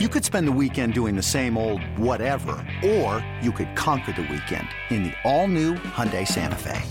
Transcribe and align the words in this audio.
You 0.00 0.08
could 0.08 0.24
spend 0.24 0.48
the 0.48 0.58
weekend 0.60 0.92
doing 0.92 1.14
the 1.14 1.22
same 1.22 1.56
old 1.56 1.80
whatever, 1.96 2.56
or 2.84 3.24
you 3.40 3.52
could 3.52 3.76
conquer 3.76 4.10
the 4.10 4.22
weekend 4.22 4.66
in 4.90 5.04
the 5.04 5.12
all-new 5.22 5.74
Hyundai 5.74 6.26
Santa 6.26 6.56
Fe. 6.56 6.82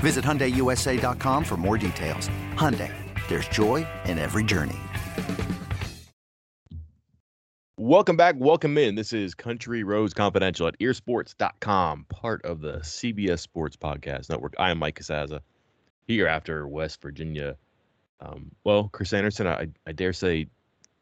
Visit 0.00 0.22
HyundaiUSA.com 0.22 1.42
for 1.42 1.56
more 1.56 1.78
details. 1.78 2.28
Hyundai, 2.52 2.92
there's 3.28 3.48
joy 3.48 3.86
in 4.04 4.18
every 4.18 4.44
journey. 4.44 4.76
Welcome 7.78 8.18
back. 8.18 8.34
Welcome 8.36 8.76
in. 8.76 8.94
This 8.94 9.14
is 9.14 9.34
Country 9.34 9.82
Roads 9.82 10.12
Confidential 10.12 10.66
at 10.66 10.78
earsports.com, 10.78 12.04
part 12.10 12.44
of 12.44 12.60
the 12.60 12.80
CBS 12.80 13.38
Sports 13.38 13.78
Podcast 13.78 14.28
Network. 14.28 14.52
I 14.58 14.70
am 14.70 14.76
Mike 14.76 15.00
Casazza 15.00 15.40
here 16.06 16.26
after 16.26 16.68
West 16.68 17.00
Virginia. 17.00 17.56
Um, 18.20 18.50
well, 18.64 18.90
Chris 18.92 19.14
Anderson, 19.14 19.46
I, 19.46 19.68
I 19.86 19.92
dare 19.92 20.12
say, 20.12 20.48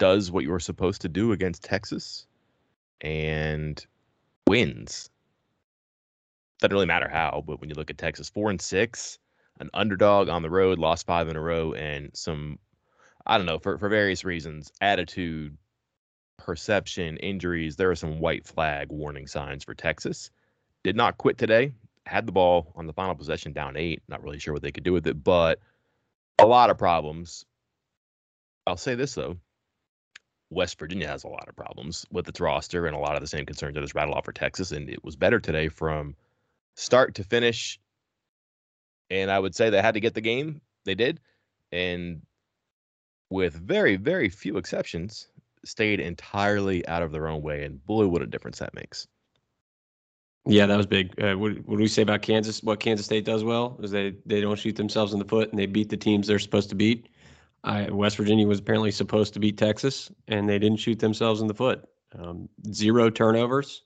does 0.04 0.30
what 0.30 0.44
you 0.44 0.50
were 0.50 0.60
supposed 0.60 1.00
to 1.00 1.08
do 1.08 1.32
against 1.32 1.64
Texas 1.64 2.26
and 3.00 3.86
wins. 4.46 5.08
Doesn't 6.58 6.74
really 6.74 6.84
matter 6.84 7.08
how, 7.08 7.42
but 7.46 7.58
when 7.58 7.70
you 7.70 7.74
look 7.74 7.88
at 7.88 7.96
Texas, 7.96 8.28
four 8.28 8.50
and 8.50 8.60
six, 8.60 9.18
an 9.60 9.70
underdog 9.72 10.28
on 10.28 10.42
the 10.42 10.50
road, 10.50 10.78
lost 10.78 11.06
five 11.06 11.28
in 11.28 11.36
a 11.36 11.40
row, 11.40 11.72
and 11.72 12.10
some, 12.12 12.58
I 13.26 13.38
don't 13.38 13.46
know, 13.46 13.58
for, 13.58 13.78
for 13.78 13.88
various 13.88 14.26
reasons, 14.26 14.70
attitude, 14.82 15.56
perception, 16.36 17.16
injuries, 17.16 17.76
there 17.76 17.90
are 17.90 17.96
some 17.96 18.20
white 18.20 18.46
flag 18.46 18.88
warning 18.90 19.26
signs 19.26 19.64
for 19.64 19.72
Texas. 19.72 20.30
Did 20.82 20.96
not 20.96 21.16
quit 21.16 21.38
today. 21.38 21.72
Had 22.04 22.26
the 22.26 22.32
ball 22.32 22.74
on 22.76 22.86
the 22.86 22.92
final 22.92 23.14
possession 23.14 23.54
down 23.54 23.78
eight. 23.78 24.02
Not 24.08 24.22
really 24.22 24.38
sure 24.38 24.52
what 24.52 24.60
they 24.60 24.72
could 24.72 24.84
do 24.84 24.92
with 24.92 25.06
it, 25.06 25.24
but 25.24 25.60
a 26.38 26.44
lot 26.44 26.68
of 26.68 26.76
problems. 26.76 27.46
I'll 28.66 28.76
say 28.76 28.96
this 28.96 29.14
though. 29.14 29.38
West 30.54 30.78
Virginia 30.78 31.08
has 31.08 31.24
a 31.24 31.28
lot 31.28 31.48
of 31.48 31.56
problems 31.56 32.06
with 32.10 32.28
its 32.28 32.40
roster 32.40 32.86
and 32.86 32.96
a 32.96 32.98
lot 32.98 33.16
of 33.16 33.20
the 33.20 33.26
same 33.26 33.44
concerns 33.44 33.74
that 33.74 33.80
just 33.80 33.94
rattled 33.94 34.16
off 34.16 34.24
for 34.24 34.32
Texas. 34.32 34.72
And 34.72 34.88
it 34.88 35.04
was 35.04 35.16
better 35.16 35.40
today 35.40 35.68
from 35.68 36.14
start 36.74 37.14
to 37.16 37.24
finish. 37.24 37.78
And 39.10 39.30
I 39.30 39.38
would 39.38 39.54
say 39.54 39.70
they 39.70 39.82
had 39.82 39.94
to 39.94 40.00
get 40.00 40.14
the 40.14 40.20
game. 40.20 40.60
They 40.84 40.94
did. 40.94 41.20
And 41.72 42.22
with 43.30 43.54
very, 43.54 43.96
very 43.96 44.28
few 44.28 44.56
exceptions, 44.56 45.28
stayed 45.64 46.00
entirely 46.00 46.86
out 46.86 47.02
of 47.02 47.10
their 47.10 47.28
own 47.28 47.42
way. 47.42 47.64
And 47.64 47.84
boy, 47.84 48.06
what 48.06 48.22
a 48.22 48.26
difference 48.26 48.58
that 48.58 48.74
makes. 48.74 49.06
Yeah, 50.46 50.66
that 50.66 50.76
was 50.76 50.86
big. 50.86 51.18
Uh, 51.22 51.34
what, 51.34 51.52
what 51.64 51.76
do 51.76 51.82
we 51.82 51.88
say 51.88 52.02
about 52.02 52.20
Kansas? 52.22 52.62
What 52.62 52.78
Kansas 52.78 53.06
State 53.06 53.24
does 53.24 53.42
well 53.42 53.78
is 53.82 53.90
they 53.90 54.14
they 54.26 54.42
don't 54.42 54.58
shoot 54.58 54.76
themselves 54.76 55.14
in 55.14 55.18
the 55.18 55.24
foot 55.24 55.50
and 55.50 55.58
they 55.58 55.66
beat 55.66 55.88
the 55.88 55.96
teams 55.96 56.26
they're 56.26 56.38
supposed 56.38 56.68
to 56.68 56.74
beat. 56.74 57.08
I, 57.64 57.90
West 57.90 58.16
Virginia 58.18 58.46
was 58.46 58.58
apparently 58.58 58.90
supposed 58.90 59.32
to 59.34 59.40
beat 59.40 59.56
Texas, 59.56 60.12
and 60.28 60.48
they 60.48 60.58
didn't 60.58 60.78
shoot 60.78 60.98
themselves 60.98 61.40
in 61.40 61.46
the 61.46 61.54
foot. 61.54 61.84
Um, 62.16 62.48
zero 62.72 63.10
turnovers. 63.10 63.82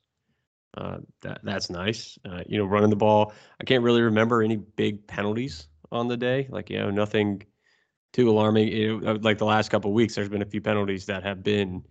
Uh, 0.76 0.98
that 1.22 1.40
that's 1.44 1.70
nice. 1.70 2.18
Uh, 2.28 2.42
you 2.46 2.58
know, 2.58 2.64
running 2.64 2.90
the 2.90 2.96
ball. 2.96 3.32
I 3.60 3.64
can't 3.64 3.82
really 3.82 4.02
remember 4.02 4.42
any 4.42 4.56
big 4.56 5.06
penalties 5.06 5.68
on 5.90 6.08
the 6.08 6.16
day. 6.16 6.46
Like 6.50 6.70
you 6.70 6.78
know, 6.78 6.90
nothing 6.90 7.42
too 8.12 8.28
alarming. 8.28 8.68
It, 8.68 9.06
uh, 9.06 9.18
like 9.22 9.38
the 9.38 9.46
last 9.46 9.70
couple 9.70 9.92
weeks, 9.92 10.14
there's 10.14 10.28
been 10.28 10.42
a 10.42 10.46
few 10.46 10.60
penalties 10.60 11.06
that 11.06 11.22
have 11.22 11.42
been 11.42 11.82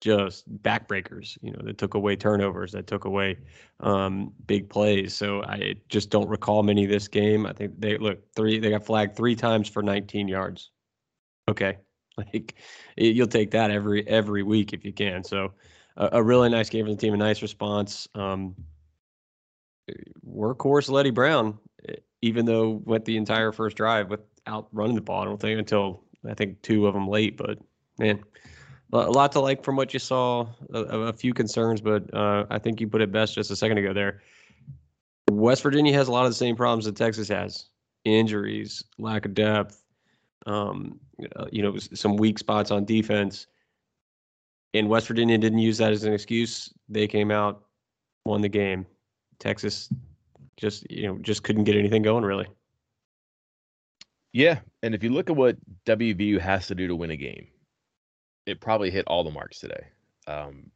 just 0.00 0.50
backbreakers. 0.62 1.36
You 1.42 1.52
know, 1.52 1.60
that 1.64 1.78
took 1.78 1.94
away 1.94 2.16
turnovers, 2.16 2.72
that 2.72 2.86
took 2.86 3.04
away 3.04 3.38
um, 3.80 4.32
big 4.46 4.70
plays. 4.70 5.14
So 5.14 5.42
I 5.42 5.74
just 5.88 6.10
don't 6.10 6.28
recall 6.28 6.62
many 6.62 6.86
this 6.86 7.08
game. 7.08 7.44
I 7.44 7.52
think 7.52 7.78
they 7.78 7.98
look 7.98 8.20
three. 8.34 8.58
They 8.58 8.70
got 8.70 8.86
flagged 8.86 9.16
three 9.16 9.34
times 9.36 9.68
for 9.68 9.82
19 9.82 10.28
yards. 10.28 10.70
Okay, 11.48 11.78
like 12.16 12.54
you'll 12.96 13.26
take 13.26 13.50
that 13.52 13.70
every 13.70 14.06
every 14.08 14.42
week 14.42 14.72
if 14.72 14.84
you 14.84 14.92
can. 14.92 15.24
So 15.24 15.52
a, 15.96 16.10
a 16.12 16.22
really 16.22 16.48
nice 16.48 16.68
game 16.70 16.86
for 16.86 16.92
the 16.92 16.96
team, 16.96 17.14
a 17.14 17.16
nice 17.16 17.42
response. 17.42 18.08
Um, 18.14 18.54
workhorse 20.26 20.90
Leddie 20.90 21.10
Brown, 21.10 21.58
even 22.22 22.46
though 22.46 22.82
went 22.84 23.04
the 23.04 23.16
entire 23.16 23.52
first 23.52 23.76
drive 23.76 24.10
without 24.10 24.68
running 24.72 24.94
the 24.94 25.02
ball. 25.02 25.22
I 25.22 25.24
don't 25.26 25.40
think 25.40 25.58
until 25.58 26.02
I 26.28 26.34
think 26.34 26.62
two 26.62 26.86
of 26.86 26.94
them 26.94 27.08
late, 27.08 27.36
but 27.36 27.58
man, 27.98 28.22
a 28.92 29.10
lot 29.10 29.32
to 29.32 29.40
like 29.40 29.62
from 29.62 29.76
what 29.76 29.92
you 29.92 29.98
saw. 29.98 30.46
A, 30.72 30.78
a 30.78 31.12
few 31.12 31.34
concerns, 31.34 31.80
but 31.80 32.12
uh, 32.14 32.46
I 32.50 32.58
think 32.58 32.80
you 32.80 32.88
put 32.88 33.02
it 33.02 33.12
best 33.12 33.34
just 33.34 33.50
a 33.50 33.56
second 33.56 33.78
ago 33.78 33.92
there. 33.92 34.22
West 35.30 35.62
Virginia 35.62 35.92
has 35.92 36.08
a 36.08 36.12
lot 36.12 36.24
of 36.24 36.30
the 36.30 36.36
same 36.36 36.56
problems 36.56 36.84
that 36.84 36.96
Texas 36.96 37.28
has: 37.28 37.66
injuries, 38.04 38.82
lack 38.98 39.26
of 39.26 39.34
depth, 39.34 39.83
um, 40.46 40.98
uh, 41.36 41.46
you 41.50 41.62
know, 41.62 41.76
some 41.78 42.16
weak 42.16 42.38
spots 42.38 42.70
on 42.70 42.84
defense. 42.84 43.46
And 44.72 44.88
West 44.88 45.06
Virginia 45.06 45.38
didn't 45.38 45.60
use 45.60 45.78
that 45.78 45.92
as 45.92 46.04
an 46.04 46.12
excuse. 46.12 46.72
They 46.88 47.06
came 47.06 47.30
out, 47.30 47.62
won 48.24 48.40
the 48.40 48.48
game. 48.48 48.86
Texas 49.38 49.88
just, 50.56 50.90
you 50.90 51.06
know, 51.06 51.18
just 51.18 51.42
couldn't 51.42 51.64
get 51.64 51.76
anything 51.76 52.02
going 52.02 52.24
really. 52.24 52.48
Yeah, 54.32 54.60
and 54.82 54.96
if 54.96 55.04
you 55.04 55.10
look 55.10 55.30
at 55.30 55.36
what 55.36 55.56
WVU 55.86 56.40
has 56.40 56.66
to 56.66 56.74
do 56.74 56.88
to 56.88 56.96
win 56.96 57.10
a 57.10 57.16
game, 57.16 57.46
it 58.46 58.60
probably 58.60 58.90
hit 58.90 59.04
all 59.06 59.22
the 59.22 59.30
marks 59.30 59.60
today. 59.60 59.86
Um, 60.26 60.70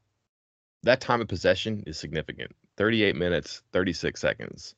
that 0.84 1.00
time 1.00 1.20
of 1.20 1.26
possession 1.26 1.82
is 1.86 1.98
significant. 1.98 2.54
38 2.76 3.16
minutes, 3.16 3.62
36 3.72 4.20
seconds. 4.20 4.76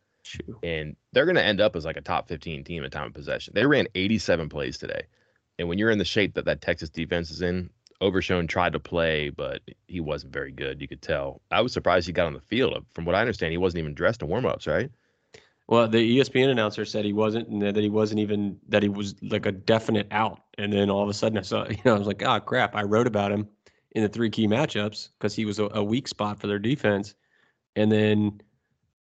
And 0.62 0.96
they're 1.12 1.24
going 1.24 1.36
to 1.36 1.44
end 1.44 1.60
up 1.60 1.76
as 1.76 1.84
like 1.84 1.96
a 1.96 2.02
top 2.02 2.28
15 2.28 2.64
team 2.64 2.84
in 2.84 2.90
time 2.90 3.06
of 3.06 3.14
possession. 3.14 3.52
They 3.54 3.66
ran 3.66 3.86
87 3.94 4.48
plays 4.48 4.78
today. 4.78 5.02
And 5.58 5.68
when 5.68 5.78
you're 5.78 5.90
in 5.90 5.98
the 5.98 6.04
shape 6.04 6.34
that 6.34 6.46
that 6.46 6.60
Texas 6.60 6.88
defense 6.88 7.30
is 7.30 7.42
in, 7.42 7.70
Overshown 8.02 8.46
tried 8.46 8.72
to 8.72 8.80
play, 8.80 9.28
but 9.28 9.60
he 9.86 10.00
wasn't 10.00 10.32
very 10.32 10.52
good. 10.52 10.80
You 10.80 10.88
could 10.88 11.02
tell. 11.02 11.42
I 11.50 11.60
was 11.60 11.74
surprised 11.74 12.06
he 12.06 12.14
got 12.14 12.26
on 12.26 12.32
the 12.32 12.40
field. 12.40 12.86
From 12.94 13.04
what 13.04 13.14
I 13.14 13.20
understand, 13.20 13.52
he 13.52 13.58
wasn't 13.58 13.80
even 13.80 13.92
dressed 13.92 14.22
in 14.22 14.28
warmups, 14.28 14.66
right? 14.66 14.90
Well, 15.68 15.86
the 15.86 16.18
ESPN 16.18 16.48
announcer 16.48 16.86
said 16.86 17.04
he 17.04 17.12
wasn't, 17.12 17.48
and 17.48 17.60
that 17.60 17.76
he 17.76 17.90
wasn't 17.90 18.20
even 18.20 18.58
that 18.68 18.82
he 18.82 18.88
was 18.88 19.14
like 19.22 19.44
a 19.44 19.52
definite 19.52 20.08
out. 20.10 20.40
And 20.56 20.72
then 20.72 20.88
all 20.88 21.02
of 21.02 21.10
a 21.10 21.14
sudden, 21.14 21.36
I 21.36 21.42
saw, 21.42 21.66
you 21.70 21.76
know, 21.84 21.94
I 21.94 21.98
was 21.98 22.06
like, 22.06 22.22
oh 22.22 22.40
crap! 22.40 22.74
I 22.74 22.84
wrote 22.84 23.06
about 23.06 23.30
him 23.30 23.46
in 23.92 24.02
the 24.02 24.08
three 24.08 24.30
key 24.30 24.48
matchups 24.48 25.10
because 25.18 25.34
he 25.34 25.44
was 25.44 25.58
a, 25.58 25.68
a 25.74 25.84
weak 25.84 26.08
spot 26.08 26.40
for 26.40 26.46
their 26.46 26.58
defense, 26.58 27.14
and 27.76 27.92
then 27.92 28.40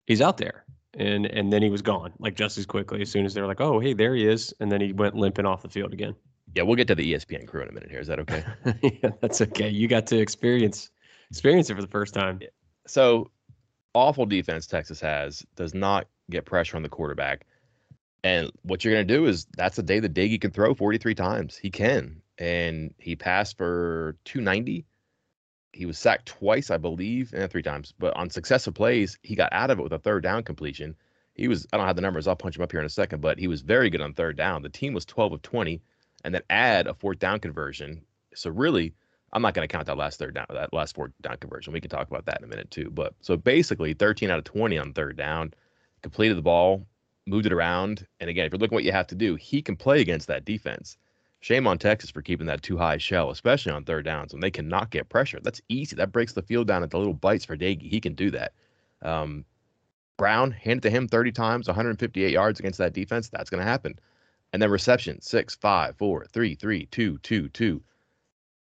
he's 0.06 0.20
out 0.20 0.36
there 0.36 0.66
and 0.94 1.26
and 1.26 1.52
then 1.52 1.62
he 1.62 1.70
was 1.70 1.82
gone 1.82 2.12
like 2.18 2.34
just 2.34 2.58
as 2.58 2.66
quickly 2.66 3.00
as 3.02 3.10
soon 3.10 3.24
as 3.24 3.34
they 3.34 3.40
were 3.40 3.46
like, 3.46 3.60
oh 3.60 3.80
hey, 3.80 3.92
there 3.92 4.14
he 4.14 4.26
is, 4.26 4.52
and 4.60 4.70
then 4.70 4.80
he 4.80 4.92
went 4.92 5.14
limping 5.14 5.46
off 5.46 5.62
the 5.62 5.68
field 5.68 5.92
again. 5.92 6.14
Yeah, 6.54 6.64
we'll 6.64 6.76
get 6.76 6.88
to 6.88 6.94
the 6.94 7.14
ESPN 7.14 7.46
crew 7.46 7.62
in 7.62 7.68
a 7.68 7.72
minute 7.72 7.90
here. 7.90 8.00
Is 8.00 8.08
that 8.08 8.18
okay? 8.20 8.44
yeah, 8.82 9.10
that's 9.20 9.40
okay. 9.40 9.68
You 9.68 9.88
got 9.88 10.06
to 10.08 10.18
experience 10.18 10.90
experience 11.30 11.70
it 11.70 11.74
for 11.74 11.82
the 11.82 11.88
first 11.88 12.12
time. 12.14 12.40
So 12.86 13.30
awful 13.94 14.26
defense 14.26 14.66
Texas 14.66 15.00
has 15.00 15.44
does 15.56 15.74
not 15.74 16.08
get 16.30 16.44
pressure 16.44 16.76
on 16.76 16.82
the 16.82 16.88
quarterback. 16.88 17.46
And 18.24 18.50
what 18.62 18.84
you're 18.84 18.94
going 18.94 19.06
to 19.06 19.14
do 19.14 19.26
is 19.26 19.46
that's 19.56 19.76
the 19.76 19.82
day 19.82 19.98
that 19.98 20.14
Doege 20.14 20.40
can 20.40 20.52
throw 20.52 20.74
43 20.74 21.14
times. 21.14 21.56
He 21.56 21.70
can. 21.70 22.22
And 22.38 22.94
he 22.98 23.16
passed 23.16 23.58
for 23.58 24.16
290 24.24 24.84
he 25.72 25.86
was 25.86 25.98
sacked 25.98 26.26
twice, 26.26 26.70
I 26.70 26.76
believe, 26.76 27.32
and 27.32 27.50
three 27.50 27.62
times. 27.62 27.94
But 27.98 28.16
on 28.16 28.30
successive 28.30 28.74
plays, 28.74 29.18
he 29.22 29.34
got 29.34 29.52
out 29.52 29.70
of 29.70 29.78
it 29.78 29.82
with 29.82 29.92
a 29.92 29.98
third 29.98 30.22
down 30.22 30.42
completion. 30.42 30.94
He 31.34 31.48
was, 31.48 31.66
I 31.72 31.78
don't 31.78 31.86
have 31.86 31.96
the 31.96 32.02
numbers, 32.02 32.28
I'll 32.28 32.36
punch 32.36 32.56
him 32.56 32.62
up 32.62 32.70
here 32.70 32.80
in 32.80 32.86
a 32.86 32.90
second, 32.90 33.20
but 33.20 33.38
he 33.38 33.48
was 33.48 33.62
very 33.62 33.88
good 33.88 34.02
on 34.02 34.12
third 34.12 34.36
down. 34.36 34.62
The 34.62 34.68
team 34.68 34.92
was 34.92 35.06
12 35.06 35.32
of 35.32 35.42
20, 35.42 35.80
and 36.24 36.34
then 36.34 36.42
add 36.50 36.86
a 36.86 36.94
fourth 36.94 37.18
down 37.18 37.40
conversion. 37.40 38.02
So 38.34 38.50
really, 38.50 38.94
I'm 39.32 39.42
not 39.42 39.54
going 39.54 39.66
to 39.66 39.72
count 39.72 39.86
that 39.86 39.96
last 39.96 40.18
third 40.18 40.34
down, 40.34 40.46
that 40.50 40.74
last 40.74 40.94
fourth 40.94 41.12
down 41.22 41.38
conversion. 41.38 41.72
We 41.72 41.80
can 41.80 41.90
talk 41.90 42.08
about 42.08 42.26
that 42.26 42.38
in 42.38 42.44
a 42.44 42.48
minute 42.48 42.70
too. 42.70 42.90
But 42.90 43.14
so 43.20 43.36
basically, 43.36 43.94
13 43.94 44.30
out 44.30 44.38
of 44.38 44.44
20 44.44 44.78
on 44.78 44.92
third 44.92 45.16
down, 45.16 45.54
completed 46.02 46.36
the 46.36 46.42
ball, 46.42 46.86
moved 47.26 47.46
it 47.46 47.52
around. 47.52 48.06
And 48.20 48.28
again, 48.28 48.44
if 48.44 48.52
you're 48.52 48.58
looking 48.58 48.76
what 48.76 48.84
you 48.84 48.92
have 48.92 49.06
to 49.08 49.14
do, 49.14 49.36
he 49.36 49.62
can 49.62 49.76
play 49.76 50.00
against 50.02 50.28
that 50.28 50.44
defense. 50.44 50.98
Shame 51.42 51.66
on 51.66 51.76
Texas 51.76 52.08
for 52.08 52.22
keeping 52.22 52.46
that 52.46 52.62
too 52.62 52.76
high 52.76 52.98
shell, 52.98 53.30
especially 53.30 53.72
on 53.72 53.84
third 53.84 54.04
downs 54.04 54.32
when 54.32 54.40
they 54.40 54.50
cannot 54.50 54.90
get 54.90 55.08
pressure. 55.08 55.40
That's 55.42 55.60
easy. 55.68 55.96
That 55.96 56.12
breaks 56.12 56.34
the 56.34 56.42
field 56.42 56.68
down 56.68 56.84
into 56.84 56.96
little 56.96 57.14
bites 57.14 57.44
for 57.44 57.56
Doege. 57.56 57.82
He 57.82 58.00
can 58.00 58.14
do 58.14 58.30
that. 58.30 58.52
Um, 59.02 59.44
Brown 60.18 60.52
handed 60.52 60.82
to 60.84 60.90
him 60.90 61.08
30 61.08 61.32
times, 61.32 61.66
158 61.66 62.30
yards 62.30 62.60
against 62.60 62.78
that 62.78 62.92
defense. 62.92 63.28
That's 63.28 63.50
going 63.50 63.58
to 63.58 63.68
happen. 63.68 63.98
And 64.52 64.62
then 64.62 64.70
reception 64.70 65.20
six, 65.20 65.56
five, 65.56 65.96
four, 65.96 66.26
three, 66.32 66.54
three, 66.54 66.86
two, 66.86 67.18
two, 67.18 67.48
two. 67.48 67.82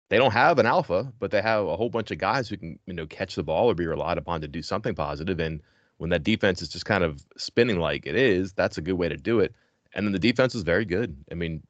They 0.08 0.18
don't 0.18 0.32
have 0.32 0.58
an 0.58 0.66
alpha, 0.66 1.12
but 1.20 1.32
they 1.32 1.42
have 1.42 1.68
a 1.68 1.76
whole 1.76 1.90
bunch 1.90 2.12
of 2.12 2.18
guys 2.18 2.48
who 2.48 2.56
can, 2.56 2.80
you 2.86 2.94
know, 2.94 3.08
catch 3.08 3.36
the 3.36 3.44
ball 3.44 3.70
or 3.70 3.76
be 3.76 3.88
relied 3.88 4.18
upon 4.18 4.40
to 4.40 4.48
do 4.48 4.62
something 4.62 4.96
positive. 4.96 5.42
And 5.42 5.62
when 5.98 6.12
that 6.12 6.24
defense 6.24 6.62
is 6.62 6.70
just 6.70 6.86
kind 6.86 7.04
of 7.04 7.26
spinning 7.36 7.80
like 7.80 8.06
it 8.06 8.16
is, 8.16 8.54
that's 8.54 8.78
a 8.78 8.82
good 8.82 8.94
way 8.94 9.10
to 9.10 9.18
do 9.18 9.42
it. 9.42 9.54
And 9.96 10.06
then 10.06 10.14
the 10.14 10.20
defense 10.20 10.56
is 10.56 10.64
very 10.64 10.86
good. 10.86 11.14
I 11.30 11.36
mean, 11.36 11.62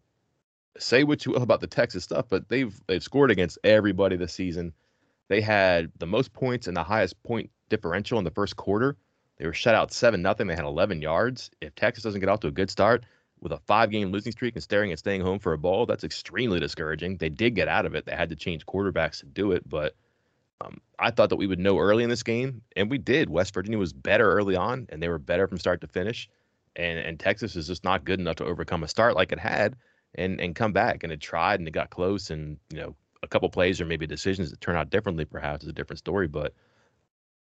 say 0.77 1.03
what 1.03 1.25
you 1.25 1.31
will 1.31 1.43
about 1.43 1.61
the 1.61 1.67
Texas 1.67 2.03
stuff, 2.03 2.25
but 2.29 2.49
they've 2.49 2.79
they've 2.87 3.03
scored 3.03 3.31
against 3.31 3.57
everybody 3.63 4.15
this 4.15 4.33
season. 4.33 4.73
They 5.29 5.41
had 5.41 5.91
the 5.99 6.05
most 6.05 6.33
points 6.33 6.67
and 6.67 6.75
the 6.75 6.83
highest 6.83 7.21
point 7.23 7.49
differential 7.69 8.17
in 8.17 8.25
the 8.25 8.31
first 8.31 8.55
quarter. 8.55 8.97
They 9.37 9.45
were 9.45 9.53
shut 9.53 9.75
out 9.75 9.91
seven 9.91 10.21
nothing. 10.21 10.47
They 10.47 10.55
had 10.55 10.65
11 10.65 11.01
yards. 11.01 11.49
If 11.61 11.73
Texas 11.75 12.03
doesn't 12.03 12.19
get 12.19 12.29
off 12.29 12.41
to 12.41 12.47
a 12.47 12.51
good 12.51 12.69
start, 12.69 13.03
with 13.43 13.51
a 13.51 13.57
five 13.57 13.91
game 13.91 14.11
losing 14.11 14.31
streak 14.31 14.55
and 14.55 14.63
staring 14.63 14.91
at 14.91 14.99
staying 14.99 15.21
home 15.21 15.37
for 15.37 15.53
a 15.53 15.57
bowl, 15.57 15.85
that's 15.85 16.03
extremely 16.03 16.59
discouraging. 16.59 17.17
They 17.17 17.29
did 17.29 17.55
get 17.55 17.67
out 17.67 17.85
of 17.85 17.93
it. 17.93 18.05
They 18.05 18.15
had 18.15 18.29
to 18.29 18.35
change 18.35 18.65
quarterbacks 18.65 19.19
to 19.19 19.25
do 19.25 19.51
it, 19.51 19.67
but 19.67 19.95
um, 20.61 20.79
I 20.97 21.11
thought 21.11 21.29
that 21.29 21.35
we 21.35 21.47
would 21.47 21.59
know 21.59 21.77
early 21.77 22.03
in 22.03 22.09
this 22.09 22.23
game, 22.23 22.61
and 22.77 22.89
we 22.89 22.97
did. 22.97 23.29
West 23.29 23.53
Virginia 23.53 23.77
was 23.77 23.91
better 23.91 24.31
early 24.31 24.55
on, 24.55 24.87
and 24.89 25.03
they 25.03 25.09
were 25.09 25.19
better 25.19 25.47
from 25.47 25.57
start 25.57 25.81
to 25.81 25.87
finish. 25.87 26.29
And 26.75 26.97
and 26.97 27.19
Texas 27.19 27.55
is 27.55 27.67
just 27.67 27.83
not 27.83 28.05
good 28.05 28.19
enough 28.19 28.37
to 28.37 28.45
overcome 28.45 28.83
a 28.83 28.87
start 28.87 29.15
like 29.15 29.31
it 29.31 29.39
had 29.39 29.75
and 30.15 30.39
and 30.39 30.55
come 30.55 30.73
back. 30.73 31.03
And 31.03 31.11
it 31.11 31.21
tried 31.21 31.59
and 31.59 31.67
it 31.67 31.71
got 31.71 31.89
close, 31.89 32.29
and 32.29 32.57
you 32.69 32.79
know 32.79 32.95
a 33.21 33.27
couple 33.27 33.49
plays 33.49 33.79
or 33.79 33.85
maybe 33.85 34.05
decisions 34.05 34.51
that 34.51 34.61
turn 34.61 34.75
out 34.75 34.89
differently 34.89 35.25
perhaps 35.25 35.63
is 35.63 35.69
a 35.69 35.73
different 35.73 35.99
story. 35.99 36.27
But 36.27 36.53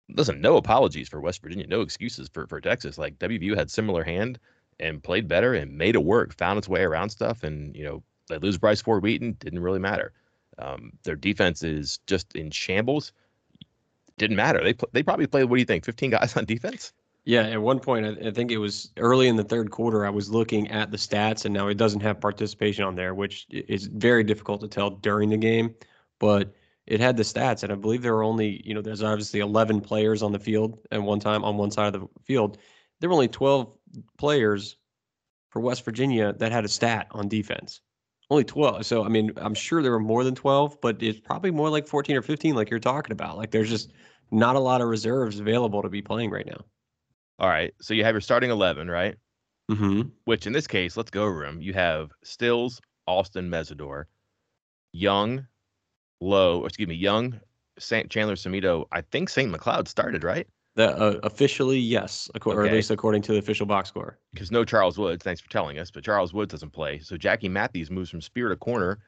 listen, 0.09 0.41
no 0.41 0.57
apologies 0.57 1.09
for 1.09 1.21
West 1.21 1.41
Virginia, 1.41 1.67
no 1.67 1.81
excuses 1.81 2.29
for 2.29 2.47
for 2.47 2.61
Texas. 2.61 2.97
Like 2.97 3.19
WVU 3.19 3.55
had 3.55 3.69
similar 3.71 4.03
hand 4.03 4.39
and 4.79 5.03
played 5.03 5.27
better 5.27 5.53
and 5.53 5.77
made 5.77 5.95
it 5.95 6.03
work, 6.03 6.35
found 6.37 6.57
its 6.57 6.69
way 6.69 6.81
around 6.81 7.09
stuff, 7.09 7.43
and 7.43 7.75
you 7.75 7.83
know 7.83 8.03
they 8.27 8.37
lose 8.37 8.57
Bryce 8.57 8.81
Ford 8.81 9.03
Wheaton 9.03 9.37
didn't 9.39 9.59
really 9.59 9.79
matter. 9.79 10.13
Um, 10.57 10.93
their 11.03 11.15
defense 11.15 11.63
is 11.63 11.99
just 12.07 12.35
in 12.35 12.51
shambles. 12.51 13.13
Didn't 14.17 14.37
matter. 14.37 14.63
They 14.63 14.75
they 14.93 15.03
probably 15.03 15.27
played. 15.27 15.45
What 15.45 15.57
do 15.57 15.61
you 15.61 15.65
think? 15.65 15.85
Fifteen 15.85 16.11
guys 16.11 16.35
on 16.35 16.45
defense. 16.45 16.93
Yeah, 17.27 17.41
at 17.41 17.61
one 17.61 17.81
point, 17.81 18.05
I, 18.05 18.29
I 18.29 18.31
think 18.31 18.51
it 18.51 18.57
was 18.57 18.91
early 18.95 19.27
in 19.27 19.35
the 19.35 19.43
third 19.43 19.69
quarter. 19.69 20.05
I 20.05 20.09
was 20.09 20.29
looking 20.29 20.71
at 20.71 20.91
the 20.91 20.97
stats, 20.97 21.43
and 21.43 21.53
now 21.53 21.67
it 21.67 21.75
doesn't 21.75 21.99
have 21.99 22.21
participation 22.21 22.85
on 22.85 22.95
there, 22.95 23.13
which 23.13 23.45
is 23.49 23.87
very 23.87 24.23
difficult 24.23 24.61
to 24.61 24.67
tell 24.69 24.91
during 24.91 25.29
the 25.29 25.37
game. 25.37 25.75
But 26.19 26.53
it 26.85 27.01
had 27.01 27.17
the 27.17 27.23
stats, 27.23 27.63
and 27.63 27.71
I 27.73 27.75
believe 27.75 28.01
there 28.01 28.13
were 28.13 28.23
only, 28.23 28.61
you 28.65 28.73
know, 28.73 28.81
there's 28.81 29.03
obviously 29.03 29.41
11 29.41 29.81
players 29.81 30.23
on 30.23 30.31
the 30.31 30.39
field 30.39 30.79
at 30.89 31.03
one 31.03 31.19
time 31.19 31.43
on 31.43 31.57
one 31.57 31.69
side 31.69 31.93
of 31.93 32.01
the 32.01 32.07
field. 32.23 32.59
There 33.01 33.09
were 33.09 33.13
only 33.15 33.27
12 33.27 33.73
players 34.17 34.77
for 35.49 35.59
West 35.59 35.83
Virginia 35.83 36.31
that 36.31 36.53
had 36.53 36.63
a 36.63 36.69
stat 36.69 37.07
on 37.11 37.27
defense. 37.27 37.81
Only 38.29 38.45
12. 38.45 38.85
So, 38.85 39.03
I 39.03 39.09
mean, 39.09 39.33
I'm 39.35 39.53
sure 39.53 39.81
there 39.83 39.91
were 39.91 39.99
more 39.99 40.23
than 40.23 40.35
12, 40.35 40.79
but 40.79 41.03
it's 41.03 41.19
probably 41.19 41.51
more 41.51 41.69
like 41.69 41.87
14 41.87 42.15
or 42.15 42.21
15, 42.21 42.55
like 42.55 42.69
you're 42.69 42.79
talking 42.79 43.11
about. 43.11 43.35
Like 43.35 43.51
there's 43.51 43.69
just 43.69 43.91
not 44.31 44.55
a 44.55 44.59
lot 44.59 44.79
of 44.79 44.87
reserves 44.87 45.41
available 45.41 45.81
to 45.81 45.89
be 45.89 46.01
playing 46.01 46.31
right 46.31 46.45
now. 46.45 46.63
All 47.39 47.49
right. 47.49 47.73
So 47.81 47.93
you 47.93 48.03
have 48.03 48.13
your 48.13 48.21
starting 48.21 48.49
11, 48.49 48.89
right? 48.89 49.15
Mm-hmm. 49.71 50.09
Which 50.25 50.47
in 50.47 50.53
this 50.53 50.67
case, 50.67 50.97
let's 50.97 51.11
go 51.11 51.23
over 51.23 51.45
them. 51.45 51.61
You 51.61 51.73
have 51.73 52.11
Stills, 52.23 52.81
Austin, 53.05 53.49
Mesidor, 53.49 54.05
Young, 54.93 55.45
Loe, 56.21 56.65
excuse 56.65 56.87
me, 56.87 56.95
Young, 56.95 57.39
St. 57.77 58.09
Chandler-Semedo. 58.09 58.85
I 58.91 59.01
think 59.01 59.29
St. 59.29 59.53
McLeod 59.53 59.87
started, 59.87 60.23
right? 60.23 60.47
The, 60.75 60.89
uh, 60.95 61.19
officially, 61.23 61.79
yes, 61.79 62.29
ac- 62.35 62.43
or 62.45 62.65
at 62.65 62.71
least 62.71 62.91
according 62.91 63.23
to 63.23 63.31
the 63.33 63.39
official 63.39 63.65
box 63.65 63.89
score. 63.89 64.19
Because 64.33 64.51
no 64.51 64.63
Charles 64.63 64.97
Woods. 64.97 65.23
Thanks 65.23 65.41
for 65.41 65.49
telling 65.49 65.79
us. 65.79 65.89
But 65.91 66.03
Charles 66.03 66.33
Woods 66.33 66.51
doesn't 66.51 66.69
play. 66.71 66.99
So 66.99 67.17
Jackie 67.17 67.49
Matthews 67.49 67.89
moves 67.89 68.09
from 68.09 68.21
spear 68.21 68.49
to 68.49 68.55
corner 68.55 68.99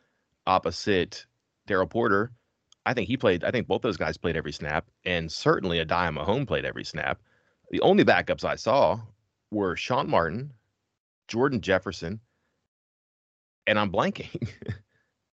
opposite 0.48 1.26
Daryl 1.68 1.90
Porter. 1.90 2.32
I 2.86 2.94
think 2.96 3.08
he 3.08 3.18
played, 3.18 3.44
I 3.44 3.52
think 3.52 3.68
both 3.68 3.82
those 3.84 3.98
guys 3.98 4.18
played 4.18 4.36
every 4.36 4.52
snap. 4.52 4.88
And 5.06 5.32
certainly 5.32 5.80
a 5.80 5.86
Adiah 5.86 6.14
Mahone 6.14 6.46
played 6.48 6.66
every 6.66 6.84
snap. 6.84 7.22
The 7.72 7.82
only 7.82 8.04
backups 8.04 8.44
I 8.44 8.56
saw 8.56 9.00
were 9.52 9.76
Sean 9.76 10.10
Martin, 10.10 10.52
Jordan 11.28 11.62
Jefferson, 11.62 12.20
and 13.68 13.78
I'm 13.78 13.92
blanking. 13.92 14.50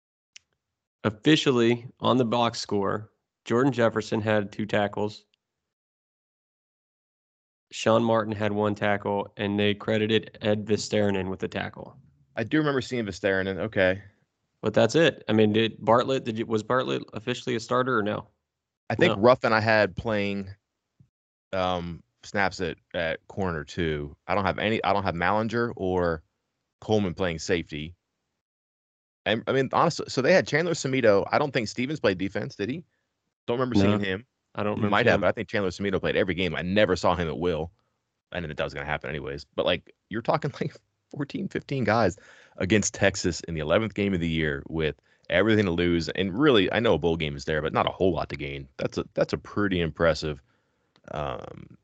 Officially 1.05 1.87
on 2.01 2.17
the 2.17 2.25
box 2.25 2.61
score, 2.61 3.11
Jordan 3.45 3.73
Jefferson 3.73 4.21
had 4.21 4.53
two 4.53 4.67
tackles. 4.67 5.25
Sean 7.73 8.03
Martin 8.03 8.33
had 8.33 8.53
one 8.53 8.75
tackle, 8.75 9.33
and 9.37 9.59
they 9.59 9.75
credited 9.75 10.39
Ed 10.43 10.67
Vesterinen 10.67 11.29
with 11.29 11.41
the 11.41 11.49
tackle. 11.49 11.97
I 12.37 12.45
do 12.45 12.59
remember 12.59 12.81
seeing 12.81 13.05
Vesterinen. 13.05 13.59
Okay. 13.59 14.03
But 14.63 14.75
that's 14.75 14.95
it. 14.95 15.25
I 15.29 15.33
mean, 15.33 15.53
did 15.53 15.77
Bartlett? 15.85 16.25
Did 16.25 16.39
you, 16.39 16.47
was 16.47 16.63
Bartlett 16.63 17.03
officially 17.13 17.57
a 17.57 17.61
starter 17.61 17.99
or 17.99 18.03
no? 18.03 18.27
I 18.91 18.95
think 18.95 19.17
No. 19.17 19.23
Ruffin 19.23 19.53
I 19.53 19.61
had 19.61 19.97
playing 19.97 20.49
um 21.53 22.03
snaps 22.27 22.61
at 22.61 22.77
at 22.95 23.27
corner 23.29 23.65
too. 23.65 24.17
I 24.27 24.35
don't 24.35 24.45
have 24.45 24.59
any 24.59 24.83
I 24.85 24.93
don't 24.93 25.05
have 25.05 25.15
Mallinger 25.15 25.73
or 25.77 26.23
Coleman 26.81 27.15
playing 27.15 27.39
safety. 27.39 27.95
And 29.25 29.43
I 29.47 29.53
mean 29.53 29.69
honestly, 29.73 30.07
so 30.09 30.23
they 30.23 30.33
had 30.33 30.47
Chandler-Semedo. 30.47 31.27
I 31.31 31.39
don't 31.39 31.53
think 31.53 31.69
Stevens 31.69 32.01
played 32.01 32.19
defense, 32.19 32.57
did 32.57 32.69
he? 32.69 32.85
Don't 33.47 33.59
remember 33.59 33.75
seeing 33.77 34.01
him. 34.01 34.27
I 34.55 34.63
don't 34.63 34.75
He 34.75 34.77
remember. 34.77 34.91
might 34.91 35.07
have, 35.07 35.21
but 35.21 35.29
I 35.29 35.33
think 35.33 35.49
Chandler-Semedo 35.49 36.01
played 36.01 36.17
every 36.17 36.35
game. 36.35 36.55
I 36.55 36.63
never 36.63 36.97
saw 36.97 37.15
him 37.15 37.29
at 37.29 37.39
will. 37.39 37.71
I 38.33 38.41
that, 38.41 38.57
that 38.57 38.65
was 38.65 38.75
going 38.75 38.85
to 38.85 38.91
happen 38.91 39.11
anyways. 39.11 39.47
But 39.55 39.67
like 39.67 39.93
you're 40.09 40.23
talking 40.23 40.53
like 40.61 40.75
14, 41.17 41.49
15 41.49 41.85
guys 41.85 42.17
against 42.59 42.95
Texas 42.95 43.41
in 43.43 43.55
the 43.55 43.61
11th 43.61 43.95
game 43.95 44.15
of 44.15 44.21
the 44.21 44.29
year 44.29 44.63
with 44.69 44.97
everything 45.31 45.65
to 45.67 45.71
lose. 45.71 46.09
And 46.11 46.37
really, 46.39 46.73
I 46.73 46.81
know 46.81 46.95
a 46.95 46.99
bowl 46.99 47.17
game 47.17 47.37
is 47.37 47.45
there, 47.45 47.63
but 47.63 47.73
not 47.73 47.87
a 47.87 47.93
whole 47.93 48.13
lot 48.13 48.29
to 48.31 48.37
gain. 48.37 48.69
That's 48.79 48.99
a 48.99 49.05
that's 49.15 49.33
a 49.33 49.39
pretty 49.39 49.81
impressive 49.81 50.43
um, 51.13 51.77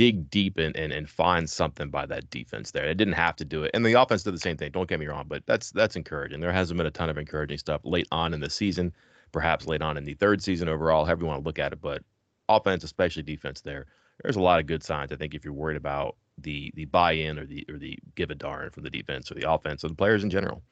dig 0.00 0.30
deep 0.30 0.56
and, 0.56 0.74
and 0.76 0.94
and 0.94 1.10
find 1.10 1.50
something 1.50 1.90
by 1.90 2.06
that 2.06 2.30
defense 2.30 2.70
there. 2.70 2.86
It 2.86 2.94
didn't 2.94 3.12
have 3.12 3.36
to 3.36 3.44
do 3.44 3.64
it. 3.64 3.70
And 3.74 3.84
the 3.84 4.00
offense 4.00 4.22
did 4.22 4.32
the 4.32 4.38
same 4.38 4.56
thing. 4.56 4.70
Don't 4.70 4.88
get 4.88 4.98
me 4.98 5.04
wrong, 5.04 5.26
but 5.28 5.44
that's 5.44 5.72
that's 5.72 5.94
encouraging. 5.94 6.40
There 6.40 6.50
hasn't 6.50 6.78
been 6.78 6.86
a 6.86 6.90
ton 6.90 7.10
of 7.10 7.18
encouraging 7.18 7.58
stuff 7.58 7.82
late 7.84 8.08
on 8.10 8.32
in 8.32 8.40
the 8.40 8.48
season, 8.48 8.94
perhaps 9.30 9.66
late 9.66 9.82
on 9.82 9.98
in 9.98 10.06
the 10.06 10.14
third 10.14 10.42
season 10.42 10.70
overall, 10.70 11.04
however 11.04 11.20
you 11.20 11.26
want 11.26 11.42
to 11.42 11.44
look 11.44 11.58
at 11.58 11.74
it. 11.74 11.82
But 11.82 12.02
offense, 12.48 12.82
especially 12.82 13.24
defense 13.24 13.60
there, 13.60 13.88
there's 14.22 14.36
a 14.36 14.40
lot 14.40 14.58
of 14.58 14.64
good 14.64 14.82
signs. 14.82 15.12
I 15.12 15.16
think 15.16 15.34
if 15.34 15.44
you're 15.44 15.52
worried 15.52 15.76
about 15.76 16.16
the 16.38 16.72
the 16.76 16.86
buy-in 16.86 17.38
or 17.38 17.44
the 17.44 17.66
or 17.68 17.76
the 17.76 17.98
give 18.14 18.30
a 18.30 18.34
darn 18.34 18.70
from 18.70 18.84
the 18.84 18.90
defense 18.90 19.30
or 19.30 19.34
the 19.34 19.52
offense 19.52 19.84
or 19.84 19.88
the 19.88 19.94
players 19.94 20.24
in 20.24 20.30
general. 20.30 20.62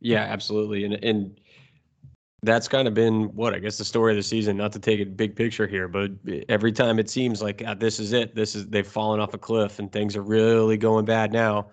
Yeah, 0.00 0.20
absolutely. 0.20 0.84
And 0.84 1.02
and 1.02 1.40
that's 2.44 2.68
kind 2.68 2.86
of 2.86 2.94
been 2.94 3.24
what 3.34 3.54
I 3.54 3.58
guess 3.58 3.78
the 3.78 3.84
story 3.84 4.12
of 4.12 4.16
the 4.16 4.22
season. 4.22 4.56
Not 4.56 4.72
to 4.72 4.78
take 4.78 5.00
a 5.00 5.04
big 5.04 5.34
picture 5.34 5.66
here, 5.66 5.88
but 5.88 6.10
every 6.48 6.72
time 6.72 6.98
it 6.98 7.08
seems 7.08 7.42
like 7.42 7.62
ah, 7.66 7.74
this 7.74 7.98
is 7.98 8.12
it. 8.12 8.34
This 8.34 8.54
is 8.54 8.66
they've 8.68 8.86
fallen 8.86 9.20
off 9.20 9.34
a 9.34 9.38
cliff 9.38 9.78
and 9.78 9.90
things 9.90 10.16
are 10.16 10.22
really 10.22 10.76
going 10.76 11.04
bad 11.04 11.32
now. 11.32 11.68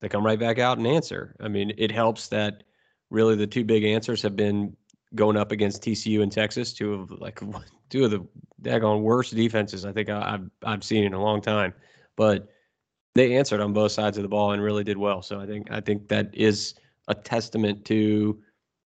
They 0.00 0.08
come 0.08 0.24
right 0.24 0.38
back 0.38 0.58
out 0.58 0.78
and 0.78 0.86
answer. 0.86 1.34
I 1.40 1.48
mean, 1.48 1.72
it 1.78 1.90
helps 1.90 2.28
that 2.28 2.62
really 3.10 3.36
the 3.36 3.46
two 3.46 3.64
big 3.64 3.84
answers 3.84 4.22
have 4.22 4.36
been 4.36 4.76
going 5.14 5.36
up 5.36 5.52
against 5.52 5.82
TCU 5.82 6.22
and 6.22 6.30
Texas, 6.30 6.72
two 6.72 6.94
of 6.94 7.10
like 7.10 7.40
two 7.90 8.04
of 8.04 8.10
the 8.10 8.26
daggone 8.62 9.02
worst 9.02 9.34
defenses 9.34 9.84
I 9.84 9.92
think 9.92 10.08
I- 10.08 10.34
I've 10.34 10.50
I've 10.62 10.84
seen 10.84 11.04
in 11.04 11.14
a 11.14 11.22
long 11.22 11.40
time. 11.40 11.74
But 12.16 12.48
they 13.14 13.36
answered 13.36 13.60
on 13.60 13.72
both 13.72 13.92
sides 13.92 14.18
of 14.18 14.22
the 14.22 14.28
ball 14.28 14.52
and 14.52 14.62
really 14.62 14.84
did 14.84 14.96
well. 14.96 15.22
So 15.22 15.40
I 15.40 15.46
think 15.46 15.70
I 15.70 15.80
think 15.80 16.08
that 16.08 16.30
is 16.32 16.74
a 17.08 17.14
testament 17.14 17.84
to 17.86 18.40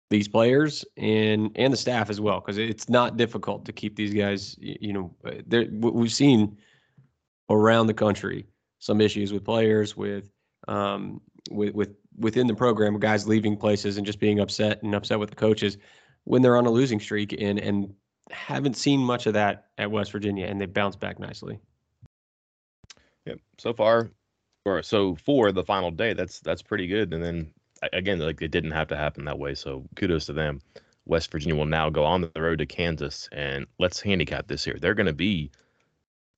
these 0.09 0.27
players 0.27 0.85
and 0.97 1.51
and 1.55 1.73
the 1.73 1.77
staff 1.77 2.09
as 2.09 2.21
well 2.21 2.39
because 2.39 2.57
it's 2.57 2.89
not 2.89 3.17
difficult 3.17 3.65
to 3.65 3.73
keep 3.73 3.95
these 3.95 4.13
guys 4.13 4.55
you 4.59 4.93
know 4.93 5.15
uh, 5.25 5.63
we've 5.79 6.11
seen 6.11 6.57
around 7.49 7.87
the 7.87 7.93
country 7.93 8.45
some 8.79 9.01
issues 9.01 9.33
with 9.33 9.43
players 9.43 9.97
with 9.97 10.29
um 10.67 11.19
with 11.49 11.73
with 11.73 11.95
within 12.17 12.45
the 12.45 12.53
program 12.53 12.99
guys 12.99 13.27
leaving 13.27 13.57
places 13.57 13.97
and 13.97 14.05
just 14.05 14.19
being 14.19 14.39
upset 14.39 14.81
and 14.83 14.93
upset 14.93 15.19
with 15.19 15.29
the 15.29 15.35
coaches 15.35 15.77
when 16.25 16.41
they're 16.41 16.57
on 16.57 16.65
a 16.65 16.71
losing 16.71 16.99
streak 16.99 17.33
and 17.41 17.59
and 17.59 17.93
haven't 18.31 18.75
seen 18.75 18.99
much 18.99 19.27
of 19.27 19.33
that 19.33 19.67
at 19.77 19.89
West 19.89 20.11
Virginia 20.11 20.47
and 20.47 20.59
they 20.59 20.65
bounce 20.65 20.95
back 20.95 21.19
nicely. 21.19 21.59
Yep. 23.25 23.39
So 23.57 23.73
far, 23.73 24.11
or 24.65 24.81
so 24.83 25.15
for 25.15 25.51
the 25.51 25.63
final 25.63 25.91
day, 25.91 26.13
that's 26.13 26.39
that's 26.39 26.61
pretty 26.61 26.87
good. 26.87 27.13
And 27.13 27.23
then 27.23 27.51
again, 27.93 28.19
like 28.19 28.41
it 28.41 28.51
didn't 28.51 28.71
have 28.71 28.87
to 28.89 28.97
happen 28.97 29.25
that 29.25 29.39
way. 29.39 29.55
So 29.55 29.85
kudos 29.95 30.25
to 30.27 30.33
them. 30.33 30.61
West 31.05 31.31
Virginia 31.31 31.55
will 31.55 31.65
now 31.65 31.89
go 31.89 32.03
on 32.03 32.21
the 32.21 32.31
road 32.35 32.57
to 32.59 32.65
Kansas, 32.65 33.29
and 33.31 33.67
let's 33.77 34.01
handicap 34.01 34.47
this 34.47 34.65
here. 34.65 34.77
They're 34.79 34.95
going 34.95 35.05
to 35.05 35.13
be, 35.13 35.51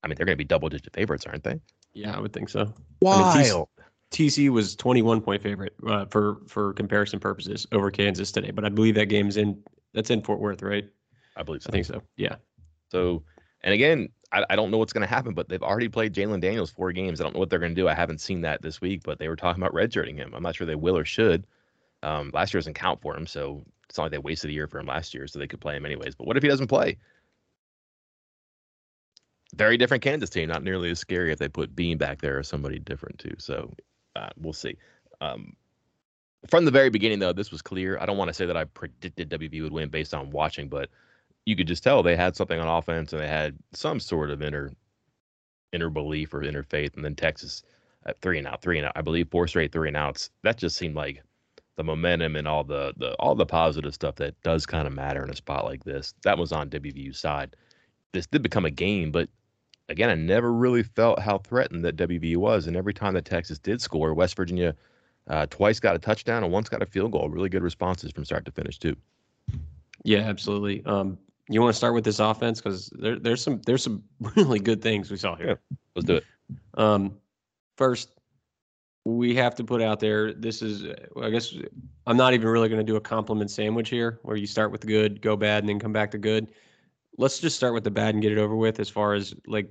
I 0.04 0.08
mean, 0.08 0.16
they're 0.18 0.26
going 0.26 0.36
to 0.36 0.38
be 0.38 0.44
double 0.44 0.68
digit 0.68 0.94
favorites, 0.94 1.26
aren't 1.26 1.44
they? 1.44 1.60
Yeah, 1.94 2.16
I 2.16 2.20
would 2.20 2.34
think 2.34 2.50
so. 2.50 2.74
Wild. 3.02 3.70
TC 4.12 4.50
was 4.50 4.76
21 4.76 5.22
point 5.22 5.44
favorite 5.44 5.74
uh, 5.86 6.06
for 6.06 6.38
for 6.48 6.74
comparison 6.74 7.20
purposes 7.20 7.68
over 7.72 7.92
Kansas 7.92 8.32
today, 8.32 8.52
but 8.52 8.64
I 8.64 8.70
believe 8.70 8.96
that 8.96 9.08
game's 9.08 9.36
in 9.36 9.62
that's 9.94 10.10
in 10.10 10.22
Fort 10.22 10.40
Worth, 10.40 10.62
right? 10.62 10.86
I 11.36 11.44
believe 11.44 11.62
so. 11.62 11.70
I 11.70 11.72
think 11.72 11.86
so. 11.86 12.02
Yeah. 12.16 12.36
So, 12.90 13.24
and 13.62 13.74
again, 13.74 14.10
I, 14.32 14.44
I 14.50 14.56
don't 14.56 14.72
know 14.72 14.78
what's 14.78 14.94
going 14.94 15.08
to 15.08 15.14
happen, 15.14 15.34
but 15.34 15.50
they've 15.50 15.64
already 15.64 15.90
played 15.90 16.14
Jalen 16.14 16.42
Daniels 16.42 16.72
four 16.72 16.92
games. 16.92 17.20
I 17.20 17.24
don't 17.24 17.34
know 17.34 17.40
what 17.40 17.50
they're 17.50 17.60
going 17.60 17.76
to 17.76 17.82
do. 17.82 17.88
I 17.88 17.94
haven't 17.94 18.22
seen 18.22 18.42
that 18.42 18.62
this 18.62 18.82
week, 18.82 19.02
but 19.04 19.20
they 19.20 19.28
were 19.28 19.36
talking 19.36 19.62
about 19.62 19.74
redshirting 19.74 20.16
him. 20.16 20.34
I'm 20.36 20.44
not 20.44 20.56
sure 20.56 20.68
they 20.68 20.76
will 20.76 20.98
or 20.98 21.06
should. 21.06 21.46
Um, 22.04 22.32
last 22.34 22.54
year 22.54 22.60
doesn't 22.60 22.74
count 22.74 23.02
for 23.02 23.16
him, 23.16 23.26
so 23.26 23.64
it's 23.90 23.98
not 23.98 24.06
like 24.06 24.12
they 24.12 24.18
wasted 24.18 24.50
a 24.50 24.54
year 24.54 24.68
for 24.68 24.80
him 24.80 24.88
last 24.88 25.14
year, 25.14 25.28
so 25.28 25.40
they 25.40 25.48
could 25.48 25.62
play 25.62 25.76
him 25.76 25.86
anyways. 25.86 26.16
But 26.16 26.28
what 26.28 26.38
if 26.38 26.44
he 26.44 26.50
doesn't 26.50 26.68
play? 26.68 26.98
Very 29.56 29.78
different 29.78 30.04
Kansas 30.04 30.30
team, 30.30 30.50
not 30.50 30.64
nearly 30.64 30.92
as 30.92 31.00
scary 31.00 31.32
if 31.32 31.40
they 31.40 31.48
put 31.48 31.76
Bean 31.76 31.98
back 31.98 32.22
there 32.22 32.38
or 32.38 32.44
somebody 32.44 32.80
different 32.80 33.18
too. 33.20 33.36
So 33.38 33.74
uh, 34.16 34.30
we'll 34.38 34.54
see. 34.54 34.76
Um, 35.22 35.56
from 36.50 36.66
the 36.66 36.72
very 36.72 36.90
beginning, 36.90 37.20
though, 37.20 37.34
this 37.34 37.52
was 37.52 37.62
clear. 37.62 37.98
I 38.00 38.06
don't 38.06 38.18
want 38.18 38.30
to 38.30 38.34
say 38.34 38.46
that 38.46 38.58
I 38.58 38.66
predicted 38.66 39.30
WV 39.30 39.64
would 39.64 39.72
win 39.72 39.90
based 39.90 40.14
on 40.14 40.30
watching, 40.32 40.68
but 40.68 40.90
you 41.48 41.56
could 41.56 41.66
just 41.66 41.82
tell 41.82 42.04
they 42.04 42.18
had 42.18 42.36
something 42.36 42.60
on 42.60 42.68
offense 42.68 43.14
and 43.14 43.22
they 43.22 43.28
had 43.28 43.58
some 43.72 44.02
sort 44.02 44.32
of 44.32 44.42
inner 44.42 44.70
inner 45.72 45.90
belief 45.90 46.34
or 46.34 46.44
inner 46.44 46.62
faith. 46.62 46.94
And 46.96 47.06
then 47.06 47.16
Texas, 47.16 47.64
at 48.06 48.20
three 48.20 48.38
and 48.38 48.46
out, 48.46 48.62
three 48.62 48.78
and 48.78 48.86
out. 48.86 48.92
I 48.98 49.02
believe 49.02 49.30
four 49.30 49.48
straight 49.48 49.72
three 49.72 49.88
and 49.88 49.96
outs. 49.96 50.30
That 50.44 50.58
just 50.58 50.76
seemed 50.76 50.96
like 50.96 51.24
the 51.78 51.86
momentum 51.86 52.36
and 52.36 52.50
all 52.50 52.66
the 52.66 52.94
the 52.98 53.14
all 53.14 53.34
the 53.34 53.46
positive 53.46 53.94
stuff 53.94 54.16
that 54.16 54.36
does 54.44 54.66
kind 54.66 54.88
of 54.88 54.94
matter 54.94 55.24
in 55.24 55.30
a 55.30 55.36
spot 55.38 55.64
like 55.64 55.86
this. 55.86 56.14
That 56.24 56.38
was 56.38 56.52
on 56.52 56.70
WVU's 56.70 57.18
side. 57.18 57.56
This 58.12 58.28
did 58.28 58.42
become 58.42 58.66
a 58.66 58.72
game, 58.72 59.14
but 59.14 59.30
again, 59.88 60.10
I 60.10 60.16
never 60.16 60.52
really 60.52 60.84
felt 60.84 61.20
how 61.20 61.38
threatened 61.38 61.86
that 61.86 61.96
WVU 61.96 62.36
was. 62.36 62.68
And 62.68 62.76
every 62.76 62.94
time 62.94 63.14
that 63.14 63.24
Texas 63.24 63.58
did 63.58 63.82
score, 63.82 64.14
West 64.14 64.36
Virginia 64.36 64.76
uh, 65.28 65.46
twice 65.50 65.80
got 65.80 65.96
a 65.96 66.00
touchdown 66.00 66.44
and 66.44 66.52
once 66.52 66.68
got 66.68 66.82
a 66.82 66.86
field 66.86 67.14
goal. 67.14 67.30
Really 67.30 67.48
good 67.48 67.64
responses 67.64 68.12
from 68.12 68.26
start 68.26 68.44
to 68.44 68.52
finish 68.52 68.78
too. 68.78 68.98
Yeah, 70.04 70.20
absolutely. 70.20 70.86
Um, 70.86 71.18
you 71.50 71.62
want 71.62 71.74
to 71.74 71.78
start 71.78 71.94
with 71.94 72.04
this 72.04 72.20
offense 72.20 72.60
because 72.62 72.90
there, 73.00 73.18
there's 73.20 73.42
some 73.42 73.62
there's 73.66 73.84
some 73.84 74.04
really 74.36 74.60
good 74.60 74.82
things 74.82 75.10
we 75.10 75.18
saw 75.18 75.36
here. 75.36 75.48
Yeah, 75.48 75.78
let's 75.96 76.06
do 76.06 76.16
it. 76.16 76.26
Um, 76.76 77.18
first, 77.78 78.12
we 79.06 79.36
have 79.36 79.56
to 79.56 79.64
put 79.64 79.82
out 79.82 80.00
there. 80.00 80.34
This 80.34 80.62
is, 80.62 80.86
I 81.22 81.30
guess, 81.30 81.54
I'm 82.06 82.18
not 82.18 82.34
even 82.34 82.50
really 82.50 82.68
going 82.68 82.86
to 82.86 82.92
do 82.92 82.98
a 82.98 83.02
compliment 83.02 83.50
sandwich 83.50 83.90
here, 83.90 84.20
where 84.24 84.36
you 84.36 84.48
start 84.48 84.72
with 84.72 84.82
the 84.82 84.88
good, 84.88 85.22
go 85.22 85.38
bad, 85.38 85.64
and 85.64 85.70
then 85.70 85.80
come 85.80 85.94
back 85.94 86.12
to 86.12 86.18
good. 86.18 86.50
Let's 87.18 87.40
just 87.40 87.56
start 87.56 87.74
with 87.74 87.84
the 87.84 87.92
bad 87.92 88.14
and 88.14 88.22
get 88.22 88.32
it 88.32 88.38
over 88.38 88.56
with. 88.56 88.80
As 88.80 88.90
far 88.90 89.14
as 89.14 89.34
like, 89.48 89.70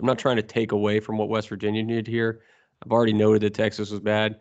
I'm 0.00 0.06
not 0.06 0.18
trying 0.18 0.36
to 0.36 0.42
take 0.42 0.72
away 0.72 1.00
from 1.00 1.18
what 1.18 1.28
West 1.28 1.48
Virginia 1.48 1.82
did 1.82 2.06
here. 2.06 2.40
I've 2.84 2.92
already 2.92 3.12
noted 3.12 3.42
that 3.42 3.54
Texas 3.54 3.90
was 3.90 4.00
bad, 4.00 4.40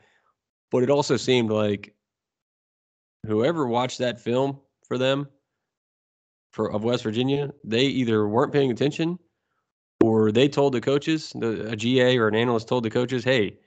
but 0.71 0.83
it 0.83 0.89
also 0.89 1.17
seemed 1.17 1.51
like 1.51 1.93
whoever 3.25 3.67
watched 3.67 3.99
that 3.99 4.19
film 4.19 4.59
for 4.87 4.97
them 4.97 5.27
for 6.55 6.71
of 6.71 6.85
West 6.85 7.03
Virginia, 7.03 7.51
they 7.65 7.81
either 7.81 8.25
weren't 8.29 8.53
paying 8.53 8.71
attention 8.71 9.19
or 10.01 10.31
they 10.31 10.47
told 10.47 10.73
the 10.73 10.79
coaches, 10.79 11.33
the, 11.35 11.71
a 11.71 11.75
GA 11.75 12.17
or 12.17 12.29
an 12.29 12.35
analyst 12.35 12.69
told 12.69 12.85
the 12.85 12.89
coaches, 12.89 13.25
hey, 13.25 13.57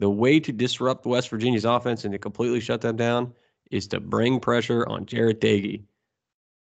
the 0.00 0.10
way 0.10 0.40
to 0.40 0.50
disrupt 0.50 1.06
West 1.06 1.28
Virginia's 1.28 1.64
offense 1.64 2.04
and 2.04 2.12
to 2.12 2.18
completely 2.18 2.58
shut 2.58 2.80
them 2.80 2.96
down 2.96 3.32
is 3.70 3.86
to 3.86 4.00
bring 4.00 4.40
pressure 4.40 4.84
on 4.88 5.06
Jarret 5.06 5.38
Doege. 5.38 5.84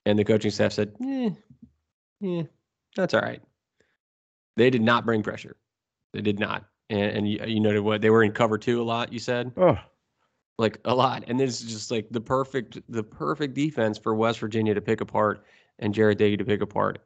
And 0.05 0.19
the 0.19 0.23
coaching 0.23 0.51
staff 0.51 0.71
said, 0.71 0.93
eh, 1.03 1.31
yeah, 2.19 2.43
that's 2.95 3.15
all 3.15 3.21
right. 3.21 3.41
They 4.57 4.69
did 4.69 4.83
not 4.83 5.03
bring 5.03 5.23
pressure. 5.23 5.57
They 6.13 6.21
did 6.21 6.37
not. 6.37 6.63
And, 6.91 7.17
and 7.17 7.27
you, 7.27 7.43
you 7.43 7.59
noted 7.59 7.81
what 7.81 8.01
they 8.01 8.11
were 8.11 8.23
in 8.23 8.33
cover 8.33 8.59
two 8.59 8.83
a 8.83 8.83
lot, 8.83 9.11
you 9.11 9.19
said? 9.19 9.51
Oh, 9.57 9.79
like 10.57 10.79
a 10.85 10.95
lot. 10.95 11.23
And 11.27 11.39
this 11.39 11.61
is 11.61 11.71
just 11.71 11.91
like 11.91 12.07
the 12.11 12.21
perfect 12.21 12.79
the 12.89 13.03
perfect 13.03 13.53
defense 13.53 13.97
for 13.97 14.15
West 14.15 14.39
Virginia 14.39 14.73
to 14.73 14.81
pick 14.81 15.01
apart 15.01 15.45
and 15.79 15.93
Jarret 15.93 16.17
Doege 16.17 16.37
to 16.37 16.45
pick 16.45 16.61
apart. 16.61 16.99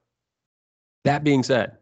That 1.05 1.23
being 1.23 1.43
said, 1.43 1.77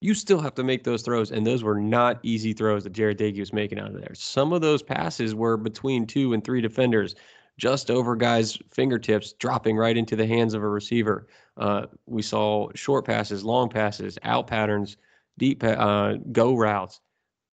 you 0.00 0.14
still 0.14 0.40
have 0.40 0.54
to 0.56 0.64
make 0.64 0.84
those 0.84 1.02
throws, 1.02 1.30
and 1.30 1.46
those 1.46 1.62
were 1.62 1.80
not 1.80 2.20
easy 2.22 2.52
throws 2.52 2.84
that 2.84 2.92
Jarret 2.92 3.16
Doege 3.16 3.38
was 3.38 3.52
making 3.52 3.78
out 3.78 3.94
of 3.94 4.00
there. 4.00 4.14
Some 4.14 4.52
of 4.52 4.60
those 4.60 4.82
passes 4.82 5.34
were 5.34 5.56
between 5.56 6.06
two 6.06 6.34
and 6.34 6.44
three 6.44 6.60
defenders, 6.60 7.14
just 7.56 7.90
over 7.90 8.14
guys' 8.16 8.58
fingertips, 8.70 9.32
dropping 9.34 9.76
right 9.76 9.96
into 9.96 10.16
the 10.16 10.26
hands 10.26 10.52
of 10.52 10.62
a 10.62 10.68
receiver. 10.68 11.28
Uh, 11.56 11.86
we 12.06 12.20
saw 12.20 12.68
short 12.74 13.06
passes, 13.06 13.44
long 13.44 13.70
passes, 13.70 14.18
out 14.24 14.46
patterns, 14.46 14.98
deep 15.38 15.64
uh, 15.64 16.14
go 16.32 16.54
routes. 16.54 17.00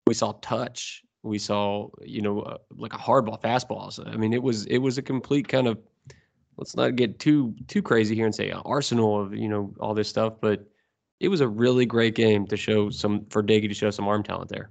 We 0.07 0.13
saw 0.15 0.33
touch 0.41 1.03
we 1.23 1.37
saw, 1.37 1.89
you 2.01 2.21
know, 2.21 2.41
uh, 2.41 2.57
like 2.75 2.93
a 2.93 2.97
hardball, 2.97 3.41
fastballs. 3.41 4.05
I 4.05 4.17
mean, 4.17 4.33
it 4.33 4.41
was 4.41 4.65
it 4.65 4.79
was 4.79 4.97
a 4.97 5.01
complete 5.01 5.47
kind 5.47 5.67
of. 5.67 5.77
Let's 6.57 6.75
not 6.75 6.95
get 6.95 7.19
too 7.19 7.55
too 7.67 7.81
crazy 7.81 8.15
here 8.15 8.25
and 8.25 8.35
say 8.35 8.49
an 8.49 8.61
arsenal 8.65 9.21
of 9.21 9.33
you 9.33 9.47
know 9.47 9.73
all 9.79 9.93
this 9.93 10.09
stuff, 10.09 10.33
but 10.41 10.67
it 11.19 11.27
was 11.27 11.41
a 11.41 11.47
really 11.47 11.85
great 11.85 12.15
game 12.15 12.45
to 12.47 12.57
show 12.57 12.89
some 12.89 13.25
for 13.29 13.41
Doege 13.41 13.67
to 13.67 13.73
show 13.73 13.91
some 13.91 14.07
arm 14.07 14.23
talent 14.23 14.49
there. 14.49 14.69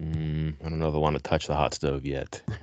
Mm, 0.00 0.54
I 0.64 0.68
don't 0.68 0.78
know 0.78 0.88
if 0.88 0.94
I 0.94 0.98
want 0.98 1.16
to 1.16 1.22
touch 1.22 1.46
the 1.46 1.54
hot 1.54 1.74
stove 1.74 2.06
yet. 2.06 2.40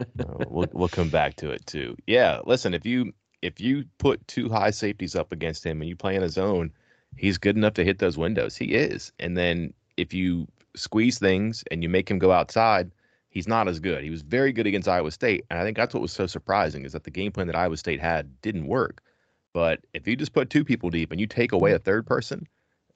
uh, 0.00 0.44
we'll 0.48 0.68
we'll 0.72 0.88
come 0.88 1.10
back 1.10 1.36
to 1.36 1.50
it 1.50 1.66
too. 1.66 1.96
Yeah, 2.06 2.40
listen, 2.46 2.74
if 2.74 2.86
you 2.86 3.12
if 3.42 3.60
you 3.60 3.84
put 3.98 4.26
two 4.28 4.48
high 4.48 4.70
safeties 4.70 5.14
up 5.14 5.32
against 5.32 5.64
him 5.64 5.80
and 5.80 5.88
you 5.88 5.96
play 5.96 6.14
in 6.14 6.22
a 6.22 6.28
zone, 6.28 6.72
he's 7.16 7.38
good 7.38 7.56
enough 7.56 7.74
to 7.74 7.84
hit 7.84 7.98
those 7.98 8.18
windows. 8.18 8.56
He 8.56 8.74
is. 8.74 9.12
And 9.18 9.36
then 9.36 9.74
if 9.96 10.12
you 10.14 10.46
squeeze 10.76 11.18
things 11.18 11.64
and 11.70 11.82
you 11.82 11.88
make 11.88 12.10
him 12.10 12.18
go 12.18 12.32
outside, 12.32 12.90
he's 13.28 13.48
not 13.48 13.68
as 13.68 13.80
good. 13.80 14.02
He 14.04 14.10
was 14.10 14.22
very 14.22 14.52
good 14.52 14.66
against 14.66 14.88
Iowa 14.88 15.10
State, 15.10 15.44
and 15.50 15.58
I 15.58 15.64
think 15.64 15.76
that's 15.76 15.94
what 15.94 16.02
was 16.02 16.12
so 16.12 16.26
surprising 16.26 16.84
is 16.84 16.92
that 16.92 17.04
the 17.04 17.10
game 17.10 17.32
plan 17.32 17.46
that 17.46 17.56
Iowa 17.56 17.76
State 17.76 18.00
had 18.00 18.40
didn't 18.42 18.66
work. 18.66 19.02
But 19.52 19.80
if 19.94 20.06
you 20.06 20.16
just 20.16 20.32
put 20.32 20.50
two 20.50 20.64
people 20.64 20.90
deep 20.90 21.10
and 21.10 21.20
you 21.20 21.26
take 21.26 21.52
away 21.52 21.72
a 21.72 21.78
third 21.78 22.06
person, 22.06 22.46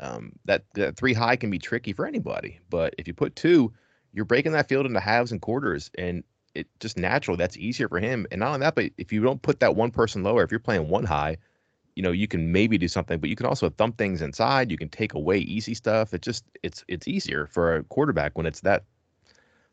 um, 0.01 0.33
that, 0.45 0.65
that 0.75 0.97
three 0.97 1.13
high 1.13 1.37
can 1.37 1.51
be 1.51 1.59
tricky 1.59 1.93
for 1.93 2.07
anybody. 2.07 2.61
But 2.71 2.95
if 2.99 3.09
you 3.09 3.15
put 3.15 3.35
two, 3.37 3.73
you're 4.13 4.25
breaking 4.25 4.53
that 4.53 4.69
field 4.69 4.87
into 4.87 5.01
halves 5.01 5.33
and 5.33 5.41
quarters, 5.41 5.91
and 5.99 6.23
it 6.55 6.69
just 6.79 6.97
natural. 6.97 7.37
That's 7.37 7.57
easier 7.57 7.89
for 7.89 7.99
him. 7.99 8.27
And 8.31 8.41
not 8.41 8.49
only 8.49 8.61
that, 8.61 8.75
but 8.77 8.91
if 8.97 9.13
you 9.13 9.23
don't 9.23 9.43
put 9.43 9.61
that 9.61 9.75
one 9.75 9.91
person 9.91 10.23
lower, 10.23 10.45
if 10.45 10.51
you're 10.51 10.61
playing 10.61 10.89
one 10.89 11.05
high, 11.05 11.39
you 11.97 12.03
know 12.03 12.13
you 12.13 12.27
can 12.27 12.53
maybe 12.53 12.79
do 12.79 12.89
something 12.89 13.19
but 13.19 13.31
you 13.31 13.37
can 13.37 13.47
also 13.47 13.71
thump 13.71 13.97
things 13.97 14.23
inside 14.23 14.71
you 14.71 14.79
can 14.79 14.89
take 14.89 15.15
away 15.15 15.39
easy 15.39 15.75
stuff 15.75 16.13
it 16.13 16.23
just 16.23 16.45
it's 16.63 16.85
it's 16.89 17.09
easier 17.09 17.47
for 17.47 17.77
a 17.77 17.85
quarterback 17.85 18.37
when 18.37 18.47
it's 18.47 18.61
that 18.61 18.85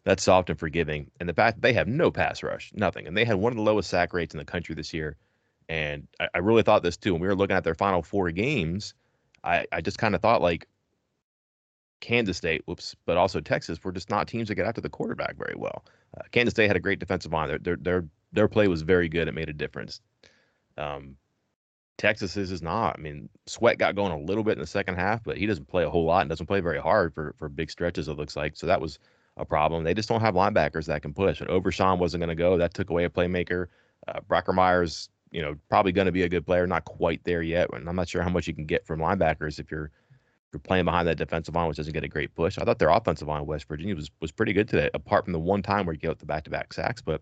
that 0.03 0.19
soft 0.19 0.49
and 0.49 0.59
forgiving 0.59 1.09
and 1.19 1.29
the 1.29 1.33
fact 1.33 1.57
that 1.57 1.61
they 1.61 1.73
have 1.73 1.87
no 1.87 2.11
pass 2.11 2.43
rush 2.43 2.71
nothing 2.75 3.07
and 3.07 3.15
they 3.15 3.25
had 3.25 3.35
one 3.35 3.51
of 3.51 3.57
the 3.57 3.63
lowest 3.63 3.89
sack 3.89 4.13
rates 4.13 4.33
in 4.33 4.37
the 4.37 4.45
country 4.45 4.75
this 4.75 4.93
year 4.93 5.17
and 5.69 6.07
i, 6.19 6.27
I 6.35 6.37
really 6.39 6.63
thought 6.63 6.83
this 6.83 6.97
too 6.97 7.13
when 7.13 7.21
we 7.21 7.27
were 7.27 7.35
looking 7.35 7.55
at 7.55 7.63
their 7.63 7.75
final 7.75 8.01
four 8.01 8.31
games 8.31 8.93
i 9.43 9.65
i 9.71 9.81
just 9.81 9.97
kind 9.97 10.15
of 10.15 10.21
thought 10.21 10.41
like 10.41 10.67
kansas 11.99 12.37
state 12.37 12.63
whoops 12.65 12.95
but 13.05 13.17
also 13.17 13.39
texas 13.39 13.83
were 13.83 13.91
just 13.91 14.09
not 14.09 14.27
teams 14.27 14.47
that 14.47 14.55
get 14.55 14.65
after 14.65 14.81
the 14.81 14.89
quarterback 14.89 15.35
very 15.37 15.53
well. 15.55 15.85
Uh, 16.17 16.23
kansas 16.31 16.51
state 16.51 16.67
had 16.67 16.75
a 16.75 16.79
great 16.79 16.99
defensive 16.99 17.31
line 17.31 17.47
their, 17.47 17.59
their 17.59 17.75
their 17.77 18.05
their 18.33 18.47
play 18.47 18.67
was 18.67 18.81
very 18.81 19.09
good 19.09 19.27
it 19.27 19.33
made 19.33 19.49
a 19.49 19.53
difference. 19.53 20.01
Um, 20.77 21.15
Texas 22.01 22.35
is, 22.35 22.51
is 22.51 22.63
not. 22.63 22.97
I 22.97 23.01
mean, 23.01 23.29
Sweat 23.45 23.77
got 23.77 23.95
going 23.95 24.11
a 24.11 24.17
little 24.17 24.43
bit 24.43 24.53
in 24.53 24.59
the 24.59 24.65
second 24.65 24.95
half, 24.95 25.23
but 25.23 25.37
he 25.37 25.45
doesn't 25.45 25.67
play 25.67 25.83
a 25.83 25.89
whole 25.89 26.03
lot 26.03 26.21
and 26.21 26.29
doesn't 26.29 26.47
play 26.47 26.59
very 26.59 26.79
hard 26.79 27.13
for 27.13 27.35
for 27.37 27.47
big 27.47 27.69
stretches. 27.69 28.07
It 28.07 28.17
looks 28.17 28.35
like 28.35 28.57
so 28.57 28.65
that 28.65 28.81
was 28.81 28.97
a 29.37 29.45
problem. 29.45 29.83
They 29.83 29.93
just 29.93 30.09
don't 30.09 30.19
have 30.19 30.33
linebackers 30.33 30.87
that 30.87 31.03
can 31.03 31.13
push. 31.13 31.41
And 31.41 31.49
Overshown 31.51 31.99
wasn't 31.99 32.21
going 32.21 32.35
to 32.35 32.43
go. 32.43 32.57
That 32.57 32.73
took 32.73 32.89
away 32.89 33.03
a 33.03 33.09
playmaker. 33.09 33.67
Uh, 34.07 34.19
Brockermeyer's, 34.27 35.09
you 35.29 35.43
know, 35.43 35.55
probably 35.69 35.91
going 35.91 36.07
to 36.07 36.11
be 36.11 36.23
a 36.23 36.29
good 36.29 36.43
player. 36.43 36.65
Not 36.65 36.85
quite 36.85 37.23
there 37.23 37.43
yet. 37.43 37.69
And 37.71 37.87
I'm 37.87 37.95
not 37.95 38.09
sure 38.09 38.23
how 38.23 38.29
much 38.29 38.47
you 38.47 38.55
can 38.55 38.65
get 38.65 38.87
from 38.87 38.99
linebackers 38.99 39.59
if 39.59 39.69
you're 39.69 39.91
you're 40.51 40.59
playing 40.59 40.85
behind 40.85 41.07
that 41.07 41.17
defensive 41.17 41.53
line, 41.53 41.67
which 41.67 41.77
doesn't 41.77 41.93
get 41.93 42.03
a 42.03 42.09
great 42.09 42.33
push. 42.33 42.57
I 42.57 42.63
thought 42.63 42.79
their 42.79 42.89
offensive 42.89 43.27
line, 43.27 43.45
West 43.45 43.67
Virginia, 43.67 43.95
was 43.95 44.09
was 44.19 44.31
pretty 44.31 44.53
good 44.53 44.67
today, 44.67 44.89
apart 44.95 45.25
from 45.25 45.33
the 45.33 45.39
one 45.39 45.61
time 45.61 45.85
where 45.85 45.93
you 45.93 45.99
get 45.99 46.17
the 46.17 46.25
back 46.25 46.45
to 46.45 46.49
back 46.49 46.73
sacks. 46.73 46.99
But 46.99 47.21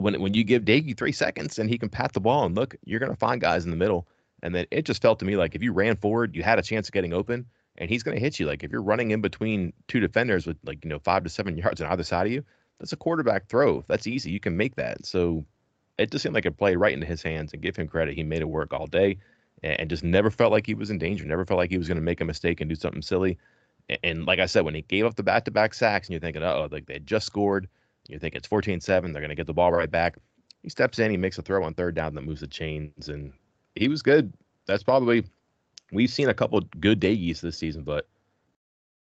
when 0.00 0.20
when 0.20 0.34
you 0.34 0.44
give 0.44 0.64
Doege 0.64 0.96
three 0.96 1.12
seconds 1.12 1.58
and 1.58 1.70
he 1.70 1.78
can 1.78 1.88
pat 1.88 2.12
the 2.12 2.20
ball 2.20 2.44
and 2.44 2.54
look, 2.54 2.74
you're 2.84 3.00
going 3.00 3.12
to 3.12 3.18
find 3.18 3.40
guys 3.40 3.64
in 3.64 3.70
the 3.70 3.76
middle 3.76 4.06
and 4.42 4.54
then 4.54 4.66
it 4.70 4.84
just 4.84 5.02
felt 5.02 5.18
to 5.18 5.24
me 5.24 5.36
like 5.36 5.54
if 5.54 5.62
you 5.62 5.72
ran 5.72 5.96
forward, 5.96 6.34
you 6.34 6.42
had 6.42 6.58
a 6.58 6.62
chance 6.62 6.88
of 6.88 6.92
getting 6.92 7.12
open, 7.12 7.46
and 7.76 7.88
he's 7.88 8.02
going 8.02 8.16
to 8.16 8.20
hit 8.20 8.40
you. 8.40 8.46
Like 8.46 8.64
if 8.64 8.72
you're 8.72 8.82
running 8.82 9.10
in 9.10 9.20
between 9.20 9.72
two 9.88 10.00
defenders 10.00 10.46
with 10.46 10.56
like 10.64 10.84
you 10.84 10.90
know 10.90 10.98
five 10.98 11.24
to 11.24 11.30
seven 11.30 11.56
yards 11.58 11.80
on 11.80 11.90
either 11.90 12.02
side 12.02 12.26
of 12.26 12.32
you, 12.32 12.44
that's 12.78 12.92
a 12.92 12.96
quarterback 12.96 13.48
throw. 13.48 13.84
That's 13.88 14.06
easy. 14.06 14.30
You 14.30 14.40
can 14.40 14.56
make 14.56 14.76
that. 14.76 15.04
So 15.04 15.44
it 15.98 16.10
just 16.10 16.22
seemed 16.22 16.34
like 16.34 16.46
it 16.46 16.56
played 16.56 16.76
right 16.76 16.94
into 16.94 17.06
his 17.06 17.22
hands. 17.22 17.52
And 17.52 17.62
give 17.62 17.76
him 17.76 17.88
credit, 17.88 18.14
he 18.14 18.22
made 18.22 18.40
it 18.42 18.48
work 18.48 18.72
all 18.72 18.86
day, 18.86 19.18
and 19.62 19.90
just 19.90 20.04
never 20.04 20.30
felt 20.30 20.52
like 20.52 20.66
he 20.66 20.74
was 20.74 20.90
in 20.90 20.98
danger. 20.98 21.24
Never 21.24 21.44
felt 21.44 21.58
like 21.58 21.70
he 21.70 21.78
was 21.78 21.88
going 21.88 21.96
to 21.96 22.02
make 22.02 22.20
a 22.20 22.24
mistake 22.24 22.60
and 22.60 22.70
do 22.70 22.76
something 22.76 23.02
silly. 23.02 23.38
And 24.04 24.24
like 24.24 24.38
I 24.38 24.46
said, 24.46 24.64
when 24.64 24.74
he 24.74 24.82
gave 24.82 25.04
up 25.04 25.16
the 25.16 25.22
back-to-back 25.22 25.74
sacks, 25.74 26.06
and 26.06 26.12
you're 26.12 26.20
thinking, 26.20 26.42
oh, 26.42 26.68
like 26.70 26.86
they 26.86 27.00
just 27.00 27.26
scored. 27.26 27.68
You 28.10 28.18
think 28.18 28.34
it's 28.34 28.48
14-7. 28.48 28.84
They're 28.86 29.00
going 29.00 29.28
to 29.28 29.34
get 29.34 29.46
the 29.46 29.54
ball 29.54 29.72
right 29.72 29.90
back. 29.90 30.16
He 30.62 30.68
steps 30.68 30.98
in, 30.98 31.10
he 31.10 31.16
makes 31.16 31.38
a 31.38 31.42
throw 31.42 31.64
on 31.64 31.74
third 31.74 31.94
down 31.94 32.14
that 32.14 32.22
moves 32.22 32.40
the 32.40 32.46
chains, 32.46 33.08
and 33.08 33.32
he 33.74 33.88
was 33.88 34.02
good 34.02 34.32
that's 34.70 34.82
probably 34.82 35.24
we've 35.92 36.10
seen 36.10 36.28
a 36.28 36.34
couple 36.34 36.60
good 36.78 37.00
Doeges 37.00 37.40
this 37.40 37.58
season, 37.58 37.82
but 37.82 38.08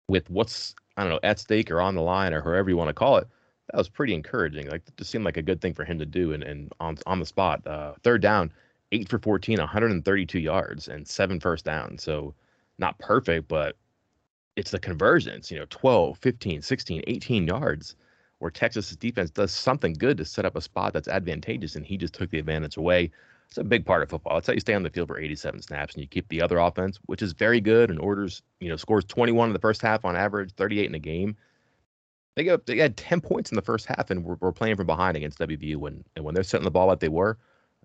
with 0.08 0.28
what's 0.28 0.74
I 0.96 1.02
don't 1.02 1.12
know 1.12 1.20
at 1.22 1.38
stake 1.38 1.70
or 1.70 1.80
on 1.80 1.94
the 1.94 2.02
line 2.02 2.32
or 2.32 2.42
however 2.42 2.70
you 2.70 2.76
want 2.76 2.88
to 2.88 2.94
call 2.94 3.16
it, 3.16 3.28
that 3.70 3.78
was 3.78 3.88
pretty 3.88 4.14
encouraging. 4.14 4.68
Like 4.68 4.82
it 4.86 4.96
just 4.96 5.10
seemed 5.10 5.24
like 5.24 5.36
a 5.36 5.42
good 5.42 5.60
thing 5.60 5.74
for 5.74 5.84
him 5.84 5.98
to 5.98 6.06
do, 6.06 6.32
and 6.32 6.42
and 6.42 6.72
on 6.80 6.98
on 7.06 7.20
the 7.20 7.26
spot, 7.26 7.66
uh, 7.66 7.92
third 8.02 8.20
down, 8.20 8.52
eight 8.92 9.08
for 9.08 9.18
14, 9.18 9.58
132 9.58 10.38
yards 10.38 10.88
and 10.88 11.06
seven 11.06 11.40
first 11.40 11.64
downs. 11.64 12.02
So 12.02 12.34
not 12.78 12.98
perfect, 12.98 13.48
but 13.48 13.76
it's 14.56 14.70
the 14.72 14.78
conversions, 14.78 15.50
you 15.50 15.58
know, 15.58 15.66
12, 15.70 16.18
15, 16.18 16.62
16, 16.62 17.02
18 17.06 17.46
yards 17.46 17.96
where 18.44 18.50
Texas's 18.50 18.98
defense 18.98 19.30
does 19.30 19.52
something 19.52 19.94
good 19.94 20.18
to 20.18 20.24
set 20.26 20.44
up 20.44 20.54
a 20.54 20.60
spot 20.60 20.92
that's 20.92 21.08
advantageous, 21.08 21.76
and 21.76 21.86
he 21.86 21.96
just 21.96 22.12
took 22.12 22.28
the 22.28 22.38
advantage 22.38 22.76
away. 22.76 23.10
It's 23.48 23.56
a 23.56 23.64
big 23.64 23.86
part 23.86 24.02
of 24.02 24.10
football. 24.10 24.34
That's 24.34 24.46
how 24.46 24.52
you 24.52 24.60
stay 24.60 24.74
on 24.74 24.82
the 24.82 24.90
field 24.90 25.08
for 25.08 25.18
87 25.18 25.62
snaps 25.62 25.94
and 25.94 26.02
you 26.02 26.06
keep 26.06 26.28
the 26.28 26.42
other 26.42 26.58
offense, 26.58 26.98
which 27.06 27.22
is 27.22 27.32
very 27.32 27.58
good 27.58 27.88
and 27.88 27.98
orders, 27.98 28.42
you 28.60 28.68
know, 28.68 28.76
scores 28.76 29.06
21 29.06 29.48
in 29.48 29.54
the 29.54 29.58
first 29.58 29.80
half 29.80 30.04
on 30.04 30.14
average, 30.14 30.52
38 30.58 30.84
in 30.84 30.94
a 30.94 30.98
game. 30.98 31.36
They 32.36 32.44
got 32.44 32.66
they 32.66 32.76
had 32.76 32.98
10 32.98 33.22
points 33.22 33.50
in 33.50 33.56
the 33.56 33.62
first 33.62 33.86
half 33.86 34.10
and 34.10 34.22
we're, 34.22 34.36
we're 34.40 34.52
playing 34.52 34.76
from 34.76 34.88
behind 34.88 35.16
against 35.16 35.38
WVU 35.38 35.76
when 35.76 36.04
and 36.14 36.22
when 36.22 36.34
they're 36.34 36.44
setting 36.44 36.66
the 36.66 36.70
ball 36.70 36.88
like 36.88 37.00
they 37.00 37.08
were, 37.08 37.38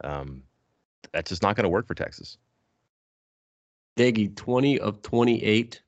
um, 0.04 0.44
that's 1.13 1.30
just 1.30 1.42
not 1.42 1.56
going 1.56 1.63
to 1.63 1.70
work 1.70 1.88
for 1.88 1.96
Texas. 1.96 2.38
Doege, 3.96 4.36
20 4.36 4.80
of 4.80 5.01
28 5.04 5.82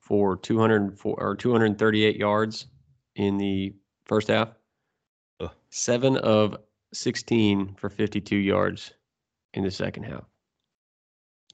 for 0.00 0.36
204 0.36 1.14
or 1.18 1.34
238 1.34 2.16
yards 2.16 2.66
in 3.14 3.38
the 3.38 3.74
first 4.06 4.28
half. 4.28 4.48
Ugh. 5.40 5.50
Seven 5.70 6.16
of 6.18 6.56
16 6.94 7.74
for 7.74 7.90
52 7.90 8.36
yards 8.36 8.92
in 9.54 9.62
the 9.62 9.70
second 9.70 10.04
half. 10.04 10.24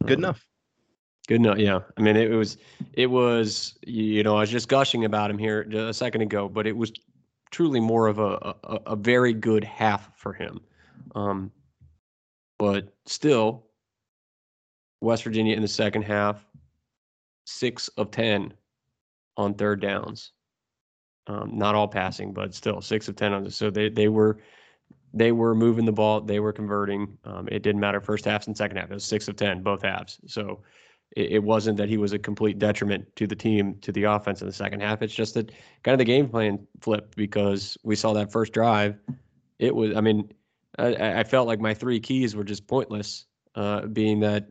Good 0.04 0.18
Um, 0.18 0.24
enough. 0.24 0.46
Good 1.28 1.36
enough. 1.36 1.58
Yeah. 1.58 1.80
I 1.96 2.00
mean, 2.00 2.16
it 2.16 2.30
was, 2.30 2.58
it 2.92 3.06
was, 3.06 3.78
you 3.86 4.22
know, 4.22 4.36
I 4.36 4.40
was 4.40 4.50
just 4.50 4.68
gushing 4.68 5.04
about 5.04 5.30
him 5.30 5.38
here 5.38 5.62
a 5.62 5.94
second 5.94 6.20
ago, 6.20 6.48
but 6.48 6.66
it 6.66 6.76
was 6.76 6.92
truly 7.50 7.80
more 7.80 8.08
of 8.08 8.18
a, 8.18 8.54
a, 8.64 8.78
a 8.86 8.96
very 8.96 9.32
good 9.32 9.62
half 9.62 10.10
for 10.18 10.32
him. 10.32 10.60
Um, 11.14 11.52
but 12.58 12.92
still, 13.06 13.66
West 15.00 15.24
Virginia 15.24 15.54
in 15.54 15.62
the 15.62 15.68
second 15.68 16.02
half, 16.02 16.44
six 17.46 17.88
of 17.88 18.10
10 18.10 18.52
on 19.36 19.54
third 19.54 19.80
downs. 19.80 20.32
Um, 21.26 21.56
not 21.56 21.74
all 21.74 21.86
passing, 21.86 22.32
but 22.32 22.52
still 22.54 22.80
six 22.80 23.08
of 23.08 23.16
10 23.16 23.32
on 23.32 23.44
this. 23.44 23.56
So 23.56 23.70
they, 23.70 23.88
they 23.88 24.08
were, 24.08 24.38
they 25.14 25.30
were 25.30 25.54
moving 25.54 25.84
the 25.84 25.92
ball. 25.92 26.20
They 26.20 26.40
were 26.40 26.52
converting. 26.52 27.16
Um, 27.24 27.48
it 27.50 27.62
didn't 27.62 27.80
matter 27.80 28.00
first 28.00 28.24
half 28.24 28.46
and 28.46 28.56
second 28.56 28.78
half. 28.78 28.90
It 28.90 28.94
was 28.94 29.04
six 29.04 29.28
of 29.28 29.36
10, 29.36 29.62
both 29.62 29.82
halves. 29.82 30.18
So 30.26 30.62
it, 31.16 31.32
it 31.32 31.42
wasn't 31.42 31.76
that 31.76 31.88
he 31.88 31.96
was 31.96 32.12
a 32.12 32.18
complete 32.18 32.58
detriment 32.58 33.14
to 33.16 33.26
the 33.26 33.36
team, 33.36 33.76
to 33.82 33.92
the 33.92 34.04
offense 34.04 34.40
in 34.40 34.46
the 34.46 34.52
second 34.52 34.80
half. 34.80 35.02
It's 35.02 35.14
just 35.14 35.34
that 35.34 35.52
kind 35.82 35.94
of 35.94 35.98
the 35.98 36.04
game 36.04 36.28
plan 36.28 36.66
flipped 36.80 37.16
because 37.16 37.78
we 37.84 37.94
saw 37.94 38.12
that 38.14 38.32
first 38.32 38.52
drive. 38.52 38.96
It 39.58 39.74
was, 39.74 39.94
I 39.96 40.00
mean, 40.00 40.32
I, 40.78 41.20
I 41.20 41.24
felt 41.24 41.46
like 41.46 41.60
my 41.60 41.74
three 41.74 42.00
keys 42.00 42.34
were 42.34 42.44
just 42.44 42.66
pointless, 42.66 43.26
uh, 43.54 43.86
being 43.86 44.20
that 44.20 44.48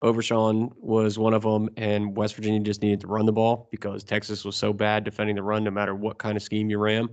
Overshown 0.00 0.70
was 0.76 1.18
one 1.18 1.34
of 1.34 1.42
them, 1.42 1.68
and 1.76 2.16
West 2.16 2.36
Virginia 2.36 2.60
just 2.60 2.82
needed 2.82 3.00
to 3.00 3.08
run 3.08 3.26
the 3.26 3.32
ball 3.32 3.68
because 3.70 4.04
Texas 4.04 4.44
was 4.44 4.54
so 4.54 4.72
bad 4.72 5.02
defending 5.02 5.34
the 5.34 5.42
run, 5.42 5.64
no 5.64 5.70
matter 5.70 5.94
what 5.94 6.18
kind 6.18 6.36
of 6.36 6.42
scheme 6.42 6.70
you 6.70 6.78
ran. 6.78 7.08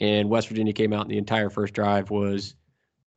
And 0.00 0.30
West 0.30 0.48
Virginia 0.48 0.72
came 0.72 0.92
out, 0.92 1.02
and 1.02 1.10
the 1.10 1.18
entire 1.18 1.50
first 1.50 1.74
drive 1.74 2.10
was 2.10 2.54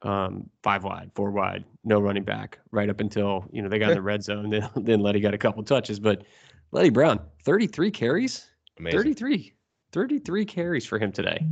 um, 0.02 0.50
five 0.64 0.84
wide, 0.84 1.12
four 1.16 1.32
wide, 1.32 1.64
no 1.86 2.00
running 2.00 2.24
back, 2.24 2.60
right 2.72 2.90
up 2.90 3.00
until 3.00 3.46
you 3.52 3.62
know 3.62 3.70
they 3.70 3.80
got 3.80 3.92
in 3.92 3.96
the 3.96 4.02
red 4.02 4.24
zone. 4.24 4.50
Then 4.50 4.70
then 4.76 5.00
Leddie 5.00 5.22
got 5.22 5.34
a 5.34 5.38
couple 5.38 5.64
touches, 5.64 6.00
but 6.00 6.24
Leddie 6.72 6.90
Brown, 6.90 7.22
33 7.44 7.92
carries, 7.92 8.50
Amazing. 8.78 9.00
33, 9.00 9.54
33 9.94 10.46
carries 10.46 10.86
for 10.86 11.00
him 11.00 11.12
today. 11.12 11.46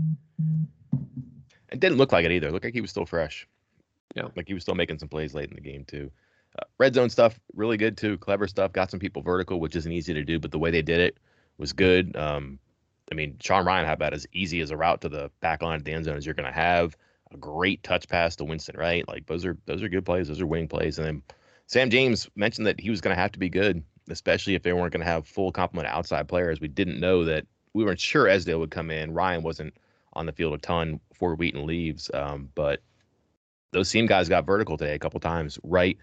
It 1.72 1.80
didn't 1.80 1.98
look 1.98 2.12
like 2.12 2.26
it 2.26 2.32
either. 2.32 2.50
It 2.50 2.52
looked 2.52 2.66
like 2.66 2.74
he 2.74 2.82
was 2.82 2.92
still 2.92 3.06
fresh. 3.06 3.48
Yeah. 4.16 4.28
Like 4.36 4.48
he 4.48 4.54
was 4.54 4.64
still 4.64 4.76
making 4.76 5.00
some 5.00 5.10
plays 5.10 5.34
late 5.34 5.50
in 5.50 5.56
the 5.56 5.62
game 5.62 5.86
too. 5.86 6.12
Uh, 6.58 6.66
red 6.78 6.94
zone 6.94 7.10
stuff, 7.10 7.40
really 7.56 7.78
good 7.78 7.98
too. 7.98 8.18
Clever 8.18 8.48
stuff. 8.48 8.72
Got 8.74 8.92
some 8.92 9.00
people 9.00 9.22
vertical, 9.22 9.60
which 9.60 9.76
isn't 9.76 9.92
easy 9.92 10.14
to 10.14 10.24
do, 10.24 10.40
but 10.40 10.52
the 10.52 10.60
way 10.60 10.72
they 10.72 10.82
did 10.82 11.00
it 11.00 11.18
was 11.58 11.74
good. 11.74 12.16
Um, 12.16 12.60
I 13.12 13.16
mean, 13.16 13.38
Sean 13.42 13.66
Ryan 13.66 13.86
had 13.86 13.94
about 13.94 14.14
as 14.14 14.28
easy 14.34 14.62
as 14.62 14.72
a 14.72 14.78
route 14.78 15.02
to 15.02 15.10
the 15.10 15.32
back 15.40 15.62
line 15.62 15.76
of 15.76 15.84
the 15.84 15.92
end 15.92 16.06
zone 16.06 16.18
as 16.18 16.26
you're 16.26 16.36
going 16.36 16.48
to 16.48 16.54
have. 16.54 16.96
A 17.32 17.38
great 17.38 17.82
touch 17.82 18.08
pass 18.08 18.36
to 18.36 18.44
Winston 18.44 18.78
Wright, 18.78 19.08
Like 19.08 19.26
those 19.26 19.44
are 19.46 19.58
those 19.66 19.82
are 19.82 19.90
good 19.90 20.06
plays. 20.06 20.28
Those 20.28 20.42
are 20.42 20.46
winning 20.46 20.68
plays. 20.68 21.00
And 21.00 21.08
then 21.08 21.24
Sam 21.66 21.90
James 21.90 22.30
mentioned 22.36 22.68
that 22.68 22.80
he 22.80 22.90
was 22.92 23.02
going 23.02 23.16
to 23.16 23.22
have 23.22 23.32
to 23.32 23.40
be 23.40 23.50
good, 23.50 23.84
especially 24.10 24.54
if 24.54 24.62
they 24.62 24.74
weren't 24.74 24.94
going 24.94 25.04
to 25.04 25.12
have 25.12 25.28
full 25.28 25.52
complement 25.52 25.88
of 25.88 25.98
outside 25.98 26.28
players. 26.28 26.62
We 26.62 26.68
didn't 26.68 27.00
know 27.00 27.26
that. 27.26 27.48
We 27.74 27.84
weren't 27.84 28.00
sure 28.00 28.28
Esdale 28.28 28.60
would 28.60 28.70
come 28.70 28.92
in. 28.92 29.14
Ryan 29.14 29.42
wasn't 29.42 29.74
on 30.14 30.28
the 30.28 30.32
field 30.32 30.54
a 30.54 30.60
ton 30.60 31.00
before 31.10 31.36
Wheaton 31.36 31.66
leaves. 31.66 32.12
Um, 32.14 32.50
but 32.54 32.82
those 33.72 33.90
seam 33.90 34.06
guys 34.06 34.30
got 34.30 34.46
vertical 34.46 34.78
today 34.78 34.94
a 34.94 35.00
couple 35.00 35.20
times. 35.20 35.58
Right, 35.64 35.98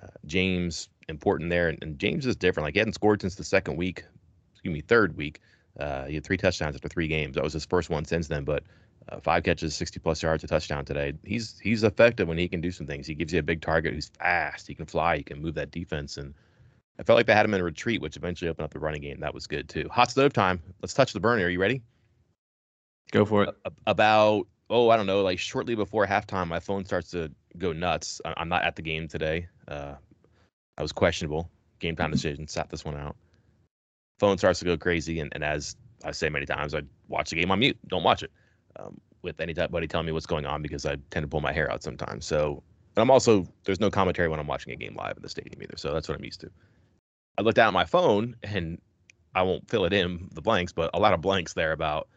uh, 0.00 0.08
James 0.26 0.88
important 1.08 1.50
there, 1.50 1.68
and, 1.68 1.78
and 1.82 1.98
James 1.98 2.26
is 2.26 2.36
different. 2.36 2.64
Like 2.66 2.74
he 2.74 2.78
hadn't 2.78 2.94
scored 2.94 3.20
since 3.20 3.34
the 3.34 3.44
second 3.44 3.76
week, 3.76 4.04
excuse 4.52 4.72
me, 4.72 4.80
third 4.80 5.16
week. 5.16 5.40
Uh, 5.78 6.04
he 6.04 6.14
had 6.14 6.24
three 6.24 6.36
touchdowns 6.36 6.74
after 6.74 6.88
three 6.88 7.08
games. 7.08 7.34
That 7.34 7.44
was 7.44 7.52
his 7.52 7.64
first 7.64 7.90
one 7.90 8.04
since 8.04 8.28
then. 8.28 8.44
But 8.44 8.64
uh, 9.08 9.20
five 9.20 9.42
catches, 9.42 9.74
60 9.74 10.00
plus 10.00 10.22
yards, 10.22 10.44
a 10.44 10.46
touchdown 10.46 10.84
today. 10.84 11.14
He's 11.24 11.58
he's 11.58 11.82
effective 11.82 12.28
when 12.28 12.38
he 12.38 12.48
can 12.48 12.60
do 12.60 12.70
some 12.70 12.86
things. 12.86 13.06
He 13.06 13.14
gives 13.14 13.32
you 13.32 13.40
a 13.40 13.42
big 13.42 13.60
target. 13.60 13.94
He's 13.94 14.10
fast. 14.18 14.66
He 14.66 14.74
can 14.74 14.86
fly. 14.86 15.16
He 15.16 15.22
can 15.22 15.40
move 15.40 15.54
that 15.54 15.70
defense. 15.70 16.16
And 16.18 16.34
I 16.98 17.02
felt 17.02 17.16
like 17.16 17.26
they 17.26 17.34
had 17.34 17.46
him 17.46 17.54
in 17.54 17.62
retreat, 17.62 18.00
which 18.00 18.16
eventually 18.16 18.48
opened 18.48 18.64
up 18.64 18.72
the 18.72 18.78
running 18.78 19.02
game. 19.02 19.20
That 19.20 19.34
was 19.34 19.46
good 19.46 19.68
too. 19.68 19.88
Hot 19.90 20.10
stove 20.10 20.32
time. 20.32 20.60
Let's 20.82 20.94
touch 20.94 21.12
the 21.12 21.20
burner. 21.20 21.46
Are 21.46 21.50
you 21.50 21.60
ready? 21.60 21.82
Go 23.10 23.24
for 23.24 23.44
it. 23.44 23.54
a- 23.64 23.72
about 23.86 24.46
oh 24.70 24.90
I 24.90 24.96
don't 24.96 25.06
know 25.06 25.22
like 25.22 25.38
shortly 25.38 25.74
before 25.74 26.06
halftime 26.06 26.48
my 26.48 26.60
phone 26.60 26.84
starts 26.84 27.10
to 27.10 27.30
go 27.58 27.72
nuts. 27.72 28.20
I'm 28.24 28.48
not 28.48 28.64
at 28.64 28.76
the 28.76 28.82
game 28.82 29.08
today. 29.08 29.48
Uh, 29.68 29.94
I 30.76 30.82
was 30.82 30.92
questionable. 30.92 31.50
Game 31.78 31.96
time 31.96 32.10
decision. 32.10 32.46
Sat 32.46 32.70
this 32.70 32.84
one 32.84 32.96
out. 32.96 33.16
Phone 34.18 34.38
starts 34.38 34.60
to 34.60 34.64
go 34.64 34.76
crazy, 34.76 35.20
and, 35.20 35.32
and 35.34 35.42
as 35.42 35.76
I 36.04 36.12
say 36.12 36.28
many 36.28 36.46
times, 36.46 36.74
I 36.74 36.82
watch 37.08 37.30
the 37.30 37.36
game 37.36 37.50
on 37.50 37.58
mute. 37.58 37.78
Don't 37.88 38.04
watch 38.04 38.22
it 38.22 38.30
um, 38.78 39.00
with 39.22 39.40
anybody 39.40 39.86
telling 39.86 40.06
me 40.06 40.12
what's 40.12 40.26
going 40.26 40.46
on 40.46 40.62
because 40.62 40.86
I 40.86 40.96
tend 41.10 41.24
to 41.24 41.28
pull 41.28 41.40
my 41.40 41.52
hair 41.52 41.70
out 41.70 41.82
sometimes. 41.82 42.24
So 42.24 42.62
and 42.96 43.02
I'm 43.02 43.10
also 43.10 43.46
there's 43.64 43.80
no 43.80 43.90
commentary 43.90 44.28
when 44.28 44.38
I'm 44.38 44.46
watching 44.46 44.72
a 44.72 44.76
game 44.76 44.94
live 44.96 45.16
in 45.16 45.22
the 45.22 45.28
stadium 45.28 45.62
either. 45.62 45.76
So 45.76 45.92
that's 45.92 46.08
what 46.08 46.18
I'm 46.18 46.24
used 46.24 46.40
to. 46.40 46.50
I 47.38 47.42
looked 47.42 47.56
down 47.56 47.68
at 47.68 47.74
my 47.74 47.84
phone 47.84 48.36
and 48.42 48.78
I 49.34 49.42
won't 49.42 49.68
fill 49.68 49.86
it 49.86 49.92
in 49.92 50.28
the 50.34 50.42
blanks, 50.42 50.72
but 50.72 50.90
a 50.92 51.00
lot 51.00 51.14
of 51.14 51.22
blanks 51.22 51.54
there 51.54 51.72
about 51.72 52.08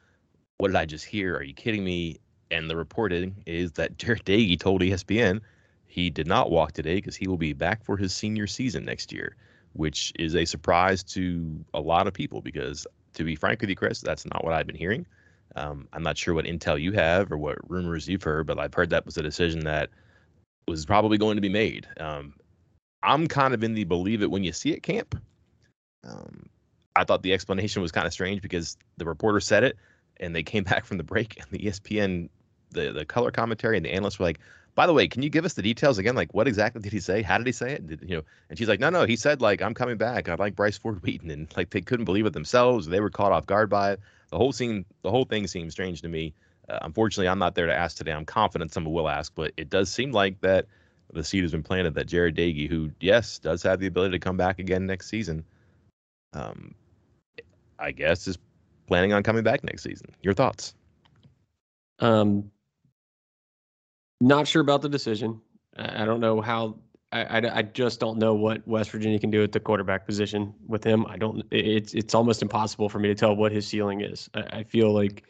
what 0.57 0.67
did 0.67 0.75
I 0.75 0.85
just 0.85 1.05
hear? 1.05 1.35
Are 1.35 1.43
you 1.43 1.53
kidding 1.53 1.83
me? 1.83 2.19
And 2.55 2.69
the 2.69 2.75
reporting 2.75 3.35
is 3.45 3.73
that 3.73 3.97
Jarret 3.97 4.23
Doege 4.23 4.59
told 4.59 4.81
ESPN 4.81 5.41
he 5.87 6.09
did 6.09 6.27
not 6.27 6.51
walk 6.51 6.71
today 6.71 6.95
because 6.95 7.15
he 7.15 7.27
will 7.27 7.37
be 7.37 7.53
back 7.53 7.83
for 7.83 7.97
his 7.97 8.13
senior 8.13 8.47
season 8.47 8.85
next 8.85 9.11
year, 9.11 9.35
which 9.73 10.13
is 10.17 10.35
a 10.35 10.45
surprise 10.45 11.03
to 11.03 11.63
a 11.73 11.79
lot 11.79 12.07
of 12.07 12.13
people 12.13 12.41
because, 12.41 12.87
to 13.13 13.23
be 13.23 13.35
frank 13.35 13.61
with 13.61 13.69
you, 13.69 13.75
Chris, 13.75 14.01
that's 14.01 14.25
not 14.25 14.43
what 14.43 14.53
I've 14.53 14.67
been 14.67 14.75
hearing. 14.75 15.05
Um, 15.55 15.87
I'm 15.93 16.03
not 16.03 16.17
sure 16.17 16.33
what 16.33 16.45
intel 16.45 16.81
you 16.81 16.91
have 16.93 17.31
or 17.31 17.37
what 17.37 17.69
rumors 17.69 18.07
you've 18.07 18.23
heard, 18.23 18.47
but 18.47 18.59
I've 18.59 18.73
heard 18.73 18.89
that 18.89 19.05
was 19.05 19.17
a 19.17 19.23
decision 19.23 19.61
that 19.61 19.89
was 20.67 20.85
probably 20.85 21.17
going 21.17 21.35
to 21.35 21.41
be 21.41 21.49
made. 21.49 21.87
Um, 21.99 22.33
I'm 23.03 23.27
kind 23.27 23.53
of 23.53 23.63
in 23.63 23.73
the 23.73 23.83
believe 23.83 24.21
it 24.21 24.31
when 24.31 24.43
you 24.43 24.51
see 24.51 24.71
it 24.71 24.83
camp. 24.83 25.15
Um, 26.03 26.49
I 26.95 27.03
thought 27.03 27.23
the 27.23 27.33
explanation 27.33 27.81
was 27.81 27.91
kind 27.91 28.07
of 28.07 28.13
strange 28.13 28.41
because 28.41 28.77
the 28.97 29.05
reporter 29.05 29.39
said 29.39 29.63
it, 29.63 29.77
and 30.17 30.35
they 30.35 30.43
came 30.43 30.63
back 30.71 30.85
from 30.85 30.97
the 30.97 31.03
break, 31.03 31.39
and 31.39 31.47
the 31.51 31.59
ESPN, 31.59 32.29
the 32.75 32.91
the 32.91 33.05
color 33.05 33.31
commentary, 33.31 33.77
and 33.77 33.85
the 33.85 33.91
analysts 33.91 34.19
were 34.19 34.25
like, 34.25 34.39
"By 34.75 34.85
the 34.85 34.93
way, 34.93 35.07
can 35.07 35.23
you 35.23 35.29
give 35.29 35.45
us 35.45 35.53
the 35.53 35.61
details 35.61 35.97
again? 35.97 36.15
Like, 36.15 36.33
what 36.33 36.47
exactly 36.47 36.81
did 36.81 36.93
he 36.93 36.99
say? 36.99 37.21
How 37.21 37.37
did 37.37 37.47
he 37.47 37.53
say 37.53 37.71
it? 37.73 37.87
Did, 37.87 38.01
you 38.07 38.17
know?" 38.17 38.23
And 38.49 38.57
she's 38.59 38.67
like, 38.67 38.79
"No, 38.79 38.89
no, 38.89 39.05
he 39.05 39.15
said 39.15 39.41
like 39.41 39.61
I'm 39.61 39.73
coming 39.73 39.97
back. 39.97 40.29
I 40.29 40.35
like 40.35 40.55
Bryce 40.55 40.77
Ford 40.77 41.01
Wheaton," 41.01 41.31
and 41.31 41.47
like 41.57 41.71
they 41.71 41.81
couldn't 41.81 42.05
believe 42.05 42.25
it 42.25 42.33
themselves. 42.33 42.87
They 42.87 42.99
were 42.99 43.09
caught 43.09 43.31
off 43.31 43.45
guard 43.45 43.69
by 43.69 43.93
it. 43.93 43.99
The 44.29 44.37
whole 44.37 44.51
scene, 44.51 44.85
the 45.01 45.11
whole 45.11 45.25
thing 45.25 45.47
seemed 45.47 45.71
strange 45.71 46.01
to 46.01 46.07
me. 46.07 46.33
Uh, 46.69 46.79
unfortunately, 46.81 47.29
I'm 47.29 47.39
not 47.39 47.55
there 47.55 47.67
to 47.67 47.75
ask 47.75 47.97
today. 47.97 48.11
I'm 48.11 48.25
confident 48.25 48.71
someone 48.71 48.93
will 48.93 49.09
ask, 49.09 49.33
but 49.35 49.51
it 49.57 49.69
does 49.69 49.91
seem 49.91 50.11
like 50.11 50.41
that 50.41 50.65
the 51.13 51.23
seed 51.23 51.43
has 51.43 51.51
been 51.51 51.63
planted 51.63 51.93
that 51.95 52.07
Jarret 52.07 52.35
Doege, 52.35 52.67
who 52.67 52.91
yes 52.99 53.39
does 53.39 53.63
have 53.63 53.79
the 53.79 53.87
ability 53.87 54.11
to 54.11 54.19
come 54.19 54.37
back 54.37 54.59
again 54.59 54.85
next 54.85 55.07
season, 55.07 55.43
um, 56.33 56.73
I 57.79 57.91
guess 57.91 58.27
is 58.27 58.37
planning 58.87 59.13
on 59.13 59.23
coming 59.23 59.43
back 59.43 59.63
next 59.63 59.83
season. 59.83 60.07
Your 60.21 60.33
thoughts? 60.33 60.73
Um, 61.99 62.51
not 64.21 64.47
sure 64.47 64.61
about 64.61 64.81
the 64.81 64.89
decision. 64.89 65.41
I, 65.77 66.05
don't 66.05 66.19
know 66.19 66.41
how. 66.41 66.77
I, 67.11 67.23
I, 67.23 67.57
I 67.57 67.61
just 67.61 67.99
don't 67.99 68.17
know 68.17 68.33
what 68.33 68.65
West 68.67 68.91
Virginia 68.91 69.19
can 69.19 69.29
do 69.29 69.43
at 69.43 69.51
the 69.51 69.59
quarterback 69.59 70.05
position 70.05 70.53
with 70.67 70.83
him. 70.83 71.05
I 71.07 71.17
don't. 71.17 71.43
It's 71.51 71.93
it's 71.93 72.15
almost 72.15 72.41
impossible 72.41 72.89
for 72.89 72.99
me 72.99 73.09
to 73.09 73.15
tell 73.15 73.35
what 73.35 73.51
his 73.51 73.67
ceiling 73.67 74.01
is. 74.01 74.29
I, 74.33 74.59
I 74.59 74.63
feel 74.63 74.93
like 74.93 75.23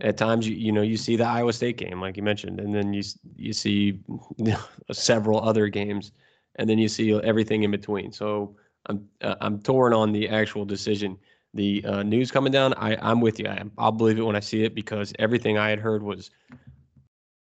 at 0.00 0.16
times 0.16 0.48
you 0.48 0.56
you 0.56 0.72
know 0.72 0.82
you 0.82 0.96
see 0.96 1.16
the 1.16 1.26
Iowa 1.26 1.52
State 1.52 1.76
game 1.76 2.00
like 2.00 2.16
you 2.16 2.22
mentioned, 2.22 2.58
and 2.60 2.74
then 2.74 2.92
you 2.92 3.02
you 3.36 3.52
see 3.52 4.00
several 4.92 5.40
other 5.40 5.68
games, 5.68 6.12
and 6.56 6.68
then 6.68 6.78
you 6.78 6.88
see 6.88 7.12
everything 7.20 7.64
in 7.64 7.70
between. 7.70 8.12
So 8.12 8.56
I'm 8.86 9.06
uh, 9.20 9.36
I'm 9.40 9.60
torn 9.60 9.92
on 9.92 10.12
the 10.12 10.28
actual 10.28 10.64
decision. 10.64 11.18
The 11.52 11.84
uh, 11.84 12.02
news 12.04 12.30
coming 12.30 12.52
down, 12.52 12.74
I 12.74 12.96
I'm 12.96 13.20
with 13.20 13.38
you. 13.38 13.46
I, 13.46 13.62
I'll 13.76 13.92
believe 13.92 14.18
it 14.18 14.22
when 14.22 14.36
I 14.36 14.40
see 14.40 14.64
it 14.64 14.74
because 14.74 15.12
everything 15.18 15.58
I 15.58 15.68
had 15.68 15.80
heard 15.80 16.02
was 16.02 16.30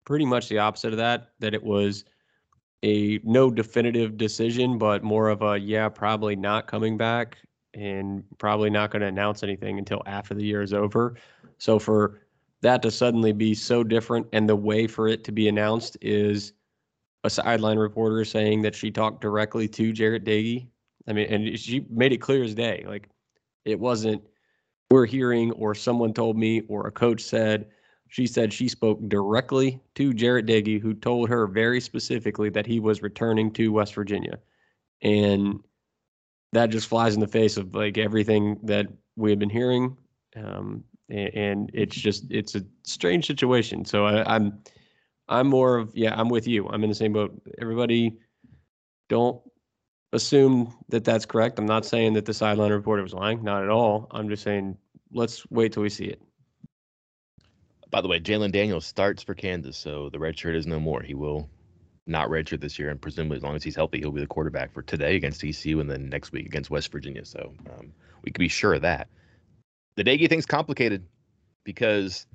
pretty 0.05 0.25
much 0.25 0.49
the 0.49 0.59
opposite 0.59 0.93
of 0.93 0.97
that. 0.97 1.31
That 1.39 1.53
it 1.53 1.63
was 1.63 2.05
a 2.83 3.19
no 3.23 3.51
definitive 3.51 4.17
decision, 4.17 4.77
but 4.77 5.03
more 5.03 5.29
of 5.29 5.41
a 5.41 5.57
yeah, 5.57 5.89
probably 5.89 6.35
not 6.35 6.67
coming 6.67 6.97
back 6.97 7.37
and 7.73 8.23
probably 8.37 8.69
not 8.69 8.91
going 8.91 9.01
to 9.01 9.07
announce 9.07 9.43
anything 9.43 9.79
until 9.79 10.01
after 10.05 10.33
the 10.33 10.43
year 10.43 10.61
is 10.61 10.73
over. 10.73 11.15
So 11.57 11.79
for 11.79 12.21
that 12.61 12.81
to 12.81 12.91
suddenly 12.91 13.31
be 13.31 13.53
so 13.53 13.83
different 13.83 14.27
and 14.33 14.47
the 14.47 14.55
way 14.55 14.87
for 14.87 15.07
it 15.07 15.23
to 15.25 15.31
be 15.31 15.47
announced 15.47 15.97
is 16.01 16.53
a 17.23 17.29
sideline 17.29 17.77
reporter 17.77 18.25
saying 18.25 18.61
that 18.63 18.75
she 18.75 18.91
talked 18.91 19.21
directly 19.21 19.67
to 19.67 19.93
Jarret 19.93 20.25
Doege. 20.25 20.67
I 21.07 21.13
mean, 21.13 21.31
and 21.31 21.59
she 21.59 21.85
made 21.89 22.13
it 22.13 22.17
clear 22.17 22.43
as 22.43 22.53
day. 22.53 22.83
Like 22.87 23.09
it 23.65 23.79
wasn't 23.79 24.23
we're 24.89 25.05
hearing 25.05 25.51
or 25.53 25.73
someone 25.73 26.13
told 26.13 26.37
me 26.37 26.61
or 26.67 26.87
a 26.87 26.91
coach 26.91 27.21
said. 27.21 27.67
She 28.11 28.27
said 28.27 28.51
she 28.51 28.67
spoke 28.67 28.99
directly 29.07 29.79
to 29.95 30.11
Jarret 30.11 30.45
Doege, 30.45 30.81
who 30.81 30.93
told 30.93 31.29
her 31.29 31.47
very 31.47 31.79
specifically 31.79 32.49
that 32.49 32.65
he 32.65 32.81
was 32.81 33.01
returning 33.01 33.51
to 33.53 33.71
West 33.71 33.95
Virginia. 33.95 34.37
And 35.01 35.61
that 36.51 36.71
just 36.71 36.87
flies 36.87 37.13
in 37.13 37.21
the 37.21 37.27
face 37.27 37.55
of 37.55 37.73
like 37.73 37.97
everything 37.97 38.59
that 38.63 38.87
we 39.15 39.29
have 39.29 39.39
been 39.39 39.49
hearing. 39.49 39.95
Um, 40.35 40.83
and, 41.07 41.33
and, 41.35 41.71
it's 41.73 41.95
just 41.95 42.29
it's 42.29 42.53
a 42.53 42.65
strange 42.83 43.25
situation. 43.25 43.85
So 43.85 44.05
I, 44.05 44.35
I'm 44.35 44.61
I'm 45.29 45.47
more 45.47 45.77
of 45.77 45.95
yeah, 45.95 46.13
I'm 46.19 46.27
with 46.27 46.47
you. 46.47 46.67
I'm 46.67 46.83
in 46.83 46.89
the 46.89 46.95
same 46.95 47.13
boat. 47.13 47.41
Everybody, 47.61 48.17
don't 49.07 49.41
assume 50.11 50.73
that 50.89 51.05
that's 51.05 51.25
correct. 51.25 51.59
I'm 51.59 51.65
not 51.65 51.85
saying 51.85 52.11
that 52.15 52.25
the 52.25 52.33
sideline 52.33 52.73
reporter 52.73 53.03
was 53.03 53.13
lying, 53.13 53.41
not 53.41 53.63
at 53.63 53.69
all. 53.69 54.07
I'm 54.11 54.27
just 54.27 54.43
saying 54.43 54.77
let's 55.13 55.49
wait 55.49 55.71
till 55.71 55.83
we 55.83 55.89
see 55.89 56.07
it. 56.07 56.21
By 57.91 57.99
the 57.99 58.07
way, 58.07 58.21
Jalen 58.21 58.53
Daniels 58.53 58.85
starts 58.85 59.21
for 59.21 59.35
Kansas, 59.35 59.77
so 59.77 60.09
the 60.09 60.19
red 60.19 60.39
shirt 60.39 60.55
is 60.55 60.65
no 60.65 60.79
more. 60.79 61.01
He 61.01 61.13
will 61.13 61.49
not 62.07 62.29
redshirt 62.29 62.61
this 62.61 62.79
year, 62.79 62.89
and 62.89 63.01
presumably 63.01 63.37
as 63.37 63.43
long 63.43 63.55
as 63.55 63.63
he's 63.63 63.75
healthy, 63.75 63.99
he'll 63.99 64.11
be 64.11 64.21
the 64.21 64.27
quarterback 64.27 64.73
for 64.73 64.81
today 64.81 65.17
against 65.17 65.41
TCU 65.41 65.81
and 65.81 65.89
then 65.89 66.09
next 66.09 66.31
week 66.31 66.45
against 66.45 66.69
West 66.69 66.89
Virginia. 66.91 67.25
So 67.25 67.53
um, 67.69 67.91
we 68.23 68.31
can 68.31 68.39
be 68.39 68.47
sure 68.47 68.73
of 68.73 68.83
that. 68.83 69.09
The 69.95 70.05
Doege 70.05 70.29
thing's 70.29 70.45
complicated 70.45 71.03
because 71.65 72.25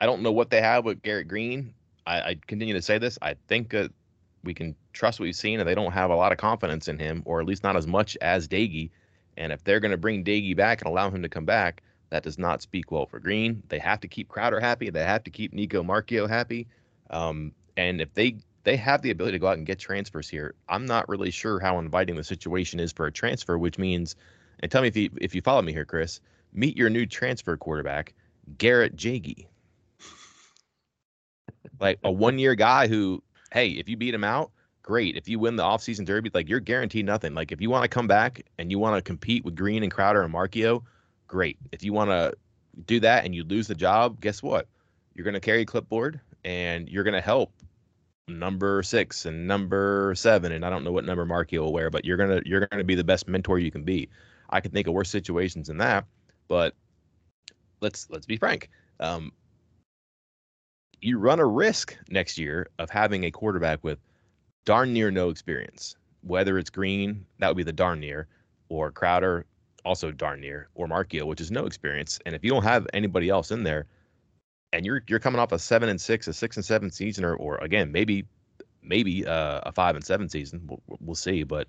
I 0.00 0.06
don't 0.06 0.22
know 0.22 0.32
what 0.32 0.50
they 0.50 0.60
have 0.60 0.84
with 0.84 1.02
Garrett 1.02 1.28
Greene. 1.28 1.74
I, 2.04 2.20
I 2.20 2.36
continue 2.46 2.74
to 2.74 2.82
say 2.82 2.98
this. 2.98 3.16
I 3.22 3.36
think 3.46 3.74
uh, 3.74 3.88
we 4.42 4.54
can 4.54 4.74
trust 4.92 5.20
what 5.20 5.24
we've 5.24 5.36
seen, 5.36 5.60
and 5.60 5.68
they 5.68 5.76
don't 5.76 5.92
have 5.92 6.10
a 6.10 6.16
lot 6.16 6.32
of 6.32 6.38
confidence 6.38 6.88
in 6.88 6.98
him, 6.98 7.22
or 7.26 7.40
at 7.40 7.46
least 7.46 7.62
not 7.62 7.76
as 7.76 7.86
much 7.86 8.16
as 8.20 8.48
Doege. 8.48 8.90
And 9.36 9.52
if 9.52 9.62
they're 9.62 9.80
going 9.80 9.92
to 9.92 9.96
bring 9.96 10.24
Doege 10.24 10.56
back 10.56 10.80
and 10.80 10.88
allow 10.88 11.10
him 11.10 11.22
to 11.22 11.28
come 11.28 11.44
back, 11.44 11.82
that 12.10 12.22
does 12.22 12.38
not 12.38 12.62
speak 12.62 12.90
well 12.90 13.06
for 13.06 13.18
Greene. 13.18 13.62
They 13.68 13.78
have 13.78 14.00
to 14.00 14.08
keep 14.08 14.28
Crowder 14.28 14.60
happy. 14.60 14.90
They 14.90 15.04
have 15.04 15.24
to 15.24 15.30
keep 15.30 15.52
Nicco 15.52 15.84
Marchiol 15.84 16.28
happy. 16.28 16.68
Um, 17.10 17.52
and 17.76 18.00
if 18.00 18.12
they 18.14 18.36
they 18.64 18.76
have 18.76 19.00
the 19.00 19.10
ability 19.10 19.32
to 19.32 19.38
go 19.38 19.48
out 19.48 19.56
and 19.56 19.66
get 19.66 19.78
transfers 19.78 20.28
here. 20.28 20.54
I'm 20.68 20.84
not 20.84 21.08
really 21.08 21.30
sure 21.30 21.58
how 21.58 21.78
inviting 21.78 22.16
the 22.16 22.24
situation 22.24 22.80
is 22.80 22.92
for 22.92 23.06
a 23.06 23.12
transfer, 23.12 23.56
which 23.56 23.78
means, 23.78 24.14
and 24.60 24.70
tell 24.70 24.82
me 24.82 24.88
if 24.88 24.96
you 24.96 25.10
if 25.20 25.34
you 25.34 25.40
follow 25.40 25.62
me 25.62 25.72
here, 25.72 25.86
Chris, 25.86 26.20
meet 26.52 26.76
your 26.76 26.90
new 26.90 27.06
transfer 27.06 27.56
quarterback, 27.56 28.12
Garrett 28.58 28.94
Doege. 28.94 29.46
like 31.80 31.98
a 32.04 32.12
one 32.12 32.38
year 32.38 32.54
guy 32.54 32.88
who, 32.88 33.22
hey, 33.52 33.70
if 33.70 33.88
you 33.88 33.96
beat 33.96 34.12
him 34.12 34.24
out, 34.24 34.50
great. 34.82 35.16
If 35.16 35.28
you 35.28 35.38
win 35.38 35.56
the 35.56 35.62
offseason 35.62 36.04
derby, 36.04 36.30
like 36.34 36.48
you're 36.48 36.60
guaranteed 36.60 37.06
nothing. 37.06 37.32
Like 37.34 37.52
if 37.52 37.62
you 37.62 37.70
want 37.70 37.84
to 37.84 37.88
come 37.88 38.06
back 38.06 38.42
and 38.58 38.70
you 38.70 38.78
want 38.78 38.96
to 38.96 39.02
compete 39.02 39.46
with 39.46 39.54
Greene 39.54 39.82
and 39.82 39.90
Crowder 39.90 40.22
and 40.22 40.34
Marchiol, 40.34 40.82
great. 41.28 41.56
If 41.70 41.84
you 41.84 41.92
want 41.92 42.10
to 42.10 42.34
do 42.86 43.00
that 43.00 43.24
and 43.24 43.34
you 43.34 43.44
lose 43.44 43.68
the 43.68 43.74
job, 43.74 44.20
guess 44.20 44.42
what? 44.42 44.66
You're 45.14 45.24
going 45.24 45.34
to 45.34 45.40
carry 45.40 45.62
a 45.62 45.66
clipboard 45.66 46.20
and 46.44 46.88
you're 46.88 47.04
going 47.04 47.14
to 47.14 47.20
help 47.20 47.52
number 48.28 48.82
six 48.82 49.26
and 49.26 49.46
number 49.46 50.14
seven, 50.16 50.52
and 50.52 50.64
I 50.64 50.70
don't 50.70 50.84
know 50.84 50.92
what 50.92 51.04
number 51.04 51.24
Marky 51.24 51.58
will 51.58 51.72
wear, 51.72 51.90
but 51.90 52.04
you're 52.04 52.16
gonna 52.16 52.40
you're 52.44 52.66
gonna 52.66 52.84
be 52.84 52.94
the 52.94 53.04
best 53.04 53.28
mentor 53.28 53.58
you 53.58 53.70
can 53.70 53.82
be. 53.82 54.08
I 54.50 54.60
can 54.60 54.70
think 54.70 54.86
of 54.86 54.94
worse 54.94 55.10
situations 55.10 55.68
than 55.68 55.78
that, 55.78 56.04
but 56.46 56.74
let's 57.80 58.08
let's 58.10 58.26
be 58.26 58.36
frank. 58.36 58.70
Um, 59.00 59.32
you 61.00 61.18
run 61.18 61.40
a 61.40 61.46
risk 61.46 61.96
next 62.10 62.38
year 62.38 62.68
of 62.78 62.90
having 62.90 63.24
a 63.24 63.30
quarterback 63.30 63.82
with 63.82 63.98
darn 64.64 64.92
near 64.92 65.10
no 65.10 65.30
experience. 65.30 65.96
Whether 66.22 66.58
it's 66.58 66.70
Greene 66.70 67.24
that 67.38 67.48
would 67.48 67.56
be 67.56 67.62
the 67.62 67.72
darn 67.72 68.00
near, 68.00 68.26
or 68.68 68.90
Crowder, 68.90 69.46
also 69.84 70.10
darn 70.10 70.40
near, 70.40 70.68
or 70.74 70.86
Marchiol, 70.86 71.26
which 71.26 71.40
is 71.40 71.50
no 71.50 71.66
experience. 71.66 72.18
And 72.26 72.34
if 72.34 72.44
you 72.44 72.50
don't 72.50 72.64
have 72.64 72.86
anybody 72.92 73.28
else 73.28 73.50
in 73.50 73.62
there, 73.62 73.86
and 74.72 74.84
you're 74.84 75.02
you're 75.08 75.18
coming 75.18 75.40
off 75.40 75.52
a 75.52 75.58
seven 75.58 75.88
and 75.88 76.00
six, 76.00 76.28
a 76.28 76.32
six 76.32 76.56
and 76.56 76.64
seven 76.64 76.90
season, 76.90 77.24
or 77.24 77.34
or 77.34 77.56
again 77.58 77.90
maybe 77.92 78.26
maybe 78.82 79.26
uh, 79.26 79.60
a 79.64 79.72
five 79.72 79.94
and 79.96 80.04
seven 80.04 80.28
season. 80.28 80.62
We'll, 80.66 80.82
we'll 81.00 81.14
see, 81.14 81.42
but 81.42 81.68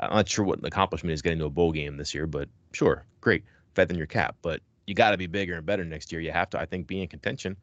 I'm 0.00 0.10
not 0.10 0.28
sure 0.28 0.44
what 0.44 0.64
accomplishment 0.64 1.12
is 1.12 1.22
getting 1.22 1.38
to 1.40 1.46
a 1.46 1.50
bowl 1.50 1.72
game 1.72 1.96
this 1.96 2.14
year. 2.14 2.26
But 2.26 2.48
sure, 2.72 3.04
great, 3.20 3.44
feather 3.74 3.92
in 3.92 3.98
your 3.98 4.06
cap. 4.06 4.36
But 4.42 4.60
you 4.86 4.94
got 4.94 5.10
to 5.10 5.16
be 5.16 5.26
bigger 5.26 5.54
and 5.54 5.66
better 5.66 5.84
next 5.84 6.12
year. 6.12 6.20
You 6.20 6.32
have 6.32 6.50
to, 6.50 6.60
I 6.60 6.66
think, 6.66 6.86
be 6.86 7.02
in 7.02 7.08
contention 7.08 7.56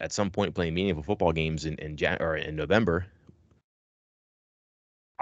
at 0.00 0.12
some 0.12 0.30
point, 0.30 0.54
playing 0.54 0.74
meaningful 0.74 1.04
football 1.04 1.32
games 1.32 1.64
in 1.64 1.74
in 1.76 1.96
Jan- 1.96 2.20
or 2.20 2.36
in 2.36 2.56
November. 2.56 3.06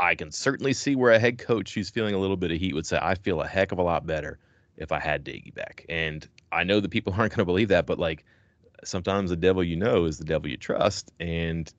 I 0.01 0.15
can 0.15 0.33
certainly 0.33 0.73
see 0.73 0.97
where 0.97 1.13
a 1.13 1.19
head 1.19 1.39
coach 1.39 1.75
who's 1.75 1.91
feeling 1.91 2.15
a 2.15 2.19
little 2.19 2.37
bit 2.37 2.51
of 2.51 2.59
heat 2.59 2.75
would 2.75 2.87
say, 2.87 2.99
"I 3.01 3.15
feel 3.15 3.43
a 3.43 3.47
heck 3.47 3.71
of 3.71 3.79
a 3.79 3.83
lot 3.83 4.07
better 4.07 4.39
if 4.79 4.93
I 4.93 4.99
had 4.99 5.25
Diggy 5.25 5.55
back." 5.55 5.85
And 5.91 6.27
I 6.51 6.65
know 6.65 6.81
that 6.81 6.91
people 6.91 7.13
aren't 7.17 7.33
going 7.33 7.43
to 7.43 7.45
believe 7.45 7.69
that, 7.69 7.87
but 7.87 7.99
like 7.99 8.25
sometimes 8.83 9.31
the 9.31 9.37
devil 9.37 9.63
you 9.63 9.77
know 9.77 10.07
is 10.07 10.19
the 10.19 10.25
devil 10.25 10.49
you 10.49 10.57
trust. 10.57 11.13
And 11.21 11.73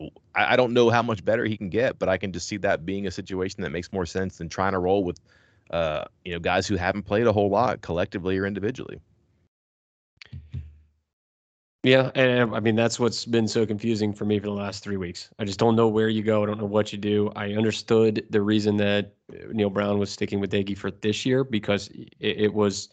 I, 0.00 0.52
I, 0.52 0.56
don't 0.56 0.72
know 0.72 0.90
how 0.90 1.02
much 1.02 1.24
better 1.24 1.44
he 1.44 1.56
can 1.56 1.68
get, 1.68 1.98
but 1.98 2.08
I 2.08 2.16
can 2.16 2.32
just 2.32 2.46
see 2.46 2.56
that 2.58 2.86
being 2.86 3.06
a 3.06 3.10
situation 3.10 3.62
that 3.62 3.70
makes 3.70 3.92
more 3.92 4.06
sense 4.06 4.38
than 4.38 4.48
trying 4.48 4.72
to 4.72 4.78
roll 4.78 5.02
with, 5.02 5.20
uh, 5.70 6.04
you 6.24 6.32
know, 6.32 6.38
guys 6.38 6.68
who 6.68 6.76
haven't 6.76 7.02
played 7.02 7.26
a 7.26 7.32
whole 7.32 7.50
lot 7.50 7.80
collectively 7.80 8.38
or 8.38 8.46
individually. 8.46 9.00
Yeah, 11.82 12.10
and 12.14 12.54
I 12.54 12.60
mean 12.60 12.76
that's 12.76 13.00
what's 13.00 13.24
been 13.24 13.48
so 13.48 13.64
confusing 13.64 14.12
for 14.12 14.26
me 14.26 14.38
for 14.38 14.46
the 14.46 14.52
last 14.52 14.84
three 14.84 14.98
weeks. 14.98 15.30
I 15.38 15.44
just 15.44 15.58
don't 15.58 15.76
know 15.76 15.88
where 15.88 16.10
you 16.10 16.22
go. 16.22 16.42
I 16.42 16.46
don't 16.46 16.58
know 16.58 16.66
what 16.66 16.92
you 16.92 16.98
do. 16.98 17.32
I 17.36 17.52
understood 17.52 18.26
the 18.28 18.42
reason 18.42 18.76
that 18.78 19.14
uh, 19.32 19.46
Neal 19.50 19.70
Brown 19.70 19.98
was 19.98 20.10
sticking 20.10 20.40
with 20.40 20.52
Doege 20.52 20.76
for 20.76 20.90
this 20.90 21.24
year 21.24 21.42
because 21.42 21.88
it, 21.88 22.12
it 22.20 22.52
was 22.52 22.90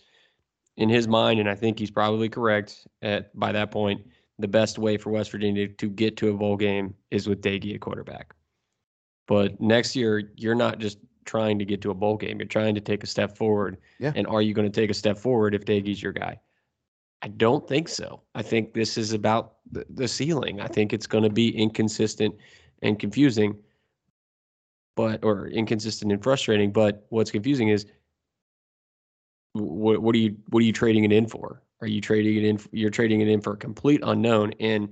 in 0.78 0.88
his 0.88 1.08
mind, 1.08 1.40
and 1.42 1.50
I 1.50 1.56
think 1.56 1.80
he's 1.80 1.92
probably 1.92 2.30
correct 2.30 2.88
at 3.02 3.38
by 3.38 3.52
that 3.52 3.72
point, 3.72 4.08
the 4.40 4.48
best 4.48 4.78
way 4.78 4.96
for 4.96 5.10
West 5.10 5.32
Virginia 5.32 5.68
to 5.68 5.90
get 5.90 6.16
to 6.18 6.30
a 6.30 6.34
bowl 6.34 6.56
game 6.56 6.94
is 7.12 7.28
with 7.28 7.42
Doege 7.42 7.74
at 7.74 7.82
quarterback. 7.82 8.34
But 9.28 9.60
next 9.60 9.96
year, 9.98 10.32
you're 10.38 10.56
not 10.56 10.80
just 10.80 11.00
trying 11.26 11.60
to 11.60 11.66
get 11.66 11.82
to 11.82 11.92
a 11.92 11.94
bowl 11.94 12.16
game. 12.16 12.40
You're 12.40 12.48
trying 12.48 12.76
to 12.76 12.82
take 12.82 13.04
a 13.04 13.08
step 13.08 13.36
forward. 13.36 13.78
Yeah. 14.00 14.14
And 14.16 14.26
are 14.28 14.42
you 14.42 14.54
going 14.54 14.72
to 14.72 14.82
take 14.82 14.90
a 14.90 14.94
step 14.94 15.18
forward 15.18 15.54
if 15.54 15.66
Doege's 15.66 16.02
your 16.02 16.14
guy? 16.14 16.40
I 17.22 17.30
don't 17.30 17.68
think 17.68 17.90
so. 17.90 18.22
I 18.36 18.42
think 18.42 18.74
this 18.74 18.98
is 18.98 19.14
about 19.14 19.56
the, 19.72 19.86
the 19.90 20.08
ceiling. 20.08 20.62
I 20.62 20.68
think 20.68 20.94
it's 20.94 21.08
going 21.08 21.24
to 21.24 21.30
be 21.30 21.50
inconsistent 21.50 22.36
and 22.82 23.00
confusing, 23.00 23.58
but 24.96 25.24
or 25.24 25.48
inconsistent 25.48 26.12
and 26.12 26.22
frustrating. 26.22 26.72
But 26.72 27.06
what's 27.10 27.32
confusing 27.32 27.70
is 27.70 27.88
what, 29.54 30.02
what 30.02 30.14
are 30.16 30.20
you 30.20 30.38
what 30.50 30.62
are 30.62 30.66
you 30.66 30.74
trading 30.74 31.06
it 31.06 31.12
in 31.12 31.28
for? 31.28 31.64
Are 31.82 31.88
you 31.88 32.02
trading 32.02 32.38
it 32.38 32.44
in? 32.44 32.60
You're 32.72 32.92
trading 32.92 33.22
it 33.22 33.28
in 33.28 33.42
for 33.42 33.54
a 33.54 33.58
complete 33.58 34.02
unknown. 34.04 34.54
And 34.60 34.90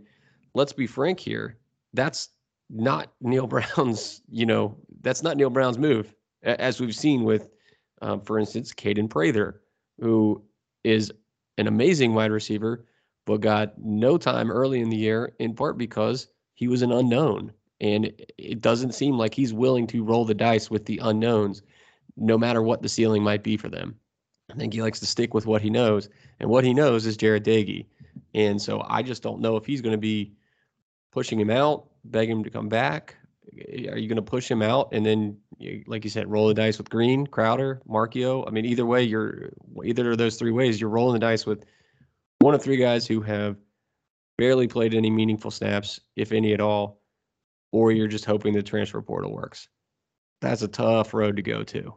let's 0.56 0.74
be 0.74 0.88
frank 0.88 1.20
here, 1.20 1.58
that's 1.94 2.30
not 2.70 3.12
Neal 3.22 3.48
Brown's. 3.48 4.22
You 4.30 4.48
know, 4.48 4.78
that's 5.02 5.22
not 5.22 5.38
Neal 5.38 5.52
Brown's 5.52 5.78
move, 5.78 6.14
as 6.44 6.80
we've 6.80 6.96
seen 6.96 7.24
with, 7.24 7.50
um, 8.02 8.22
for 8.22 8.40
instance, 8.40 8.74
Kaden 8.74 9.10
Prather, 9.10 9.62
who 10.00 10.44
is 10.84 11.12
an 11.58 11.68
amazing 11.68 12.14
wide 12.14 12.32
receiver, 12.32 12.86
but 13.26 13.42
got 13.42 13.78
no 13.78 14.18
time 14.18 14.52
early 14.52 14.82
in 14.82 14.90
the 14.90 14.98
year, 14.98 15.34
in 15.40 15.56
part 15.56 15.78
because 15.78 16.28
he 16.54 16.68
was 16.68 16.82
an 16.82 16.92
unknown. 16.92 17.52
And 17.82 18.14
it 18.38 18.62
doesn't 18.62 18.96
seem 18.96 19.18
like 19.18 19.34
he's 19.34 19.54
willing 19.54 19.88
to 19.88 20.04
roll 20.04 20.26
the 20.26 20.34
dice 20.34 20.70
with 20.70 20.86
the 20.86 21.00
unknowns, 21.04 21.62
no 22.16 22.38
matter 22.38 22.62
what 22.62 22.82
the 22.82 22.90
ceiling 22.90 23.24
might 23.24 23.44
be 23.44 23.58
for 23.58 23.68
them. 23.68 23.96
I 24.52 24.56
think 24.56 24.74
he 24.74 24.82
likes 24.82 25.00
to 25.00 25.06
stick 25.06 25.34
with 25.34 25.46
what 25.46 25.62
he 25.62 25.70
knows, 25.70 26.08
and 26.40 26.50
what 26.50 26.64
he 26.64 26.74
knows 26.74 27.06
is 27.06 27.18
Jarret 27.18 27.44
Doege. 27.44 27.86
And 28.34 28.62
so 28.62 28.86
I 28.88 29.02
just 29.02 29.24
don't 29.24 29.42
know 29.42 29.58
if 29.58 29.66
he's 29.66 29.82
going 29.82 29.94
to 29.94 29.98
be 29.98 30.34
pushing 31.12 31.40
him 31.40 31.50
out, 31.50 31.88
begging 32.06 32.38
him 32.38 32.44
to 32.44 32.50
come 32.50 32.70
back. 32.70 33.16
Are 33.90 33.98
you 33.98 34.08
going 34.08 34.16
to 34.18 34.22
push 34.22 34.50
him 34.50 34.62
out 34.62 34.90
and 34.92 35.06
then, 35.06 35.38
like 35.88 36.04
you 36.04 36.10
said, 36.10 36.30
roll 36.30 36.48
the 36.48 36.54
dice 36.54 36.78
with 36.78 36.90
Greene, 36.90 37.28
Crowder, 37.28 37.82
Marchiol? 37.88 38.46
I 38.48 38.52
mean, 38.52 38.66
either 38.66 38.86
way, 38.86 39.04
you're 39.04 39.52
either 39.84 40.12
of 40.12 40.18
those 40.18 40.38
three 40.38 40.52
ways, 40.52 40.80
you're 40.80 40.90
rolling 40.90 41.14
the 41.14 41.20
dice 41.20 41.46
with 41.46 41.66
one 42.40 42.54
of 42.54 42.62
three 42.62 42.78
guys 42.78 43.08
who 43.08 43.22
have 43.22 43.58
barely 44.38 44.68
played 44.68 44.94
any 44.94 45.10
meaningful 45.10 45.52
snaps, 45.52 46.00
if 46.16 46.32
any 46.32 46.54
at 46.54 46.62
all, 46.62 47.02
or 47.72 47.92
you're 47.92 48.08
just 48.08 48.26
hoping 48.26 48.54
the 48.54 48.64
transfer 48.64 49.02
portal 49.02 49.34
works. 49.34 49.68
That's 50.42 50.62
a 50.62 50.68
tough 50.68 51.14
road 51.14 51.38
to 51.38 51.42
go 51.42 51.64
to. 51.64 51.96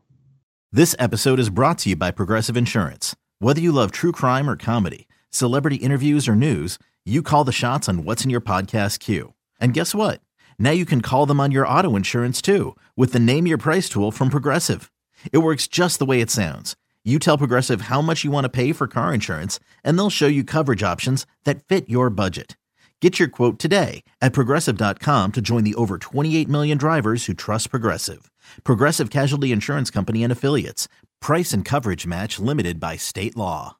This 0.70 0.94
episode 0.98 1.38
is 1.38 1.50
brought 1.50 1.78
to 1.78 1.90
you 1.90 1.96
by 1.96 2.10
Progressive 2.10 2.56
Insurance. 2.56 3.16
Whether 3.38 3.60
you 3.60 3.72
love 3.72 3.90
true 3.90 4.12
crime 4.12 4.48
or 4.48 4.56
comedy, 4.56 5.08
celebrity 5.30 5.76
interviews 5.76 6.28
or 6.28 6.36
news, 6.36 6.78
you 7.04 7.22
call 7.22 7.44
the 7.44 7.52
shots 7.52 7.88
on 7.88 8.04
what's 8.04 8.24
in 8.24 8.30
your 8.30 8.40
podcast 8.40 9.00
queue. 9.00 9.34
And 9.60 9.74
guess 9.74 9.94
what? 9.94 10.20
Now 10.58 10.70
you 10.70 10.84
can 10.84 11.00
call 11.00 11.26
them 11.26 11.40
on 11.40 11.50
your 11.50 11.66
auto 11.66 11.96
insurance 11.96 12.42
too 12.42 12.76
with 12.96 13.12
the 13.12 13.20
Name 13.20 13.46
Your 13.46 13.58
Price 13.58 13.88
tool 13.88 14.10
from 14.10 14.28
Progressive. 14.30 14.90
It 15.32 15.38
works 15.38 15.66
just 15.66 15.98
the 15.98 16.06
way 16.06 16.20
it 16.20 16.30
sounds. 16.30 16.76
You 17.04 17.18
tell 17.18 17.38
Progressive 17.38 17.82
how 17.82 18.02
much 18.02 18.22
you 18.22 18.30
want 18.30 18.44
to 18.44 18.50
pay 18.50 18.72
for 18.72 18.86
car 18.86 19.14
insurance, 19.14 19.58
and 19.82 19.98
they'll 19.98 20.10
show 20.10 20.26
you 20.26 20.44
coverage 20.44 20.82
options 20.82 21.26
that 21.44 21.64
fit 21.64 21.88
your 21.88 22.10
budget. 22.10 22.56
Get 23.00 23.18
your 23.18 23.28
quote 23.28 23.58
today 23.58 24.02
at 24.20 24.32
progressive.com 24.32 25.32
to 25.32 25.40
join 25.40 25.64
the 25.64 25.76
over 25.76 25.96
28 25.96 26.48
million 26.48 26.76
drivers 26.76 27.24
who 27.24 27.32
trust 27.34 27.70
Progressive. 27.70 28.30
Progressive 28.64 29.08
Casualty 29.08 29.52
Insurance 29.52 29.90
Company 29.90 30.22
and 30.22 30.32
Affiliates. 30.32 30.86
Price 31.20 31.52
and 31.52 31.64
coverage 31.64 32.06
match 32.06 32.38
limited 32.38 32.78
by 32.78 32.96
state 32.96 33.36
law. 33.36 33.76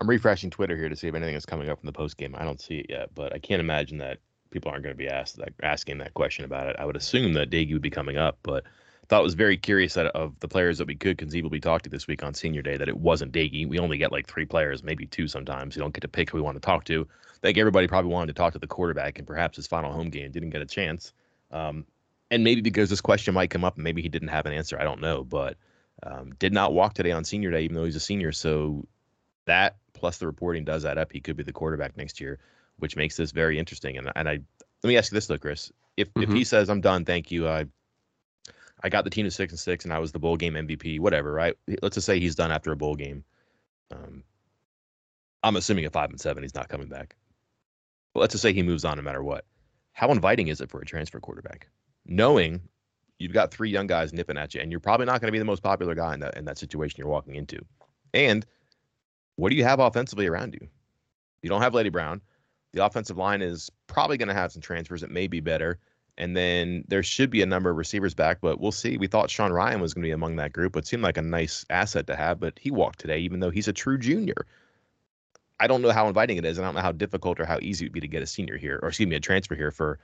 I'm 0.00 0.08
refreshing 0.08 0.48
Twitter 0.48 0.76
here 0.76 0.88
to 0.88 0.96
see 0.96 1.08
if 1.08 1.14
anything 1.14 1.34
is 1.34 1.44
coming 1.44 1.68
up 1.68 1.80
from 1.80 1.86
the 1.86 1.92
post 1.92 2.16
game. 2.16 2.34
I 2.38 2.44
don't 2.44 2.60
see 2.60 2.78
it 2.78 2.86
yet, 2.88 3.14
but 3.14 3.34
I 3.34 3.38
can't 3.38 3.60
imagine 3.60 3.98
that 3.98 4.18
people 4.50 4.70
aren't 4.70 4.82
going 4.82 4.94
to 4.94 4.98
be 4.98 5.08
asked 5.08 5.36
that, 5.36 5.52
asking 5.62 5.98
that 5.98 6.14
question 6.14 6.44
about 6.44 6.66
it. 6.66 6.76
I 6.78 6.84
would 6.84 6.96
assume 6.96 7.32
that 7.34 7.50
Doege 7.50 7.72
would 7.72 7.82
be 7.82 7.90
coming 7.90 8.16
up, 8.16 8.38
but 8.42 8.64
thought 9.10 9.22
was 9.24 9.34
very 9.34 9.56
curious 9.56 9.94
that 9.94 10.06
of 10.06 10.38
the 10.38 10.46
players 10.46 10.78
that 10.78 10.86
we 10.86 10.94
could 10.94 11.18
conceivably 11.18 11.58
talk 11.58 11.82
to 11.82 11.90
this 11.90 12.06
week 12.06 12.22
on 12.22 12.32
Senior 12.32 12.62
Day, 12.62 12.76
that 12.76 12.88
it 12.88 12.96
wasn't 12.96 13.32
Doege. 13.32 13.68
We 13.68 13.78
only 13.80 13.98
get 13.98 14.12
like 14.12 14.28
three 14.28 14.46
players, 14.46 14.84
maybe 14.84 15.04
two 15.04 15.26
sometimes. 15.26 15.74
You 15.74 15.82
don't 15.82 15.92
get 15.92 16.02
to 16.02 16.08
pick 16.08 16.30
who 16.30 16.38
we 16.38 16.42
want 16.42 16.56
to 16.56 16.60
talk 16.60 16.84
to. 16.84 17.08
I 17.10 17.38
think 17.42 17.58
everybody 17.58 17.88
probably 17.88 18.12
wanted 18.12 18.28
to 18.28 18.38
talk 18.38 18.52
to 18.52 18.60
the 18.60 18.68
quarterback 18.68 19.18
and 19.18 19.26
perhaps 19.26 19.56
his 19.56 19.66
final 19.66 19.92
home 19.92 20.10
game 20.10 20.30
didn't 20.30 20.50
get 20.50 20.62
a 20.62 20.66
chance. 20.66 21.12
Um, 21.50 21.86
and 22.30 22.44
maybe 22.44 22.60
because 22.60 22.88
this 22.88 23.00
question 23.00 23.34
might 23.34 23.50
come 23.50 23.64
up 23.64 23.74
and 23.74 23.82
maybe 23.82 24.00
he 24.00 24.08
didn't 24.08 24.28
have 24.28 24.46
an 24.46 24.52
answer. 24.52 24.80
I 24.80 24.84
don't 24.84 25.00
know, 25.00 25.24
but 25.24 25.56
um, 26.04 26.32
did 26.38 26.52
not 26.52 26.72
walk 26.72 26.94
today 26.94 27.10
on 27.10 27.24
Senior 27.24 27.50
Day, 27.50 27.62
even 27.62 27.74
though 27.74 27.84
he's 27.84 27.96
a 27.96 28.00
senior. 28.00 28.30
So 28.30 28.86
that 29.46 29.76
plus 29.92 30.18
the 30.18 30.26
reporting 30.26 30.64
does 30.64 30.84
add 30.84 30.98
up. 30.98 31.10
He 31.10 31.20
could 31.20 31.36
be 31.36 31.42
the 31.42 31.52
quarterback 31.52 31.96
next 31.96 32.20
year, 32.20 32.38
which 32.80 32.96
makes 32.96 33.16
this 33.16 33.32
very 33.32 33.58
interesting. 33.58 33.96
And 33.96 34.10
and 34.16 34.28
I 34.28 34.40
let 34.82 34.88
me 34.88 34.96
ask 34.96 35.12
you 35.12 35.16
this 35.16 35.26
though, 35.26 35.38
Chris. 35.38 35.72
If 35.96 36.08
mm-hmm. 36.08 36.22
if 36.22 36.36
he 36.36 36.44
says 36.44 36.68
I'm 36.68 36.80
done, 36.80 37.04
thank 37.04 37.30
you. 37.30 37.48
I 37.48 37.66
I 38.82 38.88
got 38.88 39.04
the 39.04 39.10
team 39.10 39.24
to 39.24 39.30
six 39.30 39.52
and 39.52 39.60
six, 39.60 39.84
and 39.84 39.92
I 39.92 39.98
was 39.98 40.12
the 40.12 40.18
bowl 40.18 40.36
game 40.36 40.54
MVP, 40.54 41.00
whatever, 41.00 41.32
right? 41.32 41.54
Let's 41.82 41.94
just 41.94 42.06
say 42.06 42.18
he's 42.18 42.34
done 42.34 42.50
after 42.50 42.72
a 42.72 42.76
bowl 42.76 42.94
game. 42.94 43.24
Um, 43.90 44.24
I'm 45.42 45.56
assuming 45.56 45.84
at 45.84 45.92
five 45.92 46.10
and 46.10 46.20
seven, 46.20 46.42
he's 46.42 46.54
not 46.54 46.68
coming 46.68 46.88
back. 46.88 47.16
But 48.14 48.20
let's 48.20 48.32
just 48.32 48.42
say 48.42 48.52
he 48.52 48.62
moves 48.62 48.84
on 48.84 48.96
no 48.96 49.02
matter 49.02 49.22
what. 49.22 49.44
How 49.92 50.10
inviting 50.10 50.48
is 50.48 50.60
it 50.60 50.70
for 50.70 50.80
a 50.80 50.84
transfer 50.84 51.20
quarterback, 51.20 51.68
knowing 52.06 52.60
you've 53.18 53.32
got 53.32 53.50
three 53.50 53.70
young 53.70 53.86
guys 53.86 54.12
nipping 54.12 54.38
at 54.38 54.54
you, 54.54 54.60
and 54.60 54.70
you're 54.70 54.80
probably 54.80 55.06
not 55.06 55.20
going 55.20 55.28
to 55.28 55.32
be 55.32 55.38
the 55.38 55.44
most 55.44 55.62
popular 55.62 55.94
guy 55.94 56.14
in 56.14 56.20
that 56.20 56.36
in 56.36 56.44
that 56.46 56.58
situation 56.58 56.96
you're 56.98 57.08
walking 57.08 57.34
into, 57.34 57.62
and 58.14 58.46
what 59.36 59.50
do 59.50 59.56
you 59.56 59.64
have 59.64 59.80
offensively 59.80 60.26
around 60.26 60.54
you? 60.54 60.68
You 61.42 61.48
don't 61.48 61.62
have 61.62 61.74
Leddie 61.74 61.90
Brown. 61.90 62.20
The 62.72 62.84
offensive 62.84 63.16
line 63.16 63.42
is 63.42 63.70
probably 63.86 64.16
going 64.16 64.28
to 64.28 64.34
have 64.34 64.52
some 64.52 64.62
transfers 64.62 65.00
that 65.00 65.10
may 65.10 65.26
be 65.26 65.40
better. 65.40 65.78
And 66.18 66.36
then 66.36 66.84
there 66.88 67.02
should 67.02 67.30
be 67.30 67.42
a 67.42 67.46
number 67.46 67.70
of 67.70 67.76
receivers 67.76 68.14
back, 68.14 68.40
but 68.40 68.60
we'll 68.60 68.72
see. 68.72 68.98
We 68.98 69.06
thought 69.06 69.30
Sean 69.30 69.52
Ryan 69.52 69.80
was 69.80 69.94
going 69.94 70.02
to 70.02 70.08
be 70.08 70.12
among 70.12 70.36
that 70.36 70.52
group. 70.52 70.76
It 70.76 70.86
seemed 70.86 71.02
like 71.02 71.16
a 71.16 71.22
nice 71.22 71.64
asset 71.70 72.06
to 72.08 72.16
have, 72.16 72.38
but 72.38 72.58
he 72.58 72.70
walked 72.70 72.98
today, 72.98 73.20
even 73.20 73.40
though 73.40 73.50
he's 73.50 73.68
a 73.68 73.72
true 73.72 73.96
junior. 73.96 74.46
I 75.58 75.66
don't 75.66 75.82
know 75.82 75.92
how 75.92 76.08
inviting 76.08 76.36
it 76.36 76.44
is. 76.44 76.58
I 76.58 76.62
don't 76.62 76.74
know 76.74 76.80
how 76.80 76.92
difficult 76.92 77.40
or 77.40 77.46
how 77.46 77.58
easy 77.60 77.84
it 77.84 77.88
would 77.88 77.94
be 77.94 78.00
to 78.00 78.08
get 78.08 78.22
a 78.22 78.26
senior 78.26 78.56
here, 78.56 78.78
or 78.82 78.88
excuse 78.88 79.08
me, 79.08 79.16
a 79.16 79.20
transfer 79.20 79.54
here 79.54 79.70
for, 79.70 79.98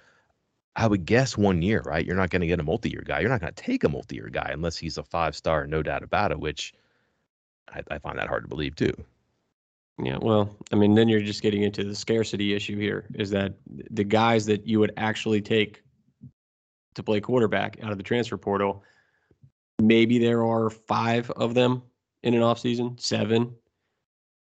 I 0.74 0.86
would 0.86 1.06
guess, 1.06 1.36
one 1.36 1.62
year, 1.62 1.82
right? 1.84 2.04
You're 2.04 2.16
not 2.16 2.30
going 2.30 2.40
to 2.40 2.46
get 2.46 2.60
a 2.60 2.64
multi 2.64 2.90
year 2.90 3.02
guy. 3.04 3.20
You're 3.20 3.30
not 3.30 3.40
going 3.40 3.52
to 3.52 3.62
take 3.62 3.84
a 3.84 3.88
multi 3.88 4.16
year 4.16 4.28
guy 4.30 4.50
unless 4.52 4.76
he's 4.76 4.98
a 4.98 5.02
five 5.02 5.36
star, 5.36 5.66
no 5.66 5.82
doubt 5.82 6.02
about 6.02 6.32
it, 6.32 6.40
which 6.40 6.74
I, 7.68 7.82
I 7.90 7.98
find 7.98 8.18
that 8.18 8.28
hard 8.28 8.44
to 8.44 8.48
believe 8.48 8.74
too. 8.76 8.92
Yeah, 10.02 10.18
well, 10.20 10.54
I 10.72 10.76
mean, 10.76 10.94
then 10.94 11.08
you're 11.08 11.22
just 11.22 11.42
getting 11.42 11.62
into 11.62 11.82
the 11.82 11.94
scarcity 11.94 12.54
issue 12.54 12.78
here 12.78 13.06
is 13.14 13.30
that 13.30 13.54
the 13.90 14.04
guys 14.04 14.44
that 14.46 14.66
you 14.66 14.78
would 14.78 14.92
actually 14.98 15.40
take 15.40 15.82
to 16.94 17.02
play 17.02 17.20
quarterback 17.20 17.78
out 17.82 17.92
of 17.92 17.96
the 17.96 18.02
transfer 18.02 18.36
portal, 18.36 18.82
maybe 19.80 20.18
there 20.18 20.44
are 20.44 20.68
five 20.68 21.30
of 21.32 21.54
them 21.54 21.82
in 22.22 22.34
an 22.34 22.40
offseason, 22.40 23.00
seven. 23.00 23.54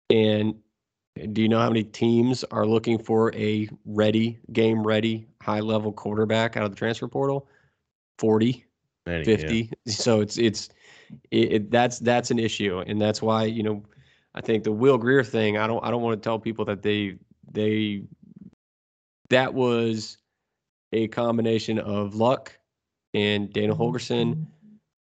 And 0.10 0.56
do 1.32 1.42
you 1.42 1.48
know 1.48 1.60
how 1.60 1.70
many 1.70 1.84
teams 1.84 2.44
are 2.46 2.66
looking 2.66 2.98
for 2.98 3.34
a 3.34 3.70
ready, 3.86 4.40
game 4.52 4.86
ready, 4.86 5.28
high 5.42 5.62
level 5.62 5.94
quarterback 5.94 6.58
out 6.58 6.64
of 6.64 6.72
the 6.72 6.78
transfer 6.78 7.08
portal? 7.08 7.48
40, 8.20 8.66
Many, 9.06 9.24
50. 9.24 9.72
Yeah. 9.86 9.94
So 9.94 10.20
it's, 10.20 10.38
it's, 10.38 10.70
it, 11.32 11.52
it, 11.54 11.72
that's, 11.72 12.00
that's 12.00 12.32
an 12.32 12.40
issue. 12.40 12.84
And 12.86 13.00
that's 13.00 13.22
why, 13.22 13.46
you 13.46 13.64
know, 13.64 13.84
I 14.38 14.42
think 14.42 14.64
the 14.64 14.72
Will 14.72 14.98
Grier 14.98 15.24
thing, 15.24 15.58
I 15.58 15.68
don't 15.68 15.84
I 15.84 15.92
don't 15.92 16.02
want 16.02 16.22
to 16.22 16.28
tell 16.28 16.40
people 16.40 16.66
that 16.66 16.82
they 16.84 17.18
they 17.52 18.04
that 19.30 19.54
was 19.54 20.18
a 20.94 21.08
combination 21.08 21.80
of 21.80 22.16
luck 22.16 22.58
and 23.14 23.52
Dana 23.52 23.76
mm-hmm. 23.76 24.44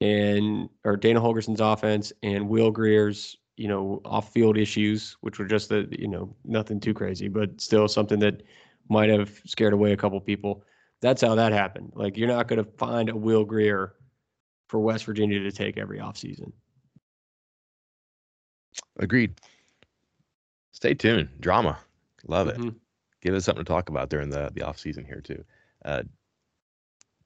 And 0.01 0.69
or 0.85 0.97
Dana 0.97 1.21
Holgorsen's 1.21 1.61
offense 1.61 2.13
and 2.23 2.49
Will 2.49 2.71
Grier's 2.71 3.37
you 3.57 3.69
know, 3.69 4.01
off-field 4.05 4.57
issues, 4.57 5.17
which 5.21 5.39
were 5.39 5.45
just 5.45 5.69
the, 5.69 5.87
you 5.97 6.09
know, 6.09 6.35
nothing 6.45 6.81
too 6.81 6.95
crazy, 6.95 7.29
but 7.29 7.61
still 7.61 7.87
something 7.87 8.19
that 8.19 8.43
might 8.89 9.11
have 9.11 9.41
scared 9.47 9.73
away 9.73 9.93
a 9.93 9.97
couple 9.97 10.21
people. 10.21 10.65
That's 11.01 11.23
how 11.23 11.35
that 11.35 11.53
happened. 11.53 11.93
Like 11.95 12.17
you're 12.17 12.29
not 12.29 12.49
going 12.49 12.65
to 12.65 12.71
find 12.73 13.09
a 13.09 13.17
Will 13.17 13.45
Greer 13.45 13.95
for 14.69 14.81
West 14.81 15.05
Virginia 15.05 15.41
to 15.41 15.53
take 15.53 15.77
every 15.77 15.99
offseason. 15.99 16.53
Agreed. 18.99 19.41
Stay 20.73 20.95
tuned. 20.95 21.29
Drama. 21.41 21.79
Love 22.27 22.49
it. 22.49 22.57
Mm-hmm. 22.57 22.77
Give 23.21 23.35
us 23.35 23.45
something 23.45 23.65
to 23.65 23.69
talk 23.69 23.89
about 23.89 24.11
during 24.11 24.31
the, 24.31 24.51
the 24.55 24.63
off 24.63 24.79
season 24.79 25.05
here 25.05 25.21
too. 25.21 25.45
Uh, 25.85 26.03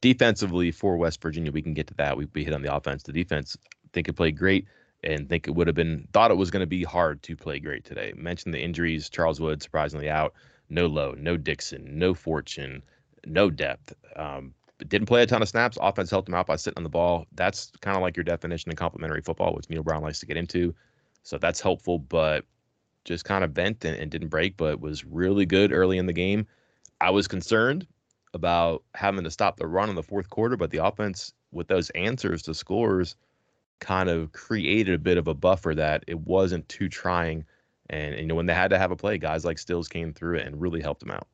defensively 0.01 0.71
for 0.71 0.97
West 0.97 1.21
Virginia, 1.23 1.51
we 1.51 1.63
can 1.63 1.75
get 1.75 1.87
to 1.89 1.95
that. 1.95 2.17
We, 2.17 2.27
we 2.35 2.45
hit 2.45 2.55
on 2.55 2.63
the 2.63 2.75
offense. 2.75 3.03
The 3.03 3.13
defense, 3.13 3.57
I 3.65 3.89
think 3.93 4.09
it 4.09 4.13
played 4.13 4.37
great 4.37 4.67
and 5.03 5.29
think 5.29 5.47
it 5.49 5.53
would 5.53 5.67
have 5.67 5.77
been 5.77 6.09
thought 6.13 6.31
it 6.31 6.37
was 6.37 6.51
going 6.51 6.61
to 6.61 6.67
be 6.67 6.83
hard 6.83 7.23
to 7.25 7.37
play 7.37 7.59
great 7.59 7.85
today. 7.85 8.13
Mentioned 8.17 8.55
the 8.55 8.63
injuries, 8.63 9.09
Charles 9.09 9.41
Wood 9.41 9.63
surprisingly 9.63 10.11
out, 10.11 10.35
no 10.69 10.87
Loe, 10.87 11.15
no 11.17 11.37
Dixon, 11.37 11.99
no 11.99 12.15
fortune, 12.15 12.83
no 13.25 13.51
depth. 13.51 13.93
Um, 14.17 14.55
didn't 14.89 15.07
play 15.07 15.23
a 15.23 15.27
ton 15.27 15.43
of 15.43 15.49
snaps. 15.49 15.79
Offense 15.81 16.11
helped 16.11 16.29
him 16.29 16.35
out 16.35 16.47
by 16.47 16.57
sitting 16.57 16.77
on 16.77 16.83
the 16.83 16.91
ball. 16.91 17.27
That's 17.33 17.73
kind 17.81 17.97
of 17.97 18.03
like 18.03 18.17
your 18.17 18.25
definition 18.25 18.71
of 18.71 18.77
complementary 18.77 19.23
football, 19.23 19.55
which 19.55 19.71
Neal 19.71 19.83
Brown 19.83 20.03
likes 20.03 20.21
to 20.21 20.27
get 20.27 20.37
into. 20.37 20.75
So 21.27 21.39
that's 21.39 21.61
helpful, 21.61 21.99
but 21.99 22.45
just 23.05 23.25
kind 23.25 23.43
of 23.43 23.53
bent 23.53 23.85
and, 23.85 23.97
and 23.97 24.13
didn't 24.13 24.29
break, 24.29 24.57
but 24.57 24.81
was 24.81 25.05
really 25.05 25.45
good 25.45 25.73
early 25.73 25.99
in 25.99 26.07
the 26.07 26.13
game. 26.13 26.47
I 27.01 27.11
was 27.11 27.27
concerned 27.27 27.85
about 28.33 28.85
having 28.95 29.25
to 29.25 29.31
stop 29.33 29.57
the 29.57 29.67
run 29.67 29.91
in 29.91 29.97
the 29.97 30.05
fourth 30.05 30.31
quarter, 30.31 30.57
but 30.57 30.71
the 30.71 30.85
offense 30.85 31.33
with 31.51 31.67
those 31.67 31.91
answers 31.91 32.43
to 32.43 32.55
scores 32.55 33.17
kind 33.81 34.09
of 34.09 34.31
created 34.31 34.95
a 34.95 34.99
bit 34.99 35.19
of 35.19 35.27
a 35.27 35.35
buffer 35.35 35.75
that 35.75 36.05
it 36.07 36.21
wasn't 36.21 36.69
too 36.69 36.89
trying. 36.89 37.45
And, 37.91 38.15
and 38.15 38.21
you 38.21 38.27
know, 38.29 38.37
when 38.37 38.47
they 38.47 38.55
had 38.55 38.71
to 38.71 38.79
have 38.79 38.93
a 38.93 38.97
play, 38.97 39.19
guys 39.19 39.45
like 39.45 39.59
Stills 39.59 39.89
came 39.89 40.13
through 40.13 40.37
it 40.37 40.47
and 40.47 40.61
really 40.61 40.81
helped 40.81 41.01
them 41.01 41.11
out. 41.11 41.27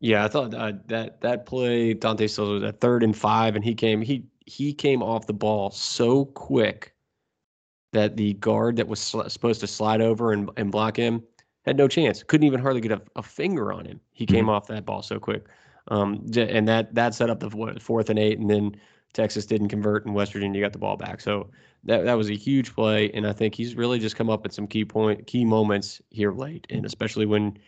Yeah, 0.00 0.24
I 0.24 0.28
thought 0.28 0.54
uh, 0.54 0.72
that 0.86 1.20
that 1.20 1.44
play 1.44 1.92
Dante 1.92 2.28
Stills 2.28 2.48
was 2.48 2.62
at 2.62 2.80
third 2.80 3.02
and 3.02 3.14
five, 3.14 3.56
and 3.56 3.64
he 3.64 3.74
came 3.74 4.00
he 4.00 4.24
he 4.46 4.72
came 4.72 5.02
off 5.02 5.26
the 5.26 5.34
ball 5.34 5.70
so 5.70 6.24
quick 6.24 6.91
that 7.92 8.16
the 8.16 8.34
guard 8.34 8.76
that 8.76 8.88
was 8.88 9.00
sl- 9.00 9.28
supposed 9.28 9.60
to 9.60 9.66
slide 9.66 10.00
over 10.00 10.32
and, 10.32 10.50
and 10.56 10.72
block 10.72 10.96
him 10.96 11.22
had 11.64 11.76
no 11.76 11.88
chance. 11.88 12.22
Couldn't 12.22 12.46
even 12.46 12.60
hardly 12.60 12.80
get 12.80 12.92
a, 12.92 13.02
a 13.16 13.22
finger 13.22 13.72
on 13.72 13.84
him. 13.84 14.00
He 14.12 14.26
came 14.26 14.42
mm-hmm. 14.42 14.50
off 14.50 14.66
that 14.68 14.84
ball 14.84 15.02
so 15.02 15.18
quick. 15.18 15.46
Um, 15.88 16.26
and 16.36 16.66
that 16.68 16.94
that 16.94 17.14
set 17.14 17.30
up 17.30 17.40
the 17.40 17.76
fourth 17.80 18.08
and 18.08 18.18
eight, 18.18 18.38
and 18.38 18.48
then 18.48 18.76
Texas 19.12 19.46
didn't 19.46 19.68
convert, 19.68 20.06
and 20.06 20.14
West 20.14 20.32
Virginia 20.32 20.60
got 20.60 20.72
the 20.72 20.78
ball 20.78 20.96
back. 20.96 21.20
So 21.20 21.50
that 21.84 22.04
that 22.04 22.14
was 22.14 22.30
a 22.30 22.36
huge 22.36 22.74
play, 22.74 23.10
and 23.12 23.26
I 23.26 23.32
think 23.32 23.54
he's 23.54 23.74
really 23.74 23.98
just 23.98 24.16
come 24.16 24.30
up 24.30 24.46
at 24.46 24.52
some 24.52 24.66
key 24.66 24.84
point, 24.84 25.26
key 25.26 25.44
moments 25.44 26.00
here 26.10 26.32
late, 26.32 26.66
and 26.70 26.86
especially 26.86 27.26
when 27.26 27.58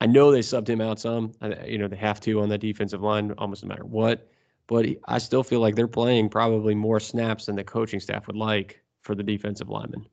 I 0.00 0.06
know 0.06 0.32
they 0.32 0.40
subbed 0.40 0.68
him 0.68 0.80
out 0.80 0.98
some. 0.98 1.32
You 1.64 1.78
know 1.78 1.86
they 1.86 1.96
have 1.96 2.20
to 2.20 2.40
on 2.40 2.48
that 2.48 2.58
defensive 2.58 3.02
line, 3.02 3.32
almost 3.38 3.62
no 3.62 3.68
matter 3.68 3.84
what. 3.84 4.28
But 4.66 4.86
I 5.06 5.18
still 5.18 5.44
feel 5.44 5.60
like 5.60 5.76
they're 5.76 5.88
playing 5.88 6.28
probably 6.28 6.74
more 6.74 7.00
snaps 7.00 7.46
than 7.46 7.56
the 7.56 7.64
coaching 7.64 8.00
staff 8.00 8.26
would 8.26 8.36
like 8.36 8.82
for 9.02 9.14
the 9.14 9.22
defensive 9.22 9.68
lineman. 9.68 10.06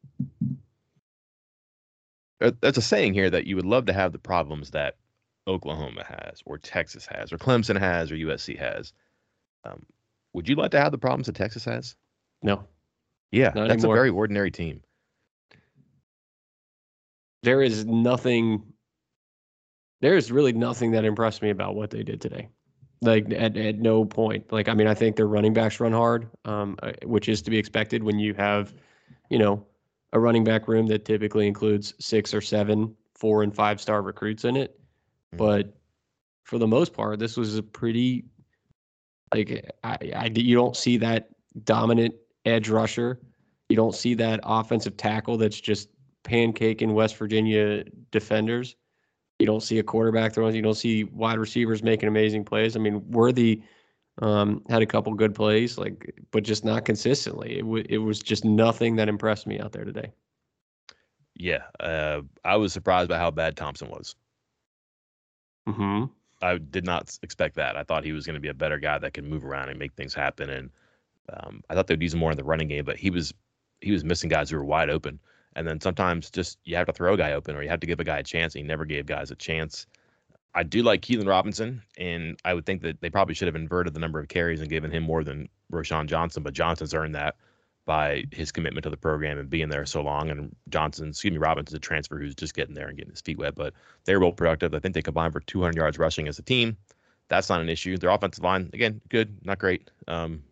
That's 2.39 2.78
a 2.78 2.82
saying 2.82 3.13
here 3.13 3.30
that 3.30 3.45
you 3.48 3.56
would 3.56 3.65
love 3.65 3.86
to 3.86 3.93
have 3.93 4.12
the 4.12 4.19
problems 4.19 4.71
that 4.71 4.98
Oklahoma 5.48 6.04
has, 6.04 6.41
or 6.45 6.58
Texas 6.58 7.06
has, 7.08 7.32
or 7.32 7.38
Clemson 7.38 7.80
has, 7.80 8.12
or 8.12 8.15
USC 8.15 8.58
has. 8.58 8.93
Um, 9.63 9.86
would 10.34 10.50
you 10.50 10.56
like 10.56 10.71
to 10.71 10.80
have 10.80 10.91
the 10.91 10.98
problems 10.98 11.28
that 11.28 11.36
Texas 11.36 11.63
has? 11.65 11.95
No. 12.43 12.67
Yeah, 13.32 13.52
Not 13.56 13.67
that's 13.67 13.84
anymore. 13.84 13.95
a 13.95 13.98
very 13.98 14.10
ordinary 14.10 14.52
team. 14.52 14.82
There 17.43 17.62
is 17.62 17.86
nothing. 17.86 18.63
There 20.02 20.17
is 20.17 20.32
really 20.32 20.54
nothing 20.54 20.91
that 20.91 21.06
impressed 21.06 21.41
me 21.41 21.50
about 21.52 21.76
what 21.76 21.89
they 21.89 22.04
did 22.04 22.21
today. 22.21 22.50
Like 23.02 23.32
at, 23.32 23.58
at 23.58 23.80
no 23.80 24.06
point. 24.06 24.52
Like 24.52 24.70
I 24.70 24.74
mean, 24.74 24.88
I 24.88 24.94
think 24.94 25.16
their 25.16 25.28
running 25.28 25.54
backs 25.54 25.80
run 25.80 25.92
hard, 25.92 26.30
um, 26.46 26.78
uh, 26.82 26.94
which 27.04 27.30
is 27.30 27.42
to 27.44 27.52
be 27.52 27.58
expected 27.58 28.02
when 28.02 28.20
you 28.20 28.34
have 28.34 28.74
you 29.30 29.40
know, 29.40 29.66
a 30.14 30.20
running 30.20 30.44
back 30.44 30.68
room 30.68 30.88
that 30.88 31.06
typically 31.06 31.48
includes 31.48 31.94
six 32.00 32.34
or 32.34 32.42
seven 32.42 32.96
four 33.14 33.44
and 33.44 33.56
five 33.56 33.82
star 33.82 34.02
recruits 34.02 34.46
in 34.46 34.56
it. 34.56 34.80
Mm-hmm. 35.34 35.38
But 35.38 35.78
for 36.44 36.58
the 36.58 36.68
most 36.68 36.94
part, 36.94 37.20
this 37.20 37.38
was 37.38 37.58
a 37.58 37.64
pretty 37.64 38.26
like 39.34 39.72
I, 39.84 39.98
I 40.16 40.32
you 40.34 40.56
don't 40.56 40.76
see 40.76 40.98
that 40.98 41.30
dominant 41.64 42.16
edge 42.46 42.70
rusher. 42.70 43.20
You 43.70 43.76
don't 43.76 43.96
see 43.96 44.14
that 44.16 44.40
offensive 44.44 44.96
tackle 44.96 45.38
that's 45.38 45.60
just 45.60 45.90
pancaking 46.24 46.94
West 46.94 47.18
Virginia 47.18 47.84
defenders. 48.12 48.76
You 49.39 49.45
don't 49.45 49.63
see 49.63 49.80
a 49.80 49.84
quarterback 49.84 50.34
throwing. 50.34 50.56
You 50.56 50.62
don't 50.62 50.76
see 50.76 51.04
wide 51.04 51.39
receivers 51.39 51.84
making 51.84 52.08
amazing 52.08 52.45
plays. 52.45 52.76
I 52.76 52.80
mean, 52.80 53.10
Worthy 53.12 53.63
um, 54.21 54.63
had 54.69 54.82
a 54.82 54.86
couple 54.86 55.13
good 55.13 55.36
plays, 55.36 55.78
like, 55.78 56.15
but 56.32 56.43
just 56.43 56.63
not 56.63 56.86
consistently. 56.86 57.58
It, 57.58 57.62
w- 57.62 57.86
it 57.89 57.98
was 57.98 58.19
just 58.19 58.45
nothing 58.45 58.95
that 58.95 59.10
impressed 59.10 59.45
me 59.45 59.60
out 59.60 59.74
there 59.74 59.84
today. 59.84 60.13
Yeah, 61.36 61.63
uh, 61.82 62.21
I 62.45 62.56
was 62.56 62.71
surprised 62.71 63.10
by 63.10 63.17
how 63.17 63.30
bad 63.30 63.58
Thompson 63.58 63.89
was. 63.89 64.15
Hmm. 65.67 66.06
I 66.41 66.58
did 66.58 66.86
not 66.86 67.17
expect 67.24 67.56
that. 67.56 67.76
I 67.76 67.84
thought 67.84 68.06
he 68.06 68.13
was 68.13 68.26
going 68.26 68.36
to 68.36 68.39
be 68.39 68.50
a 68.50 68.54
better 68.54 68.78
guy 68.78 68.98
that 69.00 69.13
can 69.13 69.28
move 69.28 69.43
around 69.43 69.69
and 69.69 69.80
make 69.80 69.93
things 69.93 70.13
happen. 70.13 70.50
And 70.50 70.69
um, 71.34 71.62
I 71.69 71.74
thought 71.74 71.88
they'd 71.88 72.02
use 72.02 72.13
him 72.13 72.19
more 72.19 72.32
in 72.32 72.38
the 72.38 72.43
running 72.43 72.67
game, 72.67 72.86
but 72.86 72.98
he 72.98 73.10
was 73.10 73.34
he 73.82 73.91
was 73.91 74.04
missing 74.04 74.30
guys 74.30 74.50
who 74.50 74.58
were 74.58 74.63
wide 74.63 74.89
open. 74.89 75.19
And 75.56 75.68
then 75.68 75.80
sometimes 75.80 76.30
just 76.30 76.58
you 76.65 76.76
have 76.76 76.88
to 76.88 76.94
throw 76.94 77.13
a 77.13 77.18
guy 77.18 77.34
open 77.34 77.56
or 77.56 77.63
you 77.63 77.70
have 77.70 77.80
to 77.80 77.88
give 77.88 78.00
a 78.00 78.04
guy 78.04 78.20
a 78.20 78.24
chance. 78.24 78.56
And 78.56 78.63
he 78.63 78.68
never 78.68 78.86
gave 78.86 79.06
guys 79.06 79.32
a 79.32 79.36
chance. 79.36 79.88
I 80.54 80.63
do 80.63 80.84
like 80.84 81.02
Keilan 81.02 81.28
Robinson, 81.28 81.82
and 81.98 82.39
I 82.46 82.54
would 82.54 82.65
think 82.65 82.82
that 82.84 83.02
they 83.02 83.10
probably 83.10 83.36
should 83.36 83.48
have 83.48 83.58
inverted 83.58 83.94
the 83.94 84.00
number 84.00 84.20
of 84.20 84.30
carries 84.30 84.62
and 84.62 84.70
given 84.70 84.89
him 84.89 85.04
more 85.04 85.22
than 85.22 85.50
Roschon 85.72 86.08
Johnson, 86.08 86.44
but 86.44 86.54
Johnson's 86.54 86.94
earned 86.94 87.15
that 87.15 87.36
by 87.86 88.24
his 88.32 88.52
commitment 88.52 88.84
to 88.84 88.89
the 88.89 88.98
program 88.98 89.38
and 89.38 89.50
being 89.50 89.70
there 89.70 89.86
so 89.86 90.02
long. 90.02 90.30
And 90.30 90.56
Johnson, 90.70 91.10
excuse 91.10 91.32
me, 91.32 91.38
Robinson's 91.38 91.76
a 91.76 91.80
transfer 91.80 92.18
who's 92.18 92.36
just 92.36 92.56
getting 92.56 92.74
there 92.74 92.88
and 92.88 92.98
getting 92.98 93.12
his 93.12 93.22
feet 93.22 93.38
wet. 93.38 93.56
But 93.56 93.74
they 94.06 94.15
were 94.15 94.22
both 94.22 94.38
productive. 94.38 94.74
I 94.74 94.80
think 94.80 94.96
they 94.96 95.02
combined 95.02 95.34
for 95.34 95.41
200 95.41 95.76
yards 95.76 96.00
rushing 96.00 96.28
as 96.28 96.39
a 96.39 96.41
team. 96.41 96.78
That's 97.28 97.50
not 97.50 97.62
an 97.62 97.70
issue. 97.70 97.98
Their 97.98 98.10
offensive 98.10 98.44
line, 98.44 98.70
again, 98.74 99.02
good, 99.10 99.46
not 99.46 99.60
great. 99.60 99.89
Um, 100.08 100.44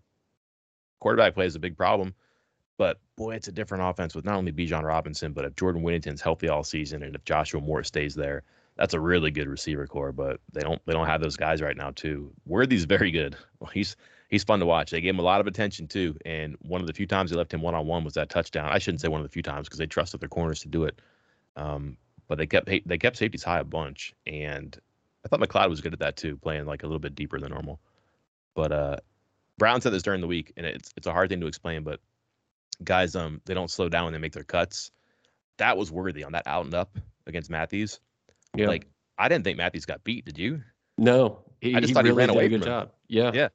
quarterback 1.00 1.34
play 1.34 1.46
is 1.46 1.56
a 1.56 1.60
big 1.60 1.78
problem. 1.78 2.13
But 2.84 3.00
boy, 3.15 3.36
it's 3.36 3.48
a 3.48 3.54
different 3.54 3.86
offense 3.86 4.13
with 4.13 4.26
not 4.26 4.36
only 4.36 4.52
Bijan 4.52 4.84
Robinson, 4.84 5.32
but 5.32 5.46
if 5.46 5.56
Jordan 5.56 5.84
Whittington's 5.84 6.19
healthy 6.19 6.50
all 6.50 6.65
season 6.65 7.02
and 7.02 7.15
if 7.15 7.24
Joshua 7.24 7.62
Moore 7.62 7.82
stays 7.82 8.13
there, 8.13 8.43
that's 8.76 8.93
a 8.93 9.00
really 9.00 9.32
good 9.32 9.48
receiver 9.48 9.88
corps. 9.88 10.12
But 10.12 10.41
they 10.52 10.60
don't 10.60 10.82
they 10.86 10.91
don't 10.91 11.08
have 11.08 11.22
those 11.22 11.38
guys 11.38 11.62
right 11.62 11.78
now 11.78 11.91
too. 11.91 12.34
Worthy's 12.46 12.84
very 12.84 13.10
good. 13.10 13.38
He's 13.74 13.96
he's 14.28 14.43
fun 14.43 14.60
to 14.60 14.65
watch. 14.65 14.91
They 14.91 15.00
gave 15.00 15.13
him 15.13 15.19
a 15.19 15.24
lot 15.24 15.39
of 15.39 15.48
attention 15.48 15.88
too, 15.88 16.17
and 16.26 16.58
one 16.60 16.82
of 16.82 16.88
the 16.88 16.91
few 16.91 17.08
times 17.08 17.32
they 17.32 17.38
left 17.38 17.54
him 17.54 17.62
one 17.62 17.74
on 17.74 17.88
one 17.88 18.04
was 18.04 18.15
that 18.15 18.28
touchdown. 18.28 18.67
I 18.69 18.80
shouldn't 18.80 19.00
say 19.00 19.08
one 19.08 19.22
of 19.22 19.26
the 19.26 19.32
few 19.32 19.43
times 19.43 19.69
because 19.69 19.80
they 19.80 19.88
trusted 19.88 20.19
their 20.19 20.28
corners 20.28 20.60
to 20.63 20.67
do 20.67 20.84
it. 20.84 21.00
Um, 21.56 21.96
but 22.28 22.38
they 22.38 22.48
kept 22.48 22.67
they 22.67 22.98
kept 22.98 23.15
safeties 23.15 23.43
high 23.43 23.60
a 23.60 23.63
bunch, 23.63 24.13
and 24.28 24.78
I 25.24 25.30
thought 25.30 25.39
McLeod 25.39 25.69
was 25.69 25.80
good 25.80 25.93
at 25.93 26.00
that 26.00 26.17
too, 26.17 26.36
playing 26.36 26.65
like 26.65 26.84
a 26.84 26.88
little 26.88 27.00
bit 27.00 27.15
deeper 27.15 27.39
than 27.39 27.52
normal. 27.52 27.80
But 28.56 28.74
uh, 28.74 28.98
Brown 29.58 29.80
said 29.80 29.93
this 29.93 30.04
during 30.04 30.19
the 30.19 30.28
week, 30.28 30.52
and 30.58 30.65
it's 30.65 30.91
it's 30.98 31.08
a 31.08 31.13
hard 31.13 31.30
thing 31.30 31.39
to 31.39 31.48
explain, 31.48 31.84
but 31.84 32.02
guys 32.84 33.16
um 33.16 33.42
they 33.46 33.54
don't 33.54 33.72
slow 33.72 33.90
down 33.90 34.06
when 34.06 34.14
they 34.14 34.20
make 34.20 34.34
their 34.34 34.44
cuts. 34.44 34.92
That 35.58 35.78
was 35.78 35.92
worthy 35.92 36.24
on 36.24 36.32
that 36.32 36.48
out 36.48 36.66
and 36.66 36.74
up 36.74 36.98
against 37.28 37.50
Matthews. 37.50 38.00
Yeah. 38.56 38.68
Like 38.68 38.88
I 39.18 39.28
didn't 39.30 39.44
think 39.44 39.58
Matthews 39.58 39.86
got 39.86 40.04
beat. 40.04 40.26
Did 40.26 40.38
you? 40.38 40.62
No, 40.98 41.40
he, 41.62 41.76
I 41.76 41.80
just 41.80 41.94
thought 41.94 42.04
really 42.04 42.16
he 42.16 42.18
ran 42.18 42.30
away. 42.30 42.50
good 42.50 42.64
job. 42.64 42.92
Yeah, 43.08 43.32
yeah. 43.34 43.50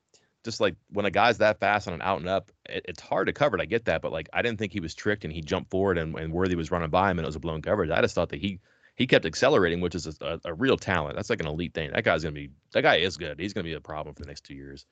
Just 0.44 0.60
like 0.60 0.76
when 0.90 1.04
a 1.04 1.10
guy's 1.10 1.38
that 1.38 1.60
fast 1.60 1.88
on 1.88 1.94
an 1.94 2.02
out 2.02 2.20
and 2.20 2.28
up, 2.28 2.50
it, 2.68 2.84
it's 2.88 3.00
hard 3.00 3.26
to 3.26 3.32
cover. 3.32 3.56
It. 3.56 3.62
I 3.62 3.66
get 3.66 3.84
that, 3.86 4.02
but 4.02 4.12
like 4.12 4.28
I 4.32 4.42
didn't 4.42 4.58
think 4.58 4.72
he 4.72 4.80
was 4.80 4.94
tricked 4.94 5.24
and 5.24 5.32
he 5.32 5.40
jumped 5.40 5.70
forward 5.70 5.98
and, 5.98 6.18
and 6.18 6.32
Worthy 6.32 6.54
was 6.54 6.70
running 6.70 6.90
by 6.90 7.10
him 7.10 7.18
and 7.18 7.24
it 7.24 7.28
was 7.28 7.36
a 7.36 7.40
blown 7.40 7.62
coverage. 7.62 7.90
I 7.90 8.00
just 8.00 8.14
thought 8.14 8.30
that 8.30 8.40
he 8.40 8.60
he 8.96 9.06
kept 9.06 9.26
accelerating, 9.26 9.80
which 9.80 9.94
is 9.94 10.06
a, 10.06 10.14
a, 10.20 10.50
a 10.50 10.54
real 10.54 10.76
talent. 10.76 11.16
That's 11.16 11.30
like 11.30 11.40
an 11.40 11.46
elite 11.46 11.74
thing. 11.74 11.92
That 11.92 12.04
guy's 12.04 12.22
gonna 12.22 12.32
be 12.32 12.50
that 12.72 12.82
guy 12.82 12.96
is 12.96 13.16
good. 13.16 13.38
He's 13.38 13.52
gonna 13.52 13.64
be 13.64 13.74
a 13.74 13.80
problem 13.80 14.14
for 14.14 14.22
the 14.22 14.28
next 14.28 14.44
two 14.44 14.54
years. 14.54 14.86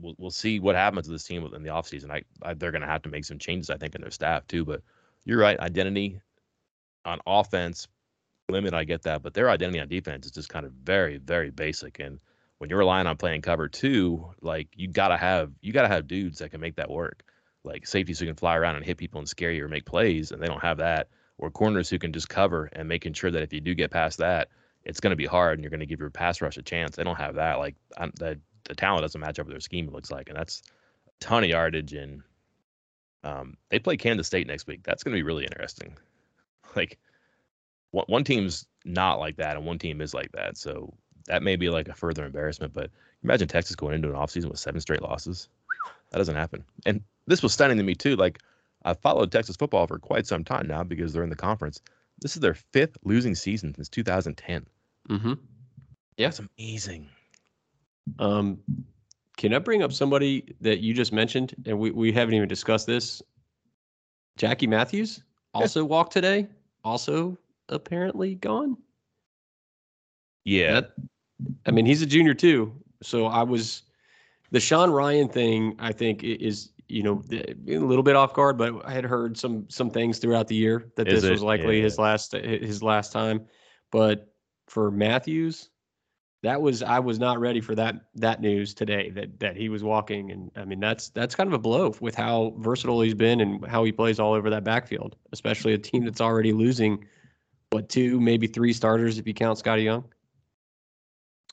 We'll 0.00 0.14
we'll 0.18 0.30
see 0.30 0.60
what 0.60 0.76
happens 0.76 1.06
to 1.06 1.12
this 1.12 1.24
team 1.24 1.44
in 1.54 1.62
the 1.62 1.70
offseason. 1.70 2.10
I, 2.10 2.22
I 2.42 2.54
they're 2.54 2.72
gonna 2.72 2.86
have 2.86 3.02
to 3.02 3.08
make 3.08 3.24
some 3.24 3.38
changes, 3.38 3.70
I 3.70 3.76
think, 3.76 3.94
in 3.94 4.00
their 4.00 4.10
staff 4.10 4.46
too. 4.46 4.64
But 4.64 4.82
you're 5.24 5.38
right, 5.38 5.58
identity 5.58 6.20
on 7.04 7.20
offense 7.26 7.88
limit, 8.50 8.74
I 8.74 8.84
get 8.84 9.02
that, 9.02 9.22
but 9.22 9.34
their 9.34 9.48
identity 9.48 9.80
on 9.80 9.88
defense 9.88 10.26
is 10.26 10.32
just 10.32 10.48
kind 10.48 10.66
of 10.66 10.72
very, 10.72 11.18
very 11.18 11.50
basic. 11.50 12.00
And 12.00 12.18
when 12.58 12.68
you're 12.68 12.78
relying 12.78 13.06
on 13.06 13.16
playing 13.16 13.42
cover 13.42 13.68
two, 13.68 14.34
like 14.40 14.68
you 14.74 14.88
gotta 14.88 15.16
have 15.16 15.52
you 15.60 15.72
gotta 15.72 15.88
have 15.88 16.06
dudes 16.06 16.38
that 16.38 16.50
can 16.50 16.60
make 16.60 16.76
that 16.76 16.90
work. 16.90 17.24
Like 17.64 17.86
safeties 17.86 18.18
who 18.18 18.26
can 18.26 18.36
fly 18.36 18.56
around 18.56 18.76
and 18.76 18.84
hit 18.84 18.96
people 18.96 19.18
and 19.18 19.28
scare 19.28 19.52
you 19.52 19.64
or 19.64 19.68
make 19.68 19.84
plays, 19.84 20.32
and 20.32 20.42
they 20.42 20.46
don't 20.46 20.62
have 20.62 20.78
that. 20.78 21.08
Or 21.38 21.50
corners 21.50 21.88
who 21.88 21.98
can 21.98 22.12
just 22.12 22.28
cover 22.28 22.68
and 22.72 22.86
making 22.86 23.14
sure 23.14 23.30
that 23.30 23.42
if 23.42 23.52
you 23.52 23.60
do 23.60 23.74
get 23.74 23.90
past 23.90 24.18
that, 24.18 24.48
it's 24.84 25.00
going 25.00 25.12
to 25.12 25.16
be 25.16 25.26
hard 25.26 25.54
and 25.54 25.62
you're 25.62 25.70
going 25.70 25.80
to 25.80 25.86
give 25.86 26.00
your 26.00 26.10
pass 26.10 26.42
rush 26.42 26.58
a 26.58 26.62
chance. 26.62 26.96
They 26.96 27.04
don't 27.04 27.16
have 27.16 27.36
that. 27.36 27.58
Like 27.58 27.76
the 28.16 28.38
the 28.70 28.76
talent 28.76 29.02
doesn't 29.02 29.20
match 29.20 29.38
up 29.38 29.46
with 29.46 29.52
their 29.52 29.60
scheme. 29.60 29.88
It 29.88 29.92
looks 29.92 30.10
like, 30.10 30.28
and 30.28 30.38
that's 30.38 30.62
a 31.06 31.10
ton 31.20 31.44
of 31.44 31.50
yardage. 31.50 31.92
And 31.92 32.22
um, 33.24 33.56
they 33.68 33.78
play 33.78 33.96
Kansas 33.96 34.28
State 34.28 34.46
next 34.46 34.66
week. 34.66 34.82
That's 34.84 35.02
going 35.02 35.12
to 35.12 35.18
be 35.18 35.24
really 35.24 35.44
interesting. 35.44 35.96
Like 36.76 37.00
one, 37.90 38.04
one 38.06 38.22
team's 38.22 38.64
not 38.84 39.18
like 39.18 39.38
that 39.38 39.56
and 39.56 39.66
one 39.66 39.80
team 39.80 40.00
is 40.00 40.14
like 40.14 40.30
that. 40.30 40.56
So 40.56 40.94
that 41.26 41.42
may 41.42 41.56
be 41.56 41.68
like 41.68 41.88
a 41.88 41.94
further 41.94 42.24
embarrassment. 42.24 42.72
But 42.72 42.90
imagine 43.24 43.48
Texas 43.48 43.74
going 43.74 43.96
into 43.96 44.08
an 44.08 44.14
offseason 44.14 44.48
with 44.48 44.60
seven 44.60 44.80
straight 44.80 45.02
losses. 45.02 45.48
That 46.12 46.18
doesn't 46.18 46.36
happen. 46.36 46.64
And 46.86 47.02
this 47.26 47.42
was 47.42 47.52
stunning 47.52 47.76
to 47.78 47.82
me 47.82 47.96
too. 47.96 48.14
Like 48.14 48.38
I've 48.84 49.00
followed 49.00 49.32
Texas 49.32 49.56
football 49.56 49.88
for 49.88 49.98
quite 49.98 50.28
some 50.28 50.44
time 50.44 50.68
now 50.68 50.84
because 50.84 51.12
they're 51.12 51.24
in 51.24 51.28
the 51.28 51.34
conference. 51.34 51.80
This 52.20 52.36
is 52.36 52.40
their 52.40 52.54
fifth 52.54 52.96
losing 53.02 53.34
season 53.34 53.74
since 53.74 53.88
2010. 53.88 54.64
Mm-hmm. 55.08 55.32
Yeah, 56.18 56.28
it's 56.28 56.40
amazing. 56.56 57.08
Um, 58.18 58.58
can 59.36 59.54
I 59.54 59.58
bring 59.58 59.82
up 59.82 59.92
somebody 59.92 60.54
that 60.60 60.80
you 60.80 60.92
just 60.92 61.12
mentioned, 61.12 61.54
and 61.66 61.78
we, 61.78 61.90
we 61.90 62.12
haven't 62.12 62.34
even 62.34 62.48
discussed 62.48 62.86
this? 62.86 63.22
Jackie 64.36 64.66
Matthews 64.66 65.22
also 65.54 65.80
yeah. 65.80 65.86
walked 65.86 66.12
today. 66.12 66.46
Also 66.84 67.36
apparently 67.68 68.34
gone. 68.34 68.76
Yeah. 70.44 70.80
That, 70.80 70.92
I 71.66 71.70
mean, 71.70 71.86
he's 71.86 72.02
a 72.02 72.06
junior 72.06 72.34
too. 72.34 72.72
So 73.02 73.26
I 73.26 73.42
was 73.42 73.82
the 74.50 74.60
Sean 74.60 74.90
Ryan 74.90 75.28
thing. 75.28 75.76
I 75.78 75.92
think 75.92 76.22
is 76.22 76.70
you 76.88 77.02
know 77.02 77.22
a 77.30 77.78
little 77.78 78.02
bit 78.02 78.16
off 78.16 78.34
guard, 78.34 78.58
but 78.58 78.84
I 78.84 78.92
had 78.92 79.04
heard 79.04 79.38
some 79.38 79.68
some 79.68 79.90
things 79.90 80.18
throughout 80.18 80.48
the 80.48 80.56
year 80.56 80.90
that 80.96 81.08
is 81.08 81.22
this 81.22 81.28
it? 81.28 81.32
was 81.32 81.42
likely 81.42 81.78
yeah. 81.78 81.84
his 81.84 81.98
last 81.98 82.32
his 82.32 82.82
last 82.82 83.12
time. 83.12 83.46
But 83.90 84.32
for 84.66 84.90
Matthews, 84.90 85.70
that 86.42 86.62
was 86.62 86.82
I 86.82 86.98
was 87.00 87.18
not 87.18 87.38
ready 87.38 87.60
for 87.60 87.74
that 87.74 87.96
that 88.16 88.40
news 88.40 88.74
today 88.74 89.10
that 89.10 89.40
that 89.40 89.56
he 89.56 89.68
was 89.68 89.84
walking 89.84 90.30
and 90.30 90.50
I 90.56 90.64
mean 90.64 90.80
that's 90.80 91.10
that's 91.10 91.34
kind 91.34 91.48
of 91.48 91.52
a 91.52 91.58
blow 91.58 91.94
with 92.00 92.14
how 92.14 92.54
versatile 92.58 93.02
he's 93.02 93.14
been 93.14 93.40
and 93.40 93.66
how 93.66 93.84
he 93.84 93.92
plays 93.92 94.18
all 94.18 94.32
over 94.32 94.50
that 94.50 94.64
backfield, 94.64 95.16
especially 95.32 95.74
a 95.74 95.78
team 95.78 96.04
that's 96.04 96.20
already 96.20 96.52
losing 96.52 97.04
what 97.70 97.88
two, 97.88 98.20
maybe 98.20 98.46
three 98.46 98.72
starters 98.72 99.18
if 99.18 99.26
you 99.26 99.34
count 99.34 99.58
Scotty 99.58 99.82
Young. 99.82 100.04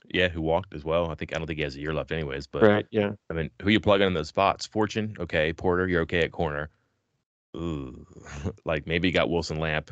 Yeah, 0.09 0.29
who 0.29 0.41
walked 0.41 0.73
as 0.73 0.85
well. 0.85 1.09
I 1.11 1.15
think 1.15 1.35
I 1.35 1.37
don't 1.37 1.47
think 1.47 1.57
he 1.57 1.63
has 1.63 1.75
a 1.75 1.81
year 1.81 1.93
left, 1.93 2.11
anyways. 2.11 2.47
But 2.47 2.63
right, 2.63 2.85
yeah. 2.91 3.11
I 3.29 3.33
mean, 3.33 3.49
who 3.61 3.69
you 3.69 3.79
plug 3.79 4.01
in 4.01 4.13
those 4.13 4.29
spots? 4.29 4.65
Fortune, 4.65 5.15
okay. 5.19 5.51
Porter, 5.51 5.87
you're 5.87 6.03
okay 6.03 6.23
at 6.23 6.31
corner. 6.31 6.69
Ooh, 7.55 8.05
like 8.65 8.87
maybe 8.87 9.09
you 9.09 9.13
got 9.13 9.29
Wilson 9.29 9.59
Lamp. 9.59 9.91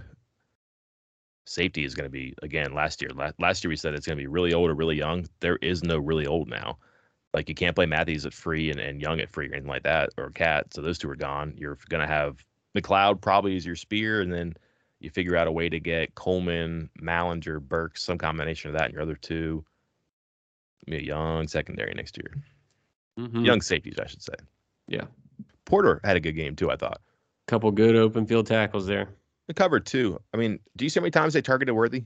Safety 1.46 1.86
is 1.86 1.94
going 1.94 2.06
to 2.06 2.12
be 2.12 2.34
again 2.42 2.74
last 2.74 3.02
year. 3.02 3.12
Last, 3.14 3.36
last 3.40 3.64
year 3.64 3.70
we 3.70 3.76
said 3.76 3.94
it's 3.94 4.08
going 4.08 4.18
to 4.18 4.22
be 4.22 4.28
really 4.28 4.54
old 4.54 4.70
or 4.70 4.76
really 4.76 4.98
young. 4.98 5.28
There 5.40 5.58
is 5.58 5.84
no 5.84 5.98
really 5.98 6.26
old 6.26 6.50
now. 6.50 6.78
Like 7.34 7.50
you 7.50 7.56
can't 7.56 7.76
play 7.76 7.86
Matthews 7.86 8.26
at 8.26 8.34
free 8.34 8.72
and, 8.72 8.80
and 8.80 9.02
Young 9.02 9.20
at 9.20 9.30
free 9.30 9.50
or 9.50 9.54
anything 9.54 9.70
like 9.70 9.84
that 9.84 10.10
or 10.18 10.30
Cat. 10.32 10.74
So 10.74 10.82
those 10.82 10.98
two 10.98 11.10
are 11.10 11.16
gone. 11.16 11.54
You're 11.58 11.78
going 11.90 12.02
to 12.02 12.08
have 12.08 12.44
McLeod 12.76 13.22
probably 13.22 13.56
is 13.56 13.66
your 13.66 13.76
spear, 13.76 14.22
and 14.22 14.32
then 14.32 14.54
you 15.00 15.10
figure 15.10 15.36
out 15.36 15.48
a 15.48 15.52
way 15.52 15.70
to 15.70 15.80
get 15.80 16.16
Coleman, 16.16 16.90
Mallinger, 17.02 17.62
Burks, 17.62 18.04
some 18.04 18.18
combination 18.18 18.70
of 18.70 18.78
that, 18.78 18.86
and 18.86 18.94
your 18.94 19.02
other 19.02 19.16
two. 19.16 19.64
Be 20.86 20.98
a 20.98 21.02
young 21.02 21.48
secondary 21.48 21.94
next 21.94 22.18
year. 22.18 22.44
Mm-hmm. 23.20 23.44
Young 23.46 23.62
safeties, 23.62 23.98
I 24.00 24.08
should 24.08 24.22
say. 24.22 24.36
Yeah. 24.88 25.06
Porter 25.66 26.00
had 26.04 26.16
a 26.16 26.20
good 26.20 26.34
game 26.34 26.56
too. 26.56 26.70
I 26.70 26.76
thought. 26.76 27.02
Couple 27.48 27.72
good 27.72 27.96
open 27.96 28.26
field 28.26 28.48
tackles 28.48 28.86
there. 28.86 29.10
The 29.48 29.54
cover 29.54 29.80
too. 29.80 30.20
I 30.34 30.38
mean, 30.38 30.60
do 30.76 30.86
you 30.86 30.90
see 30.90 31.00
how 31.00 31.04
many 31.04 31.12
times 31.12 31.34
they 31.34 31.42
targeted 31.42 31.76
Worthy? 31.76 32.06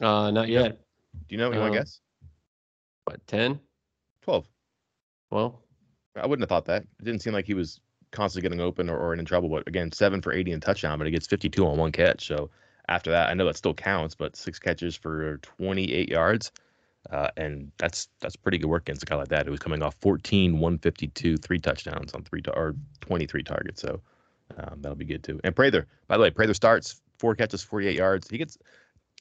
Uh, 0.00 0.30
not 0.30 0.48
yet. 0.48 0.78
Do 1.28 1.34
you 1.34 1.38
know? 1.38 1.52
You 1.52 1.58
want 1.58 1.72
to 1.72 1.78
guess? 1.80 2.00
What, 3.04 3.26
10? 3.26 3.58
12. 4.22 4.46
Well, 5.30 5.62
I 6.16 6.26
wouldn't 6.26 6.42
have 6.42 6.48
thought 6.48 6.66
that. 6.66 6.82
It 6.82 7.04
didn't 7.04 7.22
seem 7.22 7.32
like 7.32 7.46
he 7.46 7.54
was 7.54 7.80
constantly 8.12 8.48
getting 8.48 8.60
open 8.60 8.88
or, 8.88 8.96
or 8.96 9.14
in 9.14 9.24
trouble. 9.24 9.48
But 9.48 9.66
again, 9.66 9.90
seven 9.92 10.20
for 10.20 10.32
80 10.32 10.52
and 10.52 10.62
touchdown, 10.62 10.98
but 10.98 11.06
he 11.06 11.10
gets 11.10 11.26
52 11.26 11.66
on 11.66 11.78
one 11.78 11.92
catch. 11.92 12.26
So 12.26 12.50
after 12.88 13.10
that, 13.10 13.28
I 13.28 13.34
know 13.34 13.46
that 13.46 13.56
still 13.56 13.74
counts, 13.74 14.14
but 14.14 14.36
six 14.36 14.58
catches 14.58 14.96
for 14.96 15.38
28 15.38 16.08
yards. 16.08 16.52
Uh, 17.10 17.28
and 17.36 17.70
that's 17.78 18.08
that's 18.20 18.36
pretty 18.36 18.58
good 18.58 18.66
work 18.66 18.82
against 18.82 19.02
a 19.02 19.06
guy 19.06 19.16
like 19.16 19.28
that. 19.28 19.46
It 19.46 19.50
was 19.50 19.60
coming 19.60 19.82
off 19.82 19.94
14, 20.00 20.52
152, 20.52 21.36
three 21.38 21.58
touchdowns 21.58 22.12
on 22.12 22.22
three 22.22 22.42
to, 22.42 22.52
or 22.52 22.74
23 23.00 23.42
targets. 23.42 23.80
So 23.80 24.00
um, 24.56 24.80
that'll 24.80 24.96
be 24.96 25.04
good 25.04 25.22
too. 25.22 25.40
And 25.44 25.54
Prather, 25.54 25.86
by 26.06 26.16
the 26.16 26.22
way, 26.22 26.30
Prather 26.30 26.54
starts 26.54 27.00
four 27.18 27.34
catches, 27.34 27.62
48 27.62 27.96
yards. 27.96 28.28
He 28.28 28.38
gets. 28.38 28.58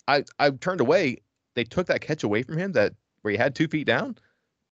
I 0.08 0.24
I 0.40 0.52
turned 0.52 0.82
away. 0.82 1.18
They 1.56 1.64
took 1.64 1.88
that 1.88 2.02
catch 2.02 2.24
away 2.24 2.44
from 2.44 2.58
him 2.58 2.72
that 2.74 2.94
where 3.22 3.32
he 3.32 3.38
had 3.38 3.56
two 3.56 3.68
feet 3.68 3.88
down. 3.88 4.18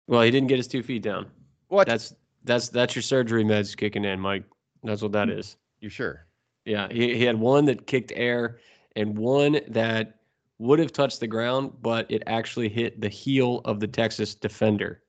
Well, 0.07 0.21
he 0.21 0.31
didn't 0.31 0.47
get 0.47 0.57
his 0.57 0.67
two 0.67 0.81
feet 0.81 1.03
down. 1.03 1.27
What? 1.67 1.87
That's 1.87 2.13
that's 2.43 2.69
that's 2.69 2.95
your 2.95 3.03
surgery 3.03 3.43
meds 3.43 3.75
kicking 3.75 4.05
in, 4.05 4.19
Mike. 4.19 4.43
That's 4.83 5.01
what 5.01 5.11
that 5.11 5.29
is. 5.29 5.57
You 5.81 5.89
sure? 5.89 6.25
Yeah, 6.65 6.87
he, 6.91 7.15
he 7.15 7.23
had 7.23 7.39
one 7.39 7.65
that 7.65 7.87
kicked 7.87 8.11
air 8.15 8.59
and 8.95 9.17
one 9.17 9.59
that 9.67 10.19
would 10.57 10.79
have 10.79 10.91
touched 10.91 11.19
the 11.19 11.27
ground, 11.27 11.71
but 11.81 12.05
it 12.09 12.21
actually 12.27 12.69
hit 12.69 12.99
the 13.01 13.09
heel 13.09 13.61
of 13.65 13.79
the 13.79 13.87
Texas 13.87 14.35
defender. 14.35 15.01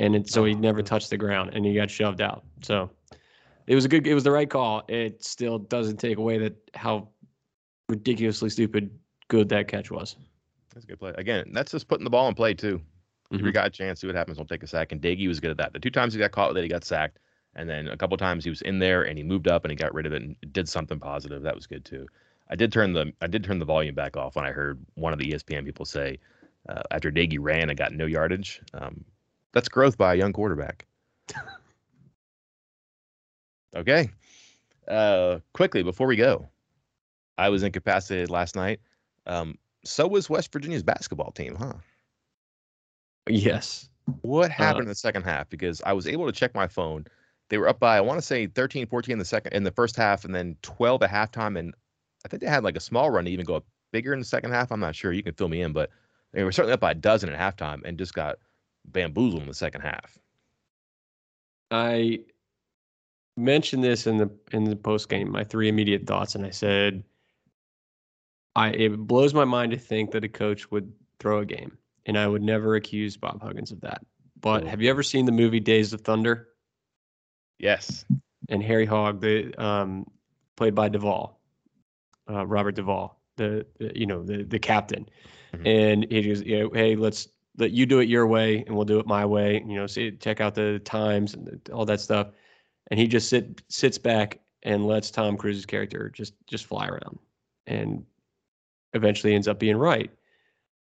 And 0.00 0.16
it, 0.16 0.30
so 0.30 0.44
he 0.44 0.54
never 0.54 0.80
oh. 0.80 0.82
touched 0.82 1.10
the 1.10 1.16
ground 1.16 1.50
and 1.52 1.64
he 1.64 1.74
got 1.74 1.90
shoved 1.90 2.20
out. 2.20 2.44
So 2.62 2.90
it 3.66 3.74
was 3.74 3.84
a 3.84 3.88
good, 3.88 4.06
it 4.06 4.14
was 4.14 4.24
the 4.24 4.30
right 4.30 4.48
call. 4.48 4.82
It 4.88 5.24
still 5.24 5.58
doesn't 5.58 5.98
take 5.98 6.18
away 6.18 6.38
that 6.38 6.54
how 6.74 7.08
ridiculously 7.88 8.50
stupid 8.50 8.90
good 9.28 9.48
that 9.50 9.68
catch 9.68 9.90
was. 9.90 10.16
That's 10.74 10.84
a 10.84 10.88
good 10.88 10.98
play. 10.98 11.12
Again, 11.16 11.50
that's 11.52 11.72
just 11.72 11.88
putting 11.88 12.04
the 12.04 12.10
ball 12.10 12.28
in 12.28 12.34
play 12.34 12.54
too. 12.54 12.80
Give 13.30 13.40
your 13.40 13.50
Mhm. 13.50 13.54
guy 13.54 13.66
a 13.66 13.70
chance, 13.70 14.00
see 14.00 14.06
what 14.06 14.16
happens. 14.16 14.36
Don't 14.36 14.48
take 14.48 14.62
a 14.62 14.66
sack. 14.66 14.92
And 14.92 15.00
Doege 15.00 15.26
was 15.28 15.40
good 15.40 15.50
at 15.50 15.56
that. 15.58 15.72
The 15.72 15.80
two 15.80 15.90
times 15.90 16.12
he 16.12 16.18
got 16.18 16.32
caught 16.32 16.50
with 16.50 16.58
it, 16.58 16.62
he 16.62 16.68
got 16.68 16.84
sacked. 16.84 17.18
And 17.54 17.68
then 17.68 17.88
a 17.88 17.96
couple 17.96 18.16
times 18.16 18.44
he 18.44 18.50
was 18.50 18.62
in 18.62 18.78
there 18.78 19.02
and 19.02 19.18
he 19.18 19.24
moved 19.24 19.48
up 19.48 19.64
and 19.64 19.70
he 19.70 19.76
got 19.76 19.92
rid 19.92 20.06
of 20.06 20.12
it 20.12 20.22
and 20.22 20.36
did 20.52 20.68
something 20.68 20.98
positive. 20.98 21.42
That 21.42 21.54
was 21.54 21.66
good 21.66 21.84
too. 21.84 22.06
I 22.48 22.56
did 22.56 22.72
turn 22.72 22.92
the 22.92 23.12
I 23.20 23.26
did 23.26 23.44
turn 23.44 23.58
the 23.58 23.64
volume 23.64 23.94
back 23.94 24.16
off 24.16 24.36
when 24.36 24.44
I 24.46 24.52
heard 24.52 24.84
one 24.94 25.12
of 25.12 25.18
the 25.18 25.30
ESPN 25.32 25.64
people 25.64 25.84
say 25.84 26.18
uh, 26.68 26.82
after 26.90 27.10
Doege 27.10 27.38
ran 27.40 27.68
and 27.70 27.78
got 27.78 27.92
no 27.92 28.06
yardage. 28.06 28.60
Um, 28.74 29.04
that's 29.52 29.68
growth 29.68 29.96
by 29.98 30.14
a 30.14 30.16
young 30.16 30.32
quarterback. 30.32 30.86
okay. 33.74 34.10
Uh, 34.88 35.38
quickly 35.54 35.82
before 35.82 36.06
we 36.06 36.16
go, 36.16 36.48
I 37.38 37.48
was 37.48 37.62
incapacitated 37.62 38.30
last 38.30 38.56
night. 38.56 38.80
Um, 39.26 39.58
so 39.84 40.06
was 40.06 40.28
West 40.30 40.52
Virginia's 40.52 40.82
basketball 40.82 41.32
team, 41.32 41.54
huh? 41.54 41.74
Yes. 43.28 43.88
What 44.22 44.50
happened 44.50 44.80
Uh, 44.80 44.82
in 44.82 44.88
the 44.88 44.94
second 44.94 45.22
half? 45.22 45.48
Because 45.48 45.80
I 45.86 45.92
was 45.92 46.06
able 46.06 46.26
to 46.26 46.32
check 46.32 46.54
my 46.54 46.66
phone. 46.66 47.06
They 47.48 47.58
were 47.58 47.68
up 47.68 47.78
by, 47.78 47.96
I 47.96 48.00
want 48.00 48.18
to 48.18 48.26
say 48.26 48.46
13, 48.46 48.86
14 48.86 49.12
in 49.12 49.18
the 49.18 49.24
second 49.24 49.52
in 49.52 49.62
the 49.62 49.70
first 49.70 49.96
half, 49.96 50.24
and 50.24 50.34
then 50.34 50.56
12 50.62 51.02
at 51.02 51.10
halftime. 51.10 51.58
And 51.58 51.74
I 52.24 52.28
think 52.28 52.42
they 52.42 52.48
had 52.48 52.64
like 52.64 52.76
a 52.76 52.80
small 52.80 53.10
run 53.10 53.24
to 53.26 53.30
even 53.30 53.44
go 53.44 53.56
up 53.56 53.64
bigger 53.92 54.12
in 54.12 54.18
the 54.18 54.24
second 54.24 54.50
half. 54.52 54.72
I'm 54.72 54.80
not 54.80 54.96
sure. 54.96 55.12
You 55.12 55.22
can 55.22 55.34
fill 55.34 55.48
me 55.48 55.62
in, 55.62 55.72
but 55.72 55.90
they 56.32 56.44
were 56.44 56.52
certainly 56.52 56.72
up 56.72 56.80
by 56.80 56.92
a 56.92 56.94
dozen 56.94 57.28
at 57.30 57.38
halftime 57.38 57.82
and 57.84 57.98
just 57.98 58.14
got 58.14 58.38
bamboozled 58.86 59.42
in 59.42 59.48
the 59.48 59.54
second 59.54 59.82
half. 59.82 60.18
I 61.70 62.20
mentioned 63.36 63.82
this 63.82 64.06
in 64.06 64.18
the 64.18 64.30
in 64.52 64.64
the 64.64 64.76
post 64.76 65.08
game, 65.08 65.30
my 65.30 65.44
three 65.44 65.68
immediate 65.68 66.06
thoughts, 66.06 66.34
and 66.34 66.44
I 66.44 66.50
said, 66.50 67.02
I 68.54 68.70
it 68.70 68.96
blows 68.96 69.34
my 69.34 69.44
mind 69.44 69.72
to 69.72 69.78
think 69.78 70.10
that 70.12 70.24
a 70.24 70.28
coach 70.28 70.70
would 70.70 70.92
throw 71.18 71.38
a 71.40 71.46
game, 71.46 71.76
and 72.06 72.18
I 72.18 72.26
would 72.26 72.42
never 72.42 72.74
accuse 72.74 73.16
Bob 73.16 73.40
Huggins 73.42 73.72
of 73.72 73.80
that. 73.82 74.04
But 74.40 74.64
have 74.66 74.82
you 74.82 74.90
ever 74.90 75.02
seen 75.02 75.24
the 75.24 75.32
movie 75.32 75.60
Days 75.60 75.92
of 75.92 76.00
Thunder? 76.00 76.48
Yes. 77.58 78.04
And 78.48 78.62
Harry 78.62 78.86
Hogg, 78.86 79.20
the 79.20 79.54
um, 79.62 80.04
played 80.56 80.74
by 80.74 80.88
Duvall, 80.88 81.40
uh, 82.28 82.44
Robert 82.44 82.74
Duvall, 82.74 83.20
the, 83.36 83.64
the 83.78 83.92
you 83.98 84.06
know 84.06 84.22
the 84.22 84.42
the 84.42 84.58
captain, 84.58 85.08
Mhm. 85.54 85.66
and 85.66 86.06
he 86.10 86.22
goes, 86.22 86.42
you 86.42 86.58
know, 86.58 86.70
hey, 86.74 86.96
let's 86.96 87.28
let 87.58 87.70
you 87.70 87.86
do 87.86 88.00
it 88.00 88.08
your 88.08 88.26
way, 88.26 88.64
and 88.66 88.74
we'll 88.74 88.84
do 88.84 88.98
it 88.98 89.06
my 89.06 89.24
way. 89.24 89.62
You 89.66 89.76
know, 89.76 89.86
see, 89.86 90.10
check 90.12 90.40
out 90.40 90.54
the 90.54 90.80
times 90.80 91.34
and 91.34 91.46
the- 91.46 91.72
all 91.72 91.84
that 91.84 92.00
stuff, 92.00 92.28
and 92.90 92.98
he 92.98 93.06
just 93.06 93.28
sit 93.28 93.62
sits 93.68 93.98
back 93.98 94.40
and 94.62 94.86
lets 94.86 95.10
Tom 95.10 95.36
Cruise's 95.36 95.66
character 95.66 96.10
just 96.10 96.34
just 96.46 96.66
fly 96.66 96.86
around, 96.86 97.18
and 97.66 98.04
eventually 98.94 99.34
ends 99.34 99.48
up 99.48 99.58
being 99.58 99.76
right. 99.76 100.10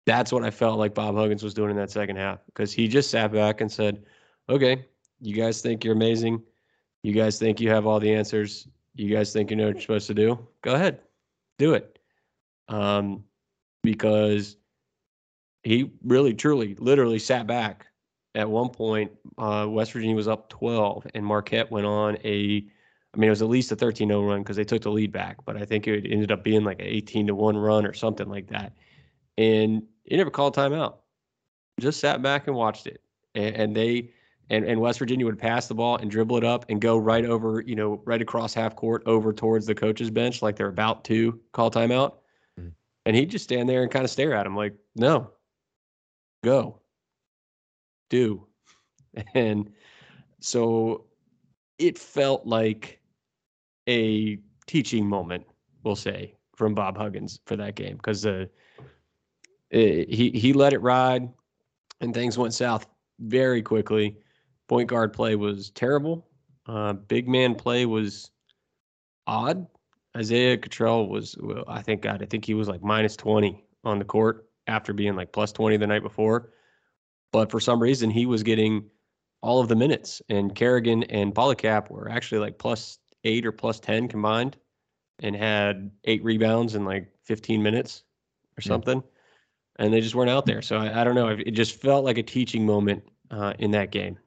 That's 0.07 0.32
what 0.32 0.45
I 0.45 0.51
felt 0.51 0.78
like 0.78 0.95
Bob 0.95 1.16
Huggins 1.16 1.43
was 1.43 1.55
doing 1.55 1.70
in 1.70 1.76
that 1.76 1.91
second 1.91 2.16
half 2.16 2.39
because 2.47 2.72
he 2.72 2.87
just 2.87 3.11
sat 3.11 3.32
back 3.32 3.61
and 3.61 3.70
said, 3.70 4.05
"Okay, 4.49 4.84
you 5.20 5.34
guys 5.34 5.61
think 5.62 5.84
you're 5.84 5.95
amazing." 5.95 6.43
You 7.07 7.12
guys 7.12 7.39
think 7.39 7.61
you 7.61 7.70
have 7.70 7.87
all 7.87 8.01
the 8.01 8.12
answers. 8.12 8.66
You 8.97 9.14
guys 9.14 9.32
think 9.32 9.51
you 9.51 9.57
know 9.57 9.66
what 9.66 9.74
you're 9.74 9.82
supposed 9.82 10.09
to 10.09 10.14
do. 10.14 10.45
Go 10.62 10.74
ahead, 10.74 10.99
do 11.57 11.74
it. 11.74 12.01
Um, 12.68 13.22
because 13.84 14.57
he 15.62 15.93
really, 16.03 16.34
truly, 16.34 16.74
literally 16.80 17.20
sat 17.20 17.47
back. 17.47 17.87
At 18.37 18.51
one 18.51 18.68
point, 18.68 19.11
uh, 19.39 19.66
West 19.68 19.93
Virginia 19.93 20.14
was 20.14 20.28
up 20.28 20.51
12, 20.51 21.07
and 21.14 21.24
Marquette 21.24 21.70
went 21.70 21.87
on 21.87 22.18
a, 22.22 22.62
I 23.14 23.18
mean, 23.18 23.28
it 23.28 23.30
was 23.30 23.41
at 23.41 23.49
least 23.49 23.72
a 23.72 23.76
13 23.76 24.09
0 24.09 24.22
run 24.22 24.43
because 24.43 24.57
they 24.57 24.64
took 24.64 24.82
the 24.82 24.91
lead 24.91 25.11
back, 25.11 25.39
but 25.47 25.57
I 25.57 25.64
think 25.64 25.89
it 25.89 26.05
ended 26.05 26.30
up 26.30 26.45
being 26.45 26.62
like 26.62 26.78
an 26.80 26.87
18 26.87 27.28
to 27.28 27.34
1 27.34 27.57
run 27.57 27.87
or 27.87 27.95
something 27.95 28.28
like 28.28 28.49
that. 28.49 28.74
And 29.39 29.84
he 30.05 30.18
never 30.18 30.30
called 30.30 30.55
timeout, 30.55 30.97
just 31.80 31.99
sat 31.99 32.20
back 32.20 32.47
and 32.47 32.55
watched 32.55 32.87
it. 32.87 33.01
And, 33.34 33.57
and 33.57 33.76
they, 33.76 34.11
and, 34.51 34.66
and 34.66 34.80
West 34.82 34.99
Virginia 34.99 35.24
would 35.24 35.39
pass 35.39 35.66
the 35.66 35.74
ball 35.74 35.97
and 35.97 36.11
dribble 36.11 36.37
it 36.37 36.45
up 36.45 36.66
and 36.68 36.78
go 36.78 36.99
right 36.99 37.24
over, 37.24 37.62
you 37.62 37.74
know, 37.74 38.03
right 38.05 38.20
across 38.20 38.53
half 38.53 38.76
court 38.76 39.03
over 39.07 39.32
towards 39.32 39.64
the 39.64 39.74
coach's 39.74 40.11
bench, 40.11 40.43
like 40.43 40.57
they're 40.57 40.68
about 40.68 41.05
to 41.05 41.41
call 41.53 41.70
timeout. 41.70 42.16
Mhm. 42.61 42.72
And 43.07 43.16
he'd 43.16 43.30
just 43.30 43.45
stand 43.45 43.66
there 43.66 43.82
and 43.82 43.91
kind 43.91 44.05
of 44.05 44.11
stare 44.11 44.34
at 44.34 44.47
him 44.47 44.55
like, 44.55 44.74
no, 44.95 45.30
go, 46.45 46.80
do. 48.09 48.47
And 49.35 49.73
so 50.41 51.07
it 51.79 51.99
felt 51.99 52.47
like 52.47 53.01
a 53.89 54.39
teaching 54.67 55.07
moment, 55.07 55.47
we'll 55.85 55.97
say, 55.97 56.35
from 56.55 56.75
Bob 56.75 56.99
Huggins 56.99 57.41
for 57.47 57.57
that 57.57 57.77
game 57.77 57.97
because 57.97 58.27
uh, 58.27 58.45
eh, 59.73 60.05
he 60.07 60.31
he 60.31 60.53
let 60.53 60.75
it 60.75 60.83
ride 60.83 61.31
and 62.01 62.13
things 62.13 62.37
went 62.37 62.55
south 62.55 62.87
very 63.21 63.63
quickly. 63.63 64.17
Point 64.69 64.89
guard 64.89 65.13
play 65.13 65.37
was 65.37 65.71
terrible. 65.71 66.27
Uh, 66.67 66.93
big 66.95 67.29
man 67.29 67.55
play 67.55 67.87
was 67.87 68.31
odd. 69.27 69.67
Isaiah 70.17 70.57
Cottrell 70.57 71.09
was, 71.09 71.37
well, 71.39 71.65
I 71.69 71.83
think, 71.83 72.03
God, 72.03 72.23
I 72.23 72.27
think 72.27 72.45
he 72.45 72.55
was 72.55 72.69
like 72.69 72.83
minus 72.83 73.17
20 73.17 73.65
on 73.85 73.99
the 73.99 74.05
court 74.05 74.49
after 74.67 74.93
being 74.93 75.15
like 75.15 75.33
plus 75.33 75.53
20 75.53 75.77
the 75.77 75.87
night 75.87 76.03
before. 76.03 76.51
But 77.37 77.51
for 77.51 77.61
some 77.61 77.82
reason, 77.82 78.09
he 78.09 78.24
was 78.24 78.43
getting 78.43 78.89
all 79.43 79.61
of 79.61 79.68
the 79.68 79.76
minutes, 79.76 80.22
and 80.30 80.55
Carrigan 80.55 81.03
and 81.03 81.34
Paulicap 81.34 81.91
were 81.91 82.09
actually 82.09 82.39
like 82.39 82.57
plus 82.57 82.99
eight 83.24 83.45
or 83.45 83.53
plus 83.53 83.78
10 83.78 84.09
combined 84.09 84.57
and 85.18 85.37
had 85.37 85.91
eight 86.05 86.24
rebounds 86.24 86.76
in 86.76 86.87
like 86.87 87.12
15 87.24 87.62
minutes 87.62 88.05
or 88.57 88.62
something. 88.62 89.03
And 89.78 89.93
they 89.93 90.01
just 90.01 90.14
weren't 90.14 90.30
out 90.30 90.47
there. 90.47 90.62
So 90.62 90.78
I, 90.78 91.03
I 91.03 91.05
don't 91.05 91.14
know. 91.14 91.28
It 91.28 91.51
just 91.51 91.78
felt 91.78 92.07
like 92.07 92.16
a 92.16 92.22
teaching 92.22 92.64
moment 92.64 93.03
uh, 93.30 93.53
in 93.59 93.70
that 93.72 93.91
game. 93.91 94.18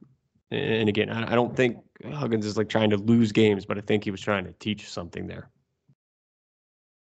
And 0.51 0.87
again, 0.87 1.09
I, 1.09 1.31
I 1.31 1.33
don't 1.33 1.55
think 1.55 1.77
Huggins 2.13 2.45
is 2.45 2.57
like 2.57 2.69
trying 2.69 2.91
to 2.91 2.97
lose 2.97 3.31
games, 3.31 3.65
but 3.65 3.79
I 3.79 3.81
think 3.81 4.03
he 4.03 4.11
was 4.11 4.21
trying 4.21 4.45
to 4.45 4.53
teach 4.59 4.87
something 4.87 5.25
there. 5.25 5.49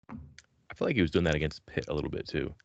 I 0.10 0.74
feel 0.76 0.88
like 0.88 0.96
he 0.96 1.02
was 1.02 1.12
doing 1.12 1.26
that 1.26 1.36
against 1.36 1.66
Pitt 1.66 1.88
a 1.90 1.94
little 1.94 2.10
bit 2.10 2.26
too. 2.26 2.56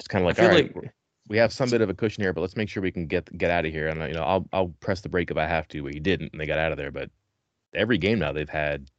Just 0.00 0.08
kind 0.08 0.24
of 0.24 0.26
like, 0.28 0.38
all 0.38 0.48
right, 0.48 0.74
like 0.74 0.94
we 1.28 1.36
have 1.38 1.52
some 1.52 1.70
bit 1.70 1.80
of 1.80 1.88
a 1.88 1.94
cushion 1.94 2.22
here, 2.22 2.32
but 2.32 2.40
let's 2.40 2.56
make 2.56 2.68
sure 2.68 2.82
we 2.82 2.90
can 2.90 3.06
get 3.06 3.36
get 3.38 3.50
out 3.50 3.64
of 3.64 3.72
here. 3.72 3.88
And 3.88 4.02
uh, 4.02 4.06
you 4.06 4.14
know, 4.14 4.22
I'll 4.24 4.48
I'll 4.52 4.68
press 4.80 5.00
the 5.00 5.08
brake 5.08 5.30
if 5.30 5.36
I 5.36 5.46
have 5.46 5.68
to. 5.68 5.82
But 5.82 5.94
he 5.94 6.00
didn't, 6.00 6.32
and 6.32 6.40
they 6.40 6.46
got 6.46 6.58
out 6.58 6.72
of 6.72 6.78
there. 6.78 6.90
But 6.90 7.10
every 7.74 7.98
game 7.98 8.18
now 8.18 8.32
they've 8.32 8.48
had 8.48 8.90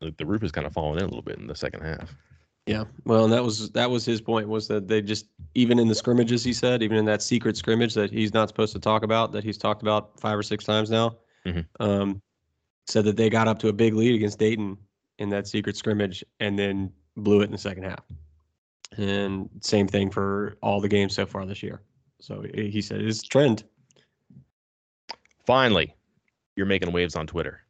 like, 0.00 0.16
the 0.16 0.26
roof 0.26 0.42
is 0.42 0.52
kind 0.52 0.66
of 0.66 0.72
falling 0.72 0.98
in 0.98 1.04
a 1.04 1.08
little 1.08 1.22
bit 1.22 1.38
in 1.38 1.46
the 1.46 1.54
second 1.54 1.82
half. 1.82 2.14
Yeah, 2.66 2.84
well, 3.04 3.24
and 3.24 3.32
that 3.32 3.42
was 3.42 3.70
that 3.72 3.90
was 3.90 4.04
his 4.04 4.20
point 4.20 4.48
was 4.48 4.68
that 4.68 4.86
they 4.86 5.02
just 5.02 5.26
even 5.54 5.78
in 5.78 5.88
the 5.88 5.94
scrimmages 5.94 6.44
he 6.44 6.52
said 6.52 6.82
even 6.82 6.96
in 6.96 7.04
that 7.06 7.22
secret 7.22 7.56
scrimmage 7.56 7.94
that 7.94 8.12
he's 8.12 8.32
not 8.32 8.48
supposed 8.48 8.72
to 8.74 8.78
talk 8.78 9.02
about 9.02 9.32
that 9.32 9.42
he's 9.42 9.58
talked 9.58 9.82
about 9.82 10.20
five 10.20 10.38
or 10.38 10.42
six 10.42 10.64
times 10.64 10.90
now, 10.90 11.16
Mhm. 11.46 11.66
um, 11.80 12.22
said 12.86 13.04
that 13.06 13.16
they 13.16 13.28
got 13.30 13.48
up 13.48 13.58
to 13.60 13.68
a 13.68 13.72
big 13.72 13.94
lead 13.94 14.14
against 14.14 14.38
Dayton 14.38 14.76
in 15.18 15.30
that 15.30 15.48
secret 15.48 15.76
scrimmage 15.76 16.22
and 16.38 16.58
then 16.58 16.92
blew 17.16 17.40
it 17.40 17.44
in 17.44 17.50
the 17.50 17.58
second 17.58 17.84
half, 17.84 18.04
and 18.96 19.48
same 19.60 19.86
thing 19.86 20.10
for 20.10 20.56
all 20.62 20.80
the 20.80 20.88
games 20.88 21.14
so 21.14 21.26
far 21.26 21.46
this 21.46 21.62
year. 21.62 21.80
So 22.20 22.44
he 22.54 22.70
he 22.70 22.82
said 22.82 23.00
it's 23.00 23.22
trend. 23.22 23.64
Finally, 25.46 25.94
you're 26.56 26.66
making 26.66 26.92
waves 26.92 27.16
on 27.16 27.26
Twitter. 27.26 27.62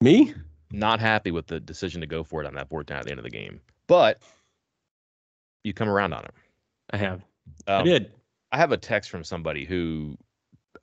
Me? 0.00 0.34
Not 0.70 1.00
happy 1.00 1.30
with 1.30 1.46
the 1.46 1.60
decision 1.60 2.00
to 2.00 2.06
go 2.06 2.22
for 2.22 2.42
it 2.42 2.46
on 2.46 2.54
that 2.54 2.68
fourth 2.68 2.86
down 2.86 2.98
at 2.98 3.04
the 3.04 3.10
end 3.10 3.18
of 3.18 3.24
the 3.24 3.30
game, 3.30 3.60
but 3.86 4.22
you 5.64 5.72
come 5.72 5.88
around 5.88 6.12
on 6.12 6.24
it. 6.24 6.34
I 6.90 6.96
have. 6.96 7.22
Um, 7.66 7.80
I 7.80 7.82
did. 7.82 8.12
I 8.52 8.56
have 8.56 8.72
a 8.72 8.76
text 8.76 9.10
from 9.10 9.24
somebody 9.24 9.64
who 9.64 10.16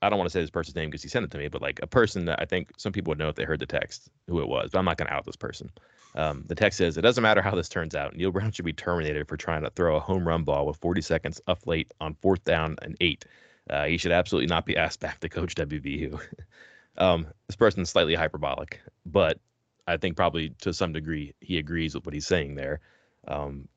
I 0.02 0.08
don't 0.08 0.18
want 0.18 0.28
to 0.28 0.32
say 0.32 0.40
this 0.40 0.50
person's 0.50 0.76
name 0.76 0.90
because 0.90 1.02
he 1.02 1.08
sent 1.08 1.24
it 1.24 1.30
to 1.32 1.38
me, 1.38 1.48
but 1.48 1.62
like 1.62 1.80
a 1.82 1.86
person 1.86 2.24
that 2.26 2.40
I 2.40 2.44
think 2.44 2.70
some 2.78 2.92
people 2.92 3.10
would 3.10 3.18
know 3.18 3.28
if 3.28 3.36
they 3.36 3.44
heard 3.44 3.60
the 3.60 3.66
text 3.66 4.10
who 4.28 4.40
it 4.40 4.48
was, 4.48 4.70
but 4.72 4.78
I'm 4.78 4.84
not 4.84 4.98
going 4.98 5.08
to 5.08 5.14
out 5.14 5.24
this 5.24 5.36
person. 5.36 5.70
Um, 6.16 6.44
the 6.46 6.54
text 6.54 6.78
says, 6.78 6.96
It 6.96 7.02
doesn't 7.02 7.22
matter 7.22 7.42
how 7.42 7.54
this 7.54 7.68
turns 7.68 7.94
out. 7.94 8.16
Neal 8.16 8.32
Brown 8.32 8.50
should 8.50 8.64
be 8.64 8.72
terminated 8.72 9.28
for 9.28 9.36
trying 9.36 9.62
to 9.62 9.70
throw 9.70 9.96
a 9.96 10.00
home 10.00 10.26
run 10.26 10.44
ball 10.44 10.66
with 10.66 10.78
40 10.78 11.02
seconds 11.02 11.40
up 11.46 11.66
late 11.66 11.92
on 12.00 12.14
fourth 12.14 12.42
down 12.44 12.76
and 12.82 12.96
eight. 13.00 13.26
Uh, 13.68 13.84
he 13.84 13.98
should 13.98 14.12
absolutely 14.12 14.46
not 14.46 14.64
be 14.64 14.76
asked 14.76 15.00
back 15.00 15.20
to 15.20 15.28
coach 15.28 15.54
WVU. 15.54 16.18
um, 16.98 17.26
this 17.48 17.56
person's 17.56 17.90
slightly 17.90 18.14
hyperbolic, 18.14 18.80
but 19.04 19.38
I 19.86 19.98
think 19.98 20.16
probably 20.16 20.50
to 20.60 20.72
some 20.72 20.92
degree 20.92 21.34
he 21.40 21.58
agrees 21.58 21.94
with 21.94 22.06
what 22.06 22.14
he's 22.14 22.26
saying 22.26 22.54
there. 22.54 22.80
Um, 23.28 23.68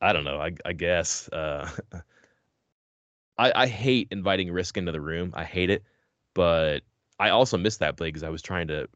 I 0.00 0.12
don't 0.12 0.24
know. 0.24 0.40
I, 0.40 0.52
I 0.64 0.72
guess. 0.72 1.28
Uh, 1.28 1.70
I, 3.38 3.52
I 3.62 3.66
hate 3.66 4.08
inviting 4.10 4.50
risk 4.50 4.76
into 4.76 4.92
the 4.92 5.00
room. 5.00 5.32
I 5.34 5.44
hate 5.44 5.70
it, 5.70 5.84
but 6.34 6.80
I 7.18 7.30
also 7.30 7.56
missed 7.56 7.80
that 7.80 7.96
play 7.96 8.08
because 8.08 8.22
I 8.22 8.28
was 8.28 8.42
trying 8.42 8.68
to 8.68 8.88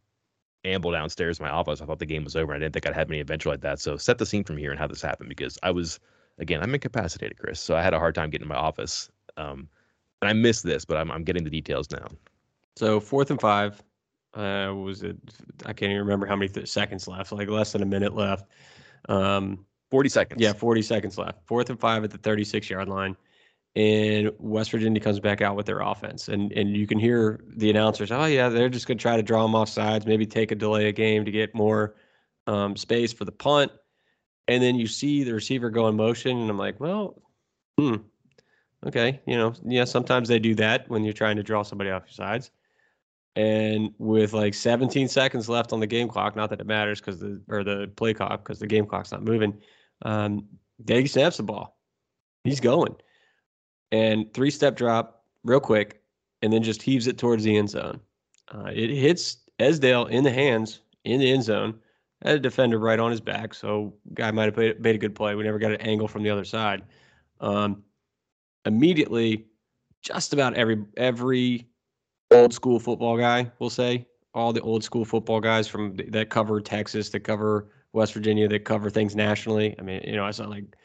amble 0.64 0.92
downstairs 0.92 1.38
to 1.38 1.42
my 1.42 1.50
office. 1.50 1.80
I 1.80 1.86
thought 1.86 1.98
the 1.98 2.06
game 2.06 2.24
was 2.24 2.36
over. 2.36 2.54
I 2.54 2.59
didn't 2.59 2.72
think 2.72 2.86
I'd 2.86 2.94
have 2.94 3.11
any 3.11 3.20
adventure 3.20 3.48
like 3.48 3.61
that. 3.62 3.80
So 3.80 3.96
set 3.96 4.18
the 4.18 4.26
scene 4.26 4.44
from 4.44 4.56
here 4.56 4.70
and 4.70 4.78
how 4.78 4.86
this 4.86 5.02
happened 5.02 5.28
because 5.28 5.59
I 5.62 5.70
was, 5.70 6.00
again, 6.38 6.62
I'm 6.62 6.74
incapacitated, 6.74 7.38
Chris. 7.38 7.61
So 7.61 7.76
I 7.76 7.82
had 7.82 7.94
a 7.94 7.98
hard 7.98 8.14
time 8.14 8.30
getting 8.30 8.46
to 8.46 8.54
my 8.54 8.59
office. 8.59 9.11
Um, 9.36 9.68
and 10.20 10.28
I 10.28 10.32
missed 10.32 10.64
this, 10.64 10.84
but 10.84 10.96
I'm, 10.96 11.11
I'm 11.11 11.24
getting 11.24 11.44
the 11.44 11.50
details 11.50 11.90
now. 11.90 12.09
So 12.76 13.00
fourth 13.00 13.30
and 13.30 13.40
five. 13.40 13.82
Uh, 14.34 14.72
was 14.74 15.02
it? 15.02 15.16
I 15.64 15.72
can't 15.72 15.90
even 15.90 15.98
remember 15.98 16.26
how 16.26 16.36
many 16.36 16.48
th- 16.48 16.68
seconds 16.68 17.09
left. 17.09 17.32
Like 17.32 17.48
less 17.48 17.72
than 17.72 17.82
a 17.82 17.86
minute 17.86 18.14
left. 18.14 18.46
Um, 19.09 19.64
40 19.90 20.09
seconds. 20.09 20.40
Yeah, 20.40 20.52
40 20.52 20.82
seconds 20.82 21.18
left. 21.18 21.38
Fourth 21.46 21.70
and 21.70 21.80
five 21.80 22.04
at 22.04 22.11
the 22.11 22.18
36 22.18 22.68
yard 22.68 22.88
line. 22.88 23.16
And 23.76 24.32
West 24.38 24.70
Virginia 24.70 25.00
comes 25.00 25.20
back 25.20 25.40
out 25.40 25.54
with 25.54 25.66
their 25.66 25.80
offense. 25.80 26.28
And 26.28 26.52
and 26.52 26.76
you 26.76 26.86
can 26.86 26.98
hear 26.98 27.40
the 27.56 27.70
announcers, 27.70 28.10
oh, 28.10 28.24
yeah, 28.24 28.48
they're 28.48 28.68
just 28.68 28.86
going 28.86 28.98
to 28.98 29.02
try 29.02 29.16
to 29.16 29.22
draw 29.22 29.42
them 29.42 29.54
off 29.54 29.68
sides, 29.68 30.06
maybe 30.06 30.26
take 30.26 30.50
a 30.50 30.54
delay 30.54 30.88
a 30.88 30.92
game 30.92 31.24
to 31.24 31.30
get 31.30 31.54
more 31.54 31.94
um, 32.46 32.76
space 32.76 33.12
for 33.12 33.24
the 33.24 33.32
punt. 33.32 33.70
And 34.48 34.62
then 34.62 34.76
you 34.76 34.86
see 34.86 35.22
the 35.22 35.34
receiver 35.34 35.70
go 35.70 35.88
in 35.88 35.96
motion. 35.96 36.38
And 36.38 36.50
I'm 36.50 36.58
like, 36.58 36.80
well, 36.80 37.22
hmm, 37.78 37.96
okay. 38.86 39.20
You 39.26 39.36
know, 39.36 39.52
yeah, 39.64 39.84
sometimes 39.84 40.28
they 40.28 40.38
do 40.38 40.54
that 40.56 40.88
when 40.88 41.04
you're 41.04 41.12
trying 41.12 41.36
to 41.36 41.42
draw 41.42 41.62
somebody 41.62 41.90
off 41.90 42.04
your 42.06 42.14
sides. 42.14 42.50
And 43.36 43.92
with 43.98 44.32
like 44.32 44.54
17 44.54 45.06
seconds 45.06 45.48
left 45.48 45.72
on 45.72 45.78
the 45.78 45.86
game 45.86 46.08
clock, 46.08 46.34
not 46.34 46.50
that 46.50 46.60
it 46.60 46.66
matters 46.66 47.00
because 47.00 47.20
the 47.20 47.40
or 47.48 47.62
the 47.62 47.88
play 47.94 48.12
clock 48.12 48.42
because 48.42 48.58
the 48.58 48.66
game 48.66 48.86
clock's 48.86 49.12
not 49.12 49.22
moving. 49.22 49.60
Um, 50.02 50.48
Dag 50.84 51.08
snaps 51.08 51.36
the 51.36 51.42
ball. 51.44 51.78
He's 52.42 52.60
going. 52.60 52.96
And 53.91 54.32
three 54.34 54.51
step 54.51 54.76
drop 54.76 55.24
real 55.45 55.61
quick, 55.61 56.03
and 56.43 56.53
then 56.53 56.62
just 56.62 56.82
heaves 56.82 57.07
it 57.07 57.18
towards 57.18 57.45
the 57.45 57.57
end 57.57 57.70
zone. 57.70 58.01
Uh, 58.55 58.70
it 58.74 58.91
hits 58.91 59.39
Esdale 59.61 60.07
in 60.07 60.24
the 60.24 60.30
hands 60.30 60.80
in 61.05 61.20
the 61.20 61.30
end 61.30 61.45
zone. 61.45 61.78
Had 62.22 62.36
a 62.36 62.41
defender 62.41 62.78
right 62.78 62.99
on 62.99 63.11
his 63.12 63.20
back, 63.20 63.55
so 63.55 63.95
guy 64.14 64.30
might 64.32 64.47
have 64.47 64.80
made, 64.80 64.97
a 64.97 64.99
good 64.99 65.14
play. 65.14 65.34
We 65.36 65.45
never 65.45 65.59
got 65.59 65.70
an 65.70 65.80
angle 65.80 66.09
from 66.09 66.24
the 66.24 66.30
other 66.30 66.45
side. 66.45 66.82
Um, 67.41 67.84
immediately, 68.64 69.47
just 70.03 70.32
about 70.32 70.55
every 70.55 70.84
every 70.97 71.68
old 72.32 72.53
school 72.53 72.80
football 72.80 73.16
guy, 73.16 73.51
we'll 73.61 73.70
say, 73.70 74.07
all 74.34 74.53
the 74.53 74.61
old 74.61 74.82
school 74.82 75.05
football 75.05 75.41
guys 75.41 75.68
from 75.68 75.97
that 76.09 76.28
cover 76.28 76.61
Texas, 76.61 77.11
that 77.11 77.20
cover 77.20 77.68
West 77.93 78.14
Virginia, 78.14 78.49
that 78.49 78.64
cover 78.64 78.91
things 78.91 79.14
nationally. 79.14 79.74
I 79.78 79.82
mean, 79.82 80.03
you 80.05 80.16
know, 80.16 80.24
I 80.24 80.32
saw 80.32 80.47
like 80.47 80.76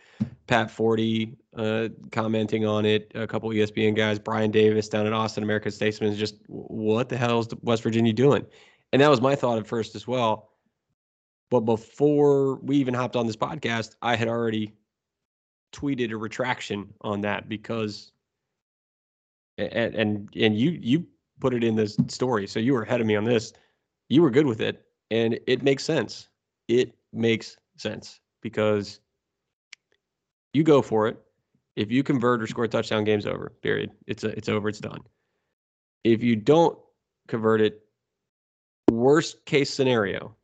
Pat 0.47 0.69
Forde 0.69 1.35
uh, 1.55 1.89
commenting 2.11 2.65
on 2.65 2.85
it, 2.85 3.11
a 3.15 3.27
couple 3.27 3.49
ESPN 3.49 3.95
guys, 3.95 4.19
Brian 4.19 4.51
Davis 4.51 4.89
down 4.89 5.07
at 5.07 5.13
Austin 5.13 5.43
American 5.43 5.71
Statesman 5.71 6.11
is 6.11 6.19
just, 6.19 6.35
what 6.47 7.09
the 7.09 7.17
hell 7.17 7.39
is 7.39 7.47
West 7.61 7.83
Virginia 7.83 8.13
doing? 8.13 8.45
And 8.91 9.01
that 9.01 9.09
was 9.09 9.21
my 9.21 9.35
thought 9.35 9.57
at 9.57 9.67
first 9.67 9.95
as 9.95 10.07
well. 10.07 10.49
But 11.49 11.61
before 11.61 12.55
we 12.55 12.77
even 12.77 12.93
hopped 12.93 13.15
on 13.15 13.27
this 13.27 13.35
podcast, 13.35 13.95
I 14.01 14.15
had 14.15 14.27
already 14.27 14.73
tweeted 15.71 16.11
a 16.11 16.17
retraction 16.17 16.93
on 17.01 17.21
that 17.21 17.49
because 17.49 18.11
and 19.57 19.95
and 19.95 20.29
and 20.35 20.57
you 20.57 20.71
you 20.71 21.05
put 21.39 21.53
it 21.53 21.63
in 21.63 21.75
this 21.75 21.97
story. 22.07 22.47
So 22.47 22.59
you 22.59 22.73
were 22.73 22.83
ahead 22.83 23.01
of 23.01 23.07
me 23.07 23.15
on 23.15 23.23
this. 23.23 23.53
You 24.09 24.21
were 24.21 24.29
good 24.29 24.45
with 24.45 24.61
it, 24.61 24.85
and 25.11 25.39
it 25.47 25.63
makes 25.63 25.83
sense. 25.83 26.29
It 26.67 26.95
makes 27.11 27.57
sense 27.77 28.19
because 28.41 28.99
you 30.53 30.63
go 30.63 30.81
for 30.81 31.07
it. 31.07 31.17
If 31.75 31.91
you 31.91 32.03
convert 32.03 32.41
or 32.41 32.47
score 32.47 32.65
a 32.65 32.67
touchdown, 32.67 33.03
game's 33.03 33.25
over. 33.25 33.51
Period. 33.61 33.91
It's 34.05 34.23
a, 34.23 34.29
it's 34.29 34.49
over. 34.49 34.69
It's 34.69 34.79
done. 34.79 34.99
If 36.03 36.21
you 36.21 36.35
don't 36.35 36.77
convert 37.27 37.61
it, 37.61 37.81
worst 38.91 39.45
case 39.45 39.73
scenario, 39.73 40.35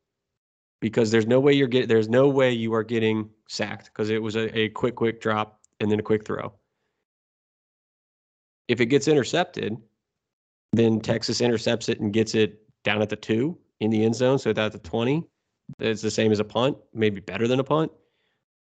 because 0.82 1.12
there's 1.12 1.28
no 1.28 1.40
way 1.40 1.54
you're 1.54 1.68
getting 1.68 1.88
there's 1.88 2.10
no 2.10 2.28
way 2.28 2.52
you 2.52 2.74
are 2.74 2.84
getting 2.84 3.30
sacked 3.48 3.86
because 3.86 4.10
it 4.10 4.22
was 4.22 4.36
a, 4.36 4.58
a 4.58 4.70
quick 4.70 4.96
quick 4.96 5.22
drop 5.22 5.60
and 5.80 5.92
then 5.92 6.00
a 6.00 6.04
quick 6.04 6.26
throw. 6.26 6.52
If 8.68 8.82
it 8.82 8.88
gets 8.88 9.08
intercepted, 9.08 9.78
then 10.74 11.00
Texas 11.00 11.42
intercepts 11.42 11.90
it 11.90 12.00
and 12.00 12.14
gets 12.14 12.36
it 12.36 12.62
down 12.84 13.02
at 13.02 13.10
the 13.10 13.16
two 13.16 13.58
in 13.80 13.90
the 13.90 14.04
end 14.04 14.16
zone. 14.16 14.40
So 14.40 14.52
at 14.52 14.72
the 14.72 14.80
20, 14.80 15.24
it's 15.80 16.02
the 16.02 16.12
same 16.12 16.32
as 16.32 16.40
a 16.40 16.44
punt, 16.44 16.78
maybe 16.94 17.20
better 17.20 17.48
than 17.48 17.60
a 17.60 17.64
punt. 17.64 17.92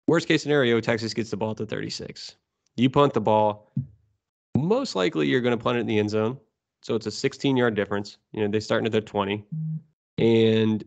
Worst 0.08 0.28
case 0.28 0.44
scenario, 0.44 0.80
Texas 0.80 1.14
gets 1.14 1.32
the 1.32 1.38
ball 1.38 1.52
at 1.52 1.58
the 1.58 1.66
36. 1.66 2.36
You 2.76 2.90
punt 2.90 3.14
the 3.14 3.22
ball. 3.22 3.72
Most 4.58 4.96
likely 4.96 5.28
you're 5.28 5.42
going 5.42 5.58
to 5.58 5.64
punt 5.64 5.78
it 5.78 5.82
in 5.82 5.88
the 5.88 6.00
end 6.00 6.10
zone. 6.10 6.38
So 6.84 6.96
it's 6.96 7.08
a 7.08 7.12
16 7.12 7.58
yard 7.58 7.76
difference. 7.76 8.18
You 8.32 8.42
know, 8.42 8.48
they 8.48 8.60
start 8.60 8.86
at 8.86 8.92
their 8.92 9.02
20. 9.02 9.44
And 10.18 10.84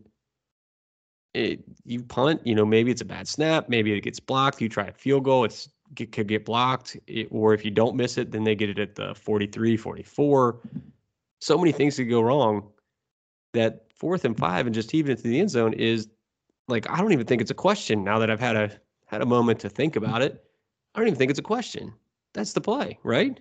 it, 1.33 1.63
you 1.83 2.01
punt, 2.01 2.45
you 2.45 2.55
know, 2.55 2.65
maybe 2.65 2.91
it's 2.91 3.01
a 3.01 3.05
bad 3.05 3.27
snap. 3.27 3.69
Maybe 3.69 3.93
it 3.93 4.01
gets 4.01 4.19
blocked. 4.19 4.61
You 4.61 4.69
try 4.69 4.87
a 4.87 4.93
field 4.93 5.25
goal. 5.25 5.43
It's 5.43 5.69
it 5.97 6.11
could 6.11 6.27
get 6.27 6.45
blocked. 6.45 6.97
It, 7.07 7.27
or 7.31 7.53
if 7.53 7.65
you 7.65 7.71
don't 7.71 7.95
miss 7.95 8.17
it, 8.17 8.31
then 8.31 8.43
they 8.43 8.55
get 8.55 8.69
it 8.69 8.79
at 8.79 8.95
the 8.95 9.13
43, 9.15 9.75
44 9.75 10.61
so 11.41 11.57
many 11.57 11.71
things 11.71 11.95
could 11.95 12.09
go 12.09 12.21
wrong 12.21 12.67
that 13.53 13.85
fourth 13.95 14.25
and 14.25 14.37
five 14.37 14.65
and 14.65 14.75
just 14.75 14.93
even 14.93 15.11
into 15.11 15.23
the 15.23 15.39
end 15.39 15.49
zone 15.49 15.73
is 15.73 16.09
like 16.67 16.89
I 16.89 16.97
don't 16.97 17.11
even 17.11 17.25
think 17.25 17.41
it's 17.41 17.51
a 17.51 17.55
question 17.55 18.03
now 18.03 18.19
that 18.19 18.29
I've 18.29 18.39
had 18.39 18.55
a 18.55 18.71
had 19.09 19.21
a 19.21 19.25
moment 19.25 19.59
to 19.61 19.69
think 19.69 19.95
about 19.95 20.21
it. 20.21 20.43
I 20.93 20.99
don't 20.99 21.07
even 21.07 21.17
think 21.17 21.31
it's 21.31 21.39
a 21.39 21.43
question. 21.43 21.93
That's 22.33 22.53
the 22.53 22.61
play, 22.61 22.99
right? 23.03 23.39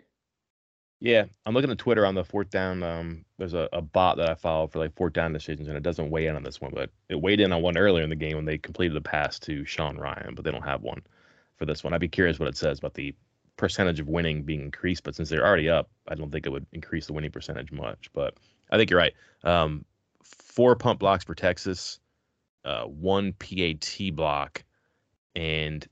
Yeah, 1.00 1.26
I'm 1.44 1.54
looking 1.54 1.70
at 1.70 1.78
Twitter 1.78 2.06
on 2.06 2.14
the 2.14 2.24
fourth 2.24 2.48
down. 2.50 2.82
Um, 2.82 3.24
there's 3.36 3.52
a, 3.52 3.68
a 3.72 3.82
bot 3.82 4.16
that 4.16 4.30
I 4.30 4.34
follow 4.34 4.66
for 4.66 4.78
like 4.78 4.96
fourth 4.96 5.12
down 5.12 5.32
decisions, 5.32 5.68
and 5.68 5.76
it 5.76 5.82
doesn't 5.82 6.10
weigh 6.10 6.26
in 6.26 6.36
on 6.36 6.42
this 6.42 6.60
one, 6.60 6.72
but 6.74 6.90
it 7.10 7.20
weighed 7.20 7.40
in 7.40 7.52
on 7.52 7.60
one 7.62 7.76
earlier 7.76 8.02
in 8.02 8.10
the 8.10 8.16
game 8.16 8.36
when 8.36 8.46
they 8.46 8.56
completed 8.56 8.96
the 8.96 9.02
pass 9.02 9.38
to 9.40 9.64
Sean 9.66 9.98
Ryan, 9.98 10.34
but 10.34 10.44
they 10.44 10.50
don't 10.50 10.64
have 10.64 10.82
one 10.82 11.02
for 11.56 11.66
this 11.66 11.84
one. 11.84 11.92
I'd 11.92 12.00
be 12.00 12.08
curious 12.08 12.38
what 12.38 12.48
it 12.48 12.56
says 12.56 12.78
about 12.78 12.94
the 12.94 13.14
percentage 13.58 14.00
of 14.00 14.08
winning 14.08 14.42
being 14.42 14.62
increased, 14.62 15.04
but 15.04 15.14
since 15.14 15.28
they're 15.28 15.46
already 15.46 15.68
up, 15.68 15.90
I 16.08 16.14
don't 16.14 16.32
think 16.32 16.46
it 16.46 16.50
would 16.50 16.66
increase 16.72 17.06
the 17.06 17.12
winning 17.12 17.30
percentage 17.30 17.70
much. 17.70 18.08
But 18.14 18.38
I 18.70 18.78
think 18.78 18.88
you're 18.90 18.98
right. 18.98 19.14
Um, 19.44 19.84
four 20.24 20.74
punt 20.74 20.98
blocks 20.98 21.24
for 21.24 21.34
Texas, 21.34 22.00
uh, 22.64 22.84
one 22.84 23.34
PAT 23.34 23.98
block, 24.14 24.64
and 25.34 25.86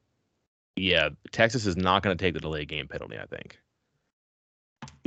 yeah, 0.76 1.10
Texas 1.32 1.66
is 1.66 1.76
not 1.76 2.02
going 2.02 2.16
to 2.16 2.22
take 2.22 2.34
the 2.34 2.40
delay 2.40 2.64
game 2.64 2.88
penalty. 2.88 3.16
I 3.18 3.26
think. 3.26 3.58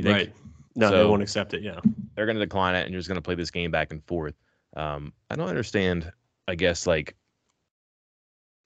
think? 0.00 0.08
Right. 0.08 0.32
No, 0.76 0.90
so 0.90 0.98
they 0.98 1.04
won't 1.04 1.22
accept 1.22 1.54
it. 1.54 1.62
Yeah. 1.62 1.80
They're 2.14 2.26
going 2.26 2.36
to 2.36 2.44
decline 2.44 2.74
it, 2.74 2.84
and 2.84 2.90
you're 2.90 3.00
just 3.00 3.08
going 3.08 3.16
to 3.16 3.22
play 3.22 3.34
this 3.34 3.50
game 3.50 3.70
back 3.70 3.92
and 3.92 4.02
forth. 4.04 4.34
Um, 4.76 5.12
I 5.30 5.36
don't 5.36 5.48
understand. 5.48 6.10
I 6.48 6.54
guess 6.54 6.86
like 6.86 7.16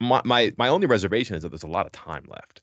my 0.00 0.22
my 0.24 0.52
my 0.56 0.68
only 0.68 0.86
reservation 0.86 1.36
is 1.36 1.42
that 1.42 1.50
there's 1.50 1.62
a 1.62 1.68
lot 1.68 1.86
of 1.86 1.92
time 1.92 2.24
left, 2.28 2.60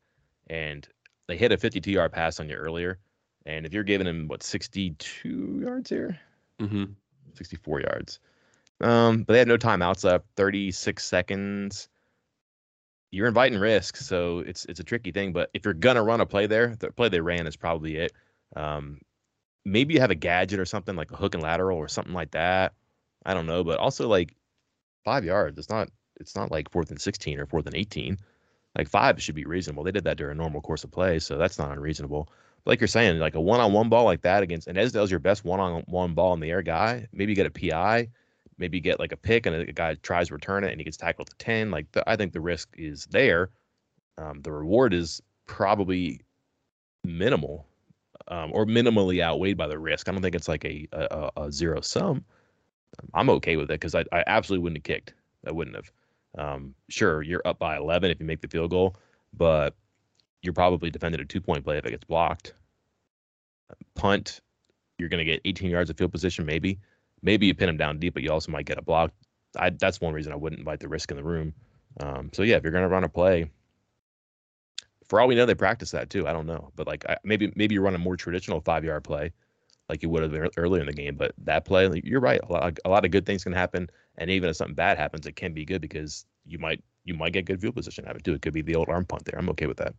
and 0.48 0.88
they 1.28 1.38
hit 1.38 1.52
a 1.52 1.58
52 1.58 1.92
yard 1.92 2.12
pass 2.12 2.40
on 2.40 2.50
you 2.50 2.56
earlier, 2.56 3.00
and 3.46 3.66
if 3.66 3.74
you're 3.74 3.84
giving 3.84 4.08
him 4.08 4.28
what 4.28 4.44
62 4.44 5.62
yards 5.64 5.90
here, 5.90 6.20
mm-hmm. 6.60 6.86
64 7.34 7.82
yards. 7.82 8.20
Um, 8.82 9.24
but 9.24 9.34
they 9.34 9.40
had 9.40 9.48
no 9.48 9.58
timeouts 9.58 10.04
left, 10.04 10.26
36 10.36 11.04
seconds. 11.04 11.88
You're 13.12 13.28
inviting 13.28 13.60
risk, 13.60 13.98
so 13.98 14.40
it's 14.40 14.66
it's 14.66 14.80
a 14.80 14.84
tricky 14.84 15.12
thing. 15.12 15.34
But 15.34 15.50
if 15.54 15.66
you're 15.66 15.74
gonna 15.74 16.04
run 16.04 16.22
a 16.22 16.26
play 16.26 16.48
there, 16.48 16.76
the 16.78 16.92
play 16.92 17.10
they 17.10 17.22
ran 17.22 17.48
is 17.48 17.56
probably 17.58 17.98
it. 17.98 18.14
Um, 18.56 19.00
maybe 19.66 19.94
you 19.94 20.00
have 20.00 20.12
a 20.12 20.16
gadget 20.16 20.60
or 20.60 20.66
something 20.66 20.96
like 20.96 21.12
a 21.12 21.18
hook 21.18 21.34
and 21.36 21.44
lateral 21.44 21.78
or 21.78 21.88
something 21.88 22.14
like 22.14 22.32
that. 22.32 22.74
I 23.26 23.34
don't 23.34 23.48
know, 23.48 23.64
but 23.64 23.80
also 23.80 24.08
like 24.08 24.36
five 25.06 25.26
yards. 25.26 25.58
It's 25.60 25.70
not 25.70 25.90
it's 26.20 26.36
not 26.36 26.52
like 26.52 26.72
fourth 26.72 26.92
and 26.92 27.02
16 27.02 27.40
or 27.40 27.46
fourth 27.46 27.66
and 27.68 27.76
18 27.76 28.18
like 28.78 28.88
five 28.88 29.22
should 29.22 29.36
be 29.36 29.46
reasonable. 29.46 29.84
They 29.84 29.92
did 29.92 30.06
that 30.06 30.18
during 30.18 30.38
a 30.38 30.42
normal 30.42 30.62
course 30.62 30.84
of 30.84 30.92
play, 30.92 31.20
so 31.20 31.38
that's 31.38 31.60
not 31.60 31.72
unreasonable. 31.72 32.30
But 32.64 32.72
like 32.72 32.82
you're 32.82 32.88
saying, 32.88 33.20
like 33.20 33.36
a 33.36 33.42
one-on-one 33.42 33.90
ball 33.90 34.06
like 34.06 34.22
that 34.22 34.44
against 34.44 34.68
and 34.68 34.78
Esdale's 34.78 35.12
your 35.12 35.20
best 35.20 35.44
one-on-one 35.44 36.14
ball 36.14 36.34
in 36.34 36.40
the 36.40 36.52
air 36.52 36.62
guy. 36.62 37.08
Maybe 37.12 37.32
you 37.32 37.36
get 37.36 37.48
a 37.48 37.52
PI, 37.52 38.10
maybe 38.62 38.80
get 38.80 39.00
like 39.00 39.12
a 39.12 39.18
pick 39.18 39.46
and 39.46 39.56
a 39.56 39.72
guy 39.74 39.96
tries 39.96 40.30
to 40.30 40.34
return 40.34 40.64
it 40.64 40.72
and 40.72 40.80
he 40.80 40.86
gets 40.86 40.96
tackled 40.96 41.30
to 41.30 41.36
ten. 41.38 41.72
Like 41.72 41.92
the, 41.92 42.10
I 42.10 42.16
think 42.16 42.32
the 42.32 42.40
risk 42.40 42.70
is 42.78 43.06
there. 43.08 43.50
Um, 44.18 44.42
the 44.42 44.52
reward 44.52 44.94
is 44.94 45.22
probably 45.48 46.22
minimal, 47.04 47.66
um, 48.28 48.52
or 48.54 48.66
minimally 48.66 49.22
outweighed 49.22 49.58
by 49.58 49.68
the 49.68 49.80
risk. 49.80 50.08
I 50.08 50.14
don't 50.14 50.22
think 50.22 50.36
it's 50.36 50.48
like 50.48 50.64
a 50.64 50.88
a, 50.94 51.32
a 51.36 51.52
zero 51.52 51.82
sum. 51.82 52.24
I'm 53.14 53.30
okay 53.32 53.58
with 53.58 53.72
it 53.72 53.80
because 53.80 53.96
I, 53.96 54.06
I 54.12 54.24
absolutely 54.28 54.64
wouldn't 54.64 54.78
have 54.78 54.96
kicked. 54.96 55.14
I 55.46 55.52
wouldn't 55.52 55.76
have. 55.76 55.92
Um, 56.38 56.76
sure, 56.90 57.22
you're 57.22 57.42
up 57.46 57.60
by 57.60 57.78
11 57.78 58.12
if 58.12 58.20
you 58.20 58.26
make 58.26 58.42
the 58.42 58.48
field 58.48 58.72
goal, 58.72 58.96
but 59.34 59.76
you're 60.42 60.54
probably 60.54 60.90
defended 60.90 61.20
a 61.20 61.26
two 61.26 61.42
point 61.42 61.64
play 61.64 61.78
if 61.78 61.86
it 61.86 61.92
gets 61.92 62.06
blocked. 62.06 62.54
Punt, 63.96 64.42
you're 64.98 65.10
going 65.10 65.26
to 65.26 65.26
get 65.26 65.42
18 65.46 65.70
yards 65.70 65.90
of 65.90 65.98
field 65.98 66.12
position, 66.12 66.46
maybe. 66.46 66.80
Maybe 67.24 67.48
you 67.48 67.54
pin 67.54 67.68
them 67.68 67.78
down 67.78 68.00
deep, 68.00 68.14
but 68.14 68.24
you 68.24 68.32
also 68.32 68.52
might 68.52 68.66
get 68.66 68.78
a 68.78 68.82
block. 68.82 69.12
I, 69.58 69.70
that's 69.70 70.02
one 70.02 70.14
reason 70.14 70.32
I 70.32 70.38
wouldn't 70.38 70.60
invite 70.60 70.80
the 70.80 70.88
risk 70.88 71.12
in 71.12 71.18
the 71.18 71.24
room. 71.24 71.54
Um, 72.00 72.30
so 72.34 72.44
yeah, 72.44 72.56
if 72.56 72.64
you're 72.64 72.72
to 72.72 72.88
run 72.88 73.04
a 73.04 73.10
play, 73.10 73.52
for 75.08 75.20
all 75.20 75.28
we 75.28 75.36
know, 75.36 75.46
they 75.46 75.56
practice 75.56 75.92
that 75.92 76.10
too. 76.10 76.28
I 76.28 76.34
don't 76.34 76.48
know, 76.48 76.72
but 76.76 76.88
like 76.88 77.06
I, 77.08 77.18
maybe 77.24 77.52
maybe 77.56 77.76
you 77.76 77.82
run 77.82 77.96
a 77.96 78.00
more 78.00 78.16
traditional 78.16 78.62
five 78.62 78.86
yard 78.86 79.04
play, 79.04 79.34
like 79.90 80.02
you 80.02 80.10
would 80.10 80.24
have 80.24 80.52
earlier 80.56 80.82
in 80.82 80.88
the 80.88 80.94
game. 80.94 81.16
But 81.16 81.34
that 81.40 81.66
play, 81.66 82.02
you're 82.04 82.22
right. 82.22 82.40
A 82.42 82.52
lot, 82.52 82.80
a 82.86 82.90
lot 82.90 83.04
of 83.04 83.12
good 83.12 83.26
things 83.26 83.44
can 83.44 83.52
happen. 83.52 83.90
And 84.18 84.30
even 84.30 84.50
if 84.50 84.56
something 84.56 84.76
bad 84.76 84.98
happens, 84.98 85.28
it 85.28 85.36
can 85.36 85.54
be 85.54 85.66
good 85.66 85.82
because 85.82 86.26
you 86.46 86.60
might 86.60 86.82
you 87.04 87.14
might 87.14 87.34
get 87.34 87.46
good 87.46 87.60
field 87.60 87.76
position 87.76 88.06
out 88.06 88.12
of 88.12 88.18
it 88.18 88.24
too. 88.24 88.34
It 88.34 88.42
could 88.42 88.54
be 88.54 88.62
the 88.62 88.76
old 88.76 88.88
arm 88.88 89.06
punt 89.06 89.26
there. 89.26 89.38
I'm 89.38 89.50
okay 89.50 89.68
with 89.68 89.78
that. 89.78 89.94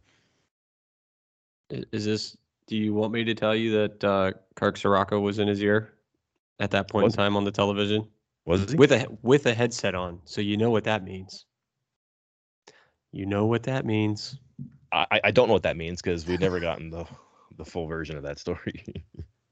Is 1.71 2.05
this? 2.05 2.37
Do 2.67 2.77
you 2.77 2.95
want 2.95 3.13
me 3.13 3.25
to 3.25 3.35
tell 3.35 3.55
you 3.55 3.73
that 3.73 4.05
uh, 4.05 4.33
Kirk 4.55 4.77
Ciarrocca 4.77 5.21
was 5.21 5.39
in 5.39 5.49
his 5.49 5.63
ear 5.63 5.93
at 6.61 6.71
that 6.73 6.89
point 6.89 7.05
was 7.05 7.15
in 7.15 7.19
time 7.19 7.37
on 7.37 7.45
the 7.45 7.51
television? 7.51 8.07
Was 8.45 8.71
he 8.71 8.77
with 8.77 8.93
a 8.93 9.07
with 9.23 9.47
a 9.47 9.55
headset 9.55 9.95
on? 9.95 10.21
So 10.25 10.41
you 10.41 10.57
know 10.57 10.71
what 10.71 10.85
that 10.85 11.05
means. 11.05 11.47
You 13.13 13.27
know 13.27 13.47
what 13.47 13.63
that 13.65 13.85
means. 13.85 14.39
I, 14.93 15.21
I 15.25 15.31
don't 15.31 15.49
know 15.49 15.55
what 15.55 15.63
that 15.63 15.77
means 15.77 16.03
because 16.03 16.27
we've 16.27 16.41
never 16.41 16.61
gotten 16.61 16.91
the 16.91 17.07
the 17.57 17.65
full 17.65 17.87
version 17.87 18.17
of 18.17 18.23
that 18.25 18.39
story. 18.39 18.85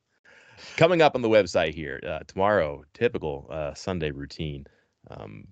Coming 0.77 1.01
up 1.01 1.15
on 1.15 1.23
the 1.23 1.29
website 1.29 1.75
here 1.75 2.01
uh, 2.07 2.21
tomorrow, 2.27 2.85
typical 2.93 3.47
uh, 3.51 3.73
Sunday 3.75 4.11
routine. 4.11 4.67
Um, 5.11 5.47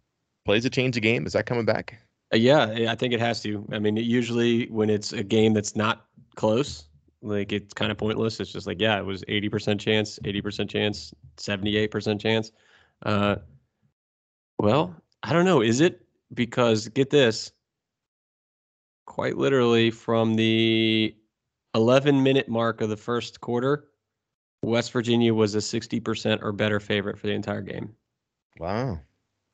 plays 0.44 0.64
a 0.64 0.70
change 0.70 0.96
of 0.96 1.02
game. 1.02 1.26
Is 1.26 1.32
that 1.32 1.46
coming 1.46 1.64
back? 1.64 1.98
Uh, 2.32 2.36
yeah, 2.36 2.90
I 2.90 2.94
think 2.94 3.14
it 3.14 3.20
has 3.20 3.42
to. 3.42 3.66
I 3.72 3.78
mean, 3.78 3.96
usually 3.96 4.66
when 4.66 4.90
it's 4.90 5.12
a 5.12 5.22
game 5.22 5.54
that's 5.54 5.74
not 5.76 6.06
close, 6.36 6.87
like 7.22 7.52
it's 7.52 7.74
kind 7.74 7.90
of 7.90 7.98
pointless. 7.98 8.40
It's 8.40 8.52
just 8.52 8.66
like, 8.66 8.80
yeah, 8.80 8.98
it 8.98 9.04
was 9.04 9.22
80% 9.24 9.80
chance, 9.80 10.18
80% 10.24 10.68
chance, 10.68 11.14
78% 11.36 12.20
chance. 12.20 12.52
Uh, 13.04 13.36
well, 14.58 14.94
I 15.22 15.32
don't 15.32 15.44
know. 15.44 15.60
Is 15.60 15.80
it? 15.80 16.04
Because 16.34 16.88
get 16.88 17.10
this, 17.10 17.52
quite 19.06 19.38
literally 19.38 19.90
from 19.90 20.34
the 20.34 21.16
11 21.74 22.22
minute 22.22 22.48
mark 22.48 22.80
of 22.80 22.90
the 22.90 22.96
first 22.96 23.40
quarter, 23.40 23.88
West 24.62 24.92
Virginia 24.92 25.32
was 25.32 25.54
a 25.54 25.58
60% 25.58 26.42
or 26.42 26.52
better 26.52 26.80
favorite 26.80 27.18
for 27.18 27.26
the 27.26 27.32
entire 27.32 27.62
game. 27.62 27.94
Wow. 28.58 29.00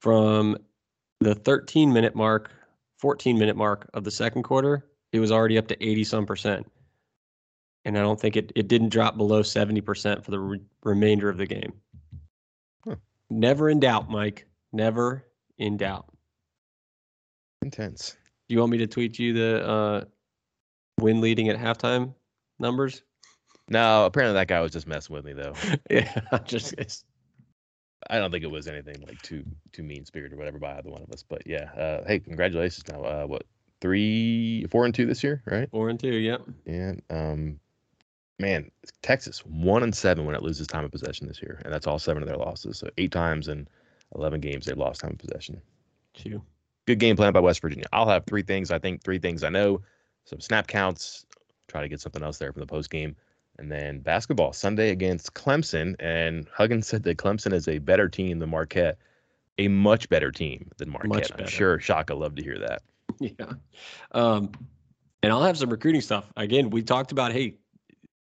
From 0.00 0.56
the 1.20 1.34
13 1.34 1.92
minute 1.92 2.14
mark, 2.14 2.50
14 2.98 3.38
minute 3.38 3.56
mark 3.56 3.88
of 3.94 4.04
the 4.04 4.10
second 4.10 4.42
quarter, 4.42 4.86
it 5.12 5.20
was 5.20 5.30
already 5.30 5.58
up 5.58 5.68
to 5.68 5.84
80 5.84 6.04
some 6.04 6.26
percent. 6.26 6.66
And 7.84 7.98
I 7.98 8.00
don't 8.00 8.18
think 8.18 8.36
it, 8.36 8.52
it 8.54 8.68
didn't 8.68 8.88
drop 8.88 9.16
below 9.16 9.42
70% 9.42 10.24
for 10.24 10.30
the 10.30 10.40
re- 10.40 10.60
remainder 10.82 11.28
of 11.28 11.36
the 11.36 11.46
game. 11.46 11.72
Huh. 12.84 12.96
Never 13.30 13.68
in 13.68 13.80
doubt, 13.80 14.08
Mike. 14.08 14.46
Never 14.72 15.24
in 15.58 15.76
doubt. 15.76 16.06
Intense. 17.62 18.16
Do 18.48 18.54
you 18.54 18.60
want 18.60 18.72
me 18.72 18.78
to 18.78 18.86
tweet 18.86 19.18
you 19.18 19.32
the 19.32 19.66
uh, 19.66 20.04
win 21.00 21.20
leading 21.20 21.48
at 21.48 21.58
halftime 21.58 22.14
numbers? 22.58 23.02
No, 23.68 24.04
apparently 24.04 24.34
that 24.34 24.48
guy 24.48 24.60
was 24.60 24.72
just 24.72 24.86
messing 24.86 25.14
with 25.14 25.24
me 25.24 25.32
though. 25.32 25.54
yeah, 25.90 26.20
just 26.44 26.74
I 28.10 28.18
don't 28.18 28.30
think 28.30 28.44
it 28.44 28.50
was 28.50 28.66
anything 28.66 29.02
like 29.06 29.20
too 29.22 29.44
too 29.72 29.82
mean 29.82 30.04
spirited 30.04 30.34
or 30.34 30.36
whatever 30.36 30.58
by 30.58 30.76
either 30.76 30.90
one 30.90 31.02
of 31.02 31.10
us. 31.10 31.24
But 31.26 31.46
yeah, 31.46 31.70
uh, 31.72 32.04
hey, 32.06 32.18
congratulations! 32.20 32.84
Now, 32.88 33.02
uh, 33.02 33.24
what 33.24 33.44
three, 33.80 34.66
four 34.70 34.84
and 34.84 34.94
two 34.94 35.06
this 35.06 35.24
year, 35.24 35.42
right? 35.46 35.70
Four 35.70 35.88
and 35.88 35.98
two, 35.98 36.14
yep. 36.14 36.42
And 36.66 37.02
um, 37.08 37.60
man, 38.38 38.70
Texas 39.02 39.44
one 39.46 39.82
and 39.82 39.94
seven 39.94 40.26
when 40.26 40.34
it 40.34 40.42
loses 40.42 40.66
time 40.66 40.84
of 40.84 40.90
possession 40.90 41.28
this 41.28 41.42
year, 41.42 41.60
and 41.64 41.72
that's 41.72 41.86
all 41.86 41.98
seven 41.98 42.22
of 42.22 42.28
their 42.28 42.36
losses. 42.36 42.78
So 42.78 42.88
eight 42.98 43.12
times 43.12 43.48
in 43.48 43.68
eleven 44.14 44.40
games 44.40 44.66
they've 44.66 44.76
lost 44.76 45.00
time 45.00 45.12
of 45.12 45.18
possession. 45.18 45.60
Two. 46.14 46.42
Good 46.86 46.98
game 46.98 47.16
plan 47.16 47.32
by 47.32 47.40
West 47.40 47.62
Virginia. 47.62 47.86
I'll 47.92 48.08
have 48.08 48.26
three 48.26 48.42
things. 48.42 48.70
I 48.70 48.78
think 48.78 49.02
three 49.02 49.18
things 49.18 49.42
I 49.42 49.48
know. 49.48 49.80
Some 50.24 50.40
snap 50.40 50.66
counts. 50.66 51.24
Try 51.68 51.80
to 51.80 51.88
get 51.88 52.00
something 52.00 52.22
else 52.22 52.38
there 52.38 52.52
from 52.52 52.60
the 52.60 52.66
post 52.66 52.90
game. 52.90 53.16
And 53.58 53.70
then 53.70 54.00
basketball 54.00 54.52
Sunday 54.52 54.90
against 54.90 55.32
Clemson. 55.34 55.94
And 55.98 56.46
Huggins 56.52 56.86
said 56.86 57.02
that 57.04 57.16
Clemson 57.16 57.52
is 57.52 57.68
a 57.68 57.78
better 57.78 58.08
team 58.08 58.38
than 58.38 58.50
Marquette, 58.50 58.98
a 59.58 59.68
much 59.68 60.08
better 60.08 60.30
team 60.30 60.70
than 60.76 60.90
Marquette. 60.90 61.30
I'm 61.38 61.46
sure 61.46 61.78
Shaka 61.78 62.14
loved 62.14 62.36
to 62.36 62.42
hear 62.42 62.58
that. 62.58 62.82
Yeah. 63.20 63.52
Um, 64.10 64.50
and 65.22 65.32
I'll 65.32 65.42
have 65.42 65.56
some 65.56 65.70
recruiting 65.70 66.00
stuff. 66.00 66.32
Again, 66.36 66.68
we 66.70 66.82
talked 66.82 67.12
about, 67.12 67.32
hey, 67.32 67.54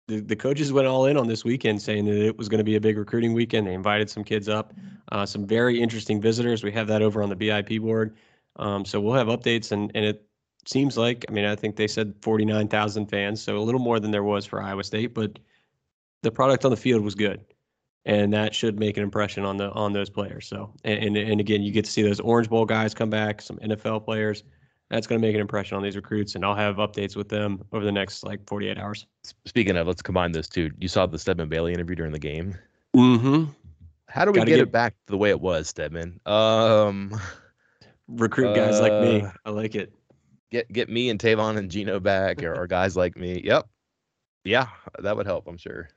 the, 0.10 0.20
the 0.22 0.36
coaches 0.36 0.74
went 0.74 0.88
all 0.88 1.06
in 1.06 1.18
on 1.18 1.28
this 1.28 1.46
weekend 1.46 1.82
saying 1.82 2.06
that 2.06 2.18
it 2.18 2.36
was 2.38 2.50
going 2.50 2.58
to 2.58 2.64
be 2.64 2.76
a 2.76 2.82
big 2.82 2.98
recruiting 2.98 3.32
weekend. 3.32 3.68
They 3.68 3.74
invited 3.74 4.10
some 4.10 4.24
kids 4.24 4.50
up, 4.50 4.74
uh, 5.12 5.26
some 5.26 5.46
very 5.46 5.80
interesting 5.80 6.20
visitors. 6.20 6.64
We 6.64 6.72
have 6.72 6.88
that 6.88 7.04
over 7.04 7.22
on 7.22 7.30
the 7.30 7.36
BIP 7.36 7.80
board. 7.80 8.18
Um, 8.56 8.84
so 8.84 9.00
we'll 9.00 9.14
have 9.14 9.28
updates 9.28 9.72
and, 9.72 9.92
and 9.94 10.04
it 10.04 10.26
seems 10.66 10.98
like, 10.98 11.26
I 11.30 11.32
mean, 11.32 11.46
I 11.46 11.56
think 11.56 11.76
they 11.76 11.88
said 11.88 12.16
49,000 12.22 13.06
fans, 13.06 13.42
so 13.42 13.58
a 13.58 13.60
little 13.60 13.80
more 13.80 14.00
than 14.00 14.10
there 14.12 14.24
was 14.24 14.46
for 14.46 14.62
Iowa 14.62 14.84
State, 14.84 15.14
but 15.14 15.38
the 16.24 16.32
product 16.32 16.66
on 16.66 16.72
the 16.72 16.78
field 16.78 17.04
was 17.04 17.16
good. 17.16 17.46
And 18.06 18.34
that 18.34 18.56
should 18.56 18.80
make 18.80 18.98
an 18.98 19.04
impression 19.04 19.46
on 19.46 19.58
the 19.58 19.70
on 19.72 19.94
those 19.94 20.10
players. 20.10 20.48
So 20.48 20.74
and 20.86 21.18
and 21.18 21.40
again, 21.40 21.62
you 21.62 21.72
get 21.72 21.86
to 21.86 21.92
see 21.92 22.02
those 22.02 22.22
Orange 22.22 22.50
Bowl 22.50 22.66
guys 22.66 22.94
come 22.94 23.10
back, 23.10 23.42
some 23.42 23.58
NFL 23.58 24.06
players. 24.06 24.44
That's 24.90 25.06
going 25.06 25.22
to 25.22 25.28
make 25.28 25.36
an 25.36 25.42
impression 25.42 25.78
on 25.78 25.84
these 25.84 25.96
recruits, 25.96 26.36
and 26.36 26.44
I'll 26.44 26.56
have 26.56 26.78
updates 26.78 27.16
with 27.16 27.30
them 27.30 27.64
over 27.72 27.86
the 27.86 27.92
next 27.92 28.24
like 28.24 28.46
48 28.48 28.78
hours. 28.78 29.06
Speaking 29.46 29.78
of, 29.78 29.88
let's 29.88 30.02
combine 30.02 30.32
those 30.32 30.50
two. 30.50 30.72
You 30.80 30.88
saw 30.88 31.06
the 31.06 31.20
Stedman 31.20 31.48
Bailey 31.48 31.74
interview 31.74 31.96
during 31.96 32.12
the 32.12 32.20
game. 32.20 32.58
Mm-hmm. 32.96 33.52
How 34.08 34.26
do 34.26 34.32
we 34.32 34.40
get, 34.40 34.48
get, 34.48 34.60
it 34.60 34.72
back 34.72 34.94
to 35.06 35.12
the 35.12 35.18
way 35.18 35.30
it 35.30 35.40
was, 35.40 35.68
Stedman? 35.68 36.20
Um, 36.26 37.20
recruit 38.08 38.56
guys 38.56 38.80
uh, 38.80 38.82
like 38.82 39.02
me. 39.04 39.22
Uh, 39.22 39.32
I 39.46 39.50
like 39.52 39.76
it 39.76 39.94
get 40.50 40.72
get 40.72 40.90
me 40.90 41.10
and 41.10 41.20
Tavon 41.20 41.58
and 41.58 41.70
Geno 41.70 42.00
back, 42.00 42.44
or, 42.44 42.54
or 42.56 42.68
guys 42.68 42.98
like 42.98 43.16
me. 43.16 43.42
Yep, 43.44 43.68
yeah, 44.44 44.68
that 45.00 45.16
would 45.16 45.26
help. 45.26 45.48
I'm 45.48 45.58
sure. 45.58 45.90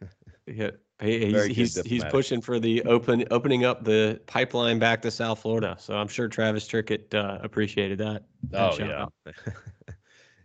Yeah, 0.46 0.72
he's 1.02 1.46
he's, 1.46 1.82
he's 1.82 2.04
pushing 2.04 2.40
for 2.40 2.58
the 2.58 2.82
open 2.84 3.24
opening 3.30 3.64
up 3.64 3.84
the 3.84 4.20
pipeline 4.26 4.78
back 4.78 5.02
to 5.02 5.10
South 5.10 5.40
Florida. 5.40 5.76
So 5.78 5.94
I'm 5.94 6.08
sure 6.08 6.28
Travis 6.28 6.66
Trickett 6.66 7.14
uh, 7.14 7.38
appreciated 7.42 7.98
that. 7.98 8.24
Oh 8.54 8.76
yeah, 8.78 9.06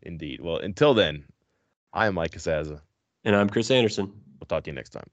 indeed. 0.01 0.41
Well, 0.41 0.57
until 0.57 0.93
then, 0.93 1.25
I 1.93 2.07
am 2.07 2.15
Mike 2.15 2.31
Casazza, 2.31 2.81
and 3.23 3.35
I'm 3.35 3.49
Chris 3.49 3.71
Anderson. 3.71 4.11
We'll 4.39 4.47
talk 4.47 4.63
to 4.63 4.71
you 4.71 4.75
next 4.75 4.89
time. 4.89 5.09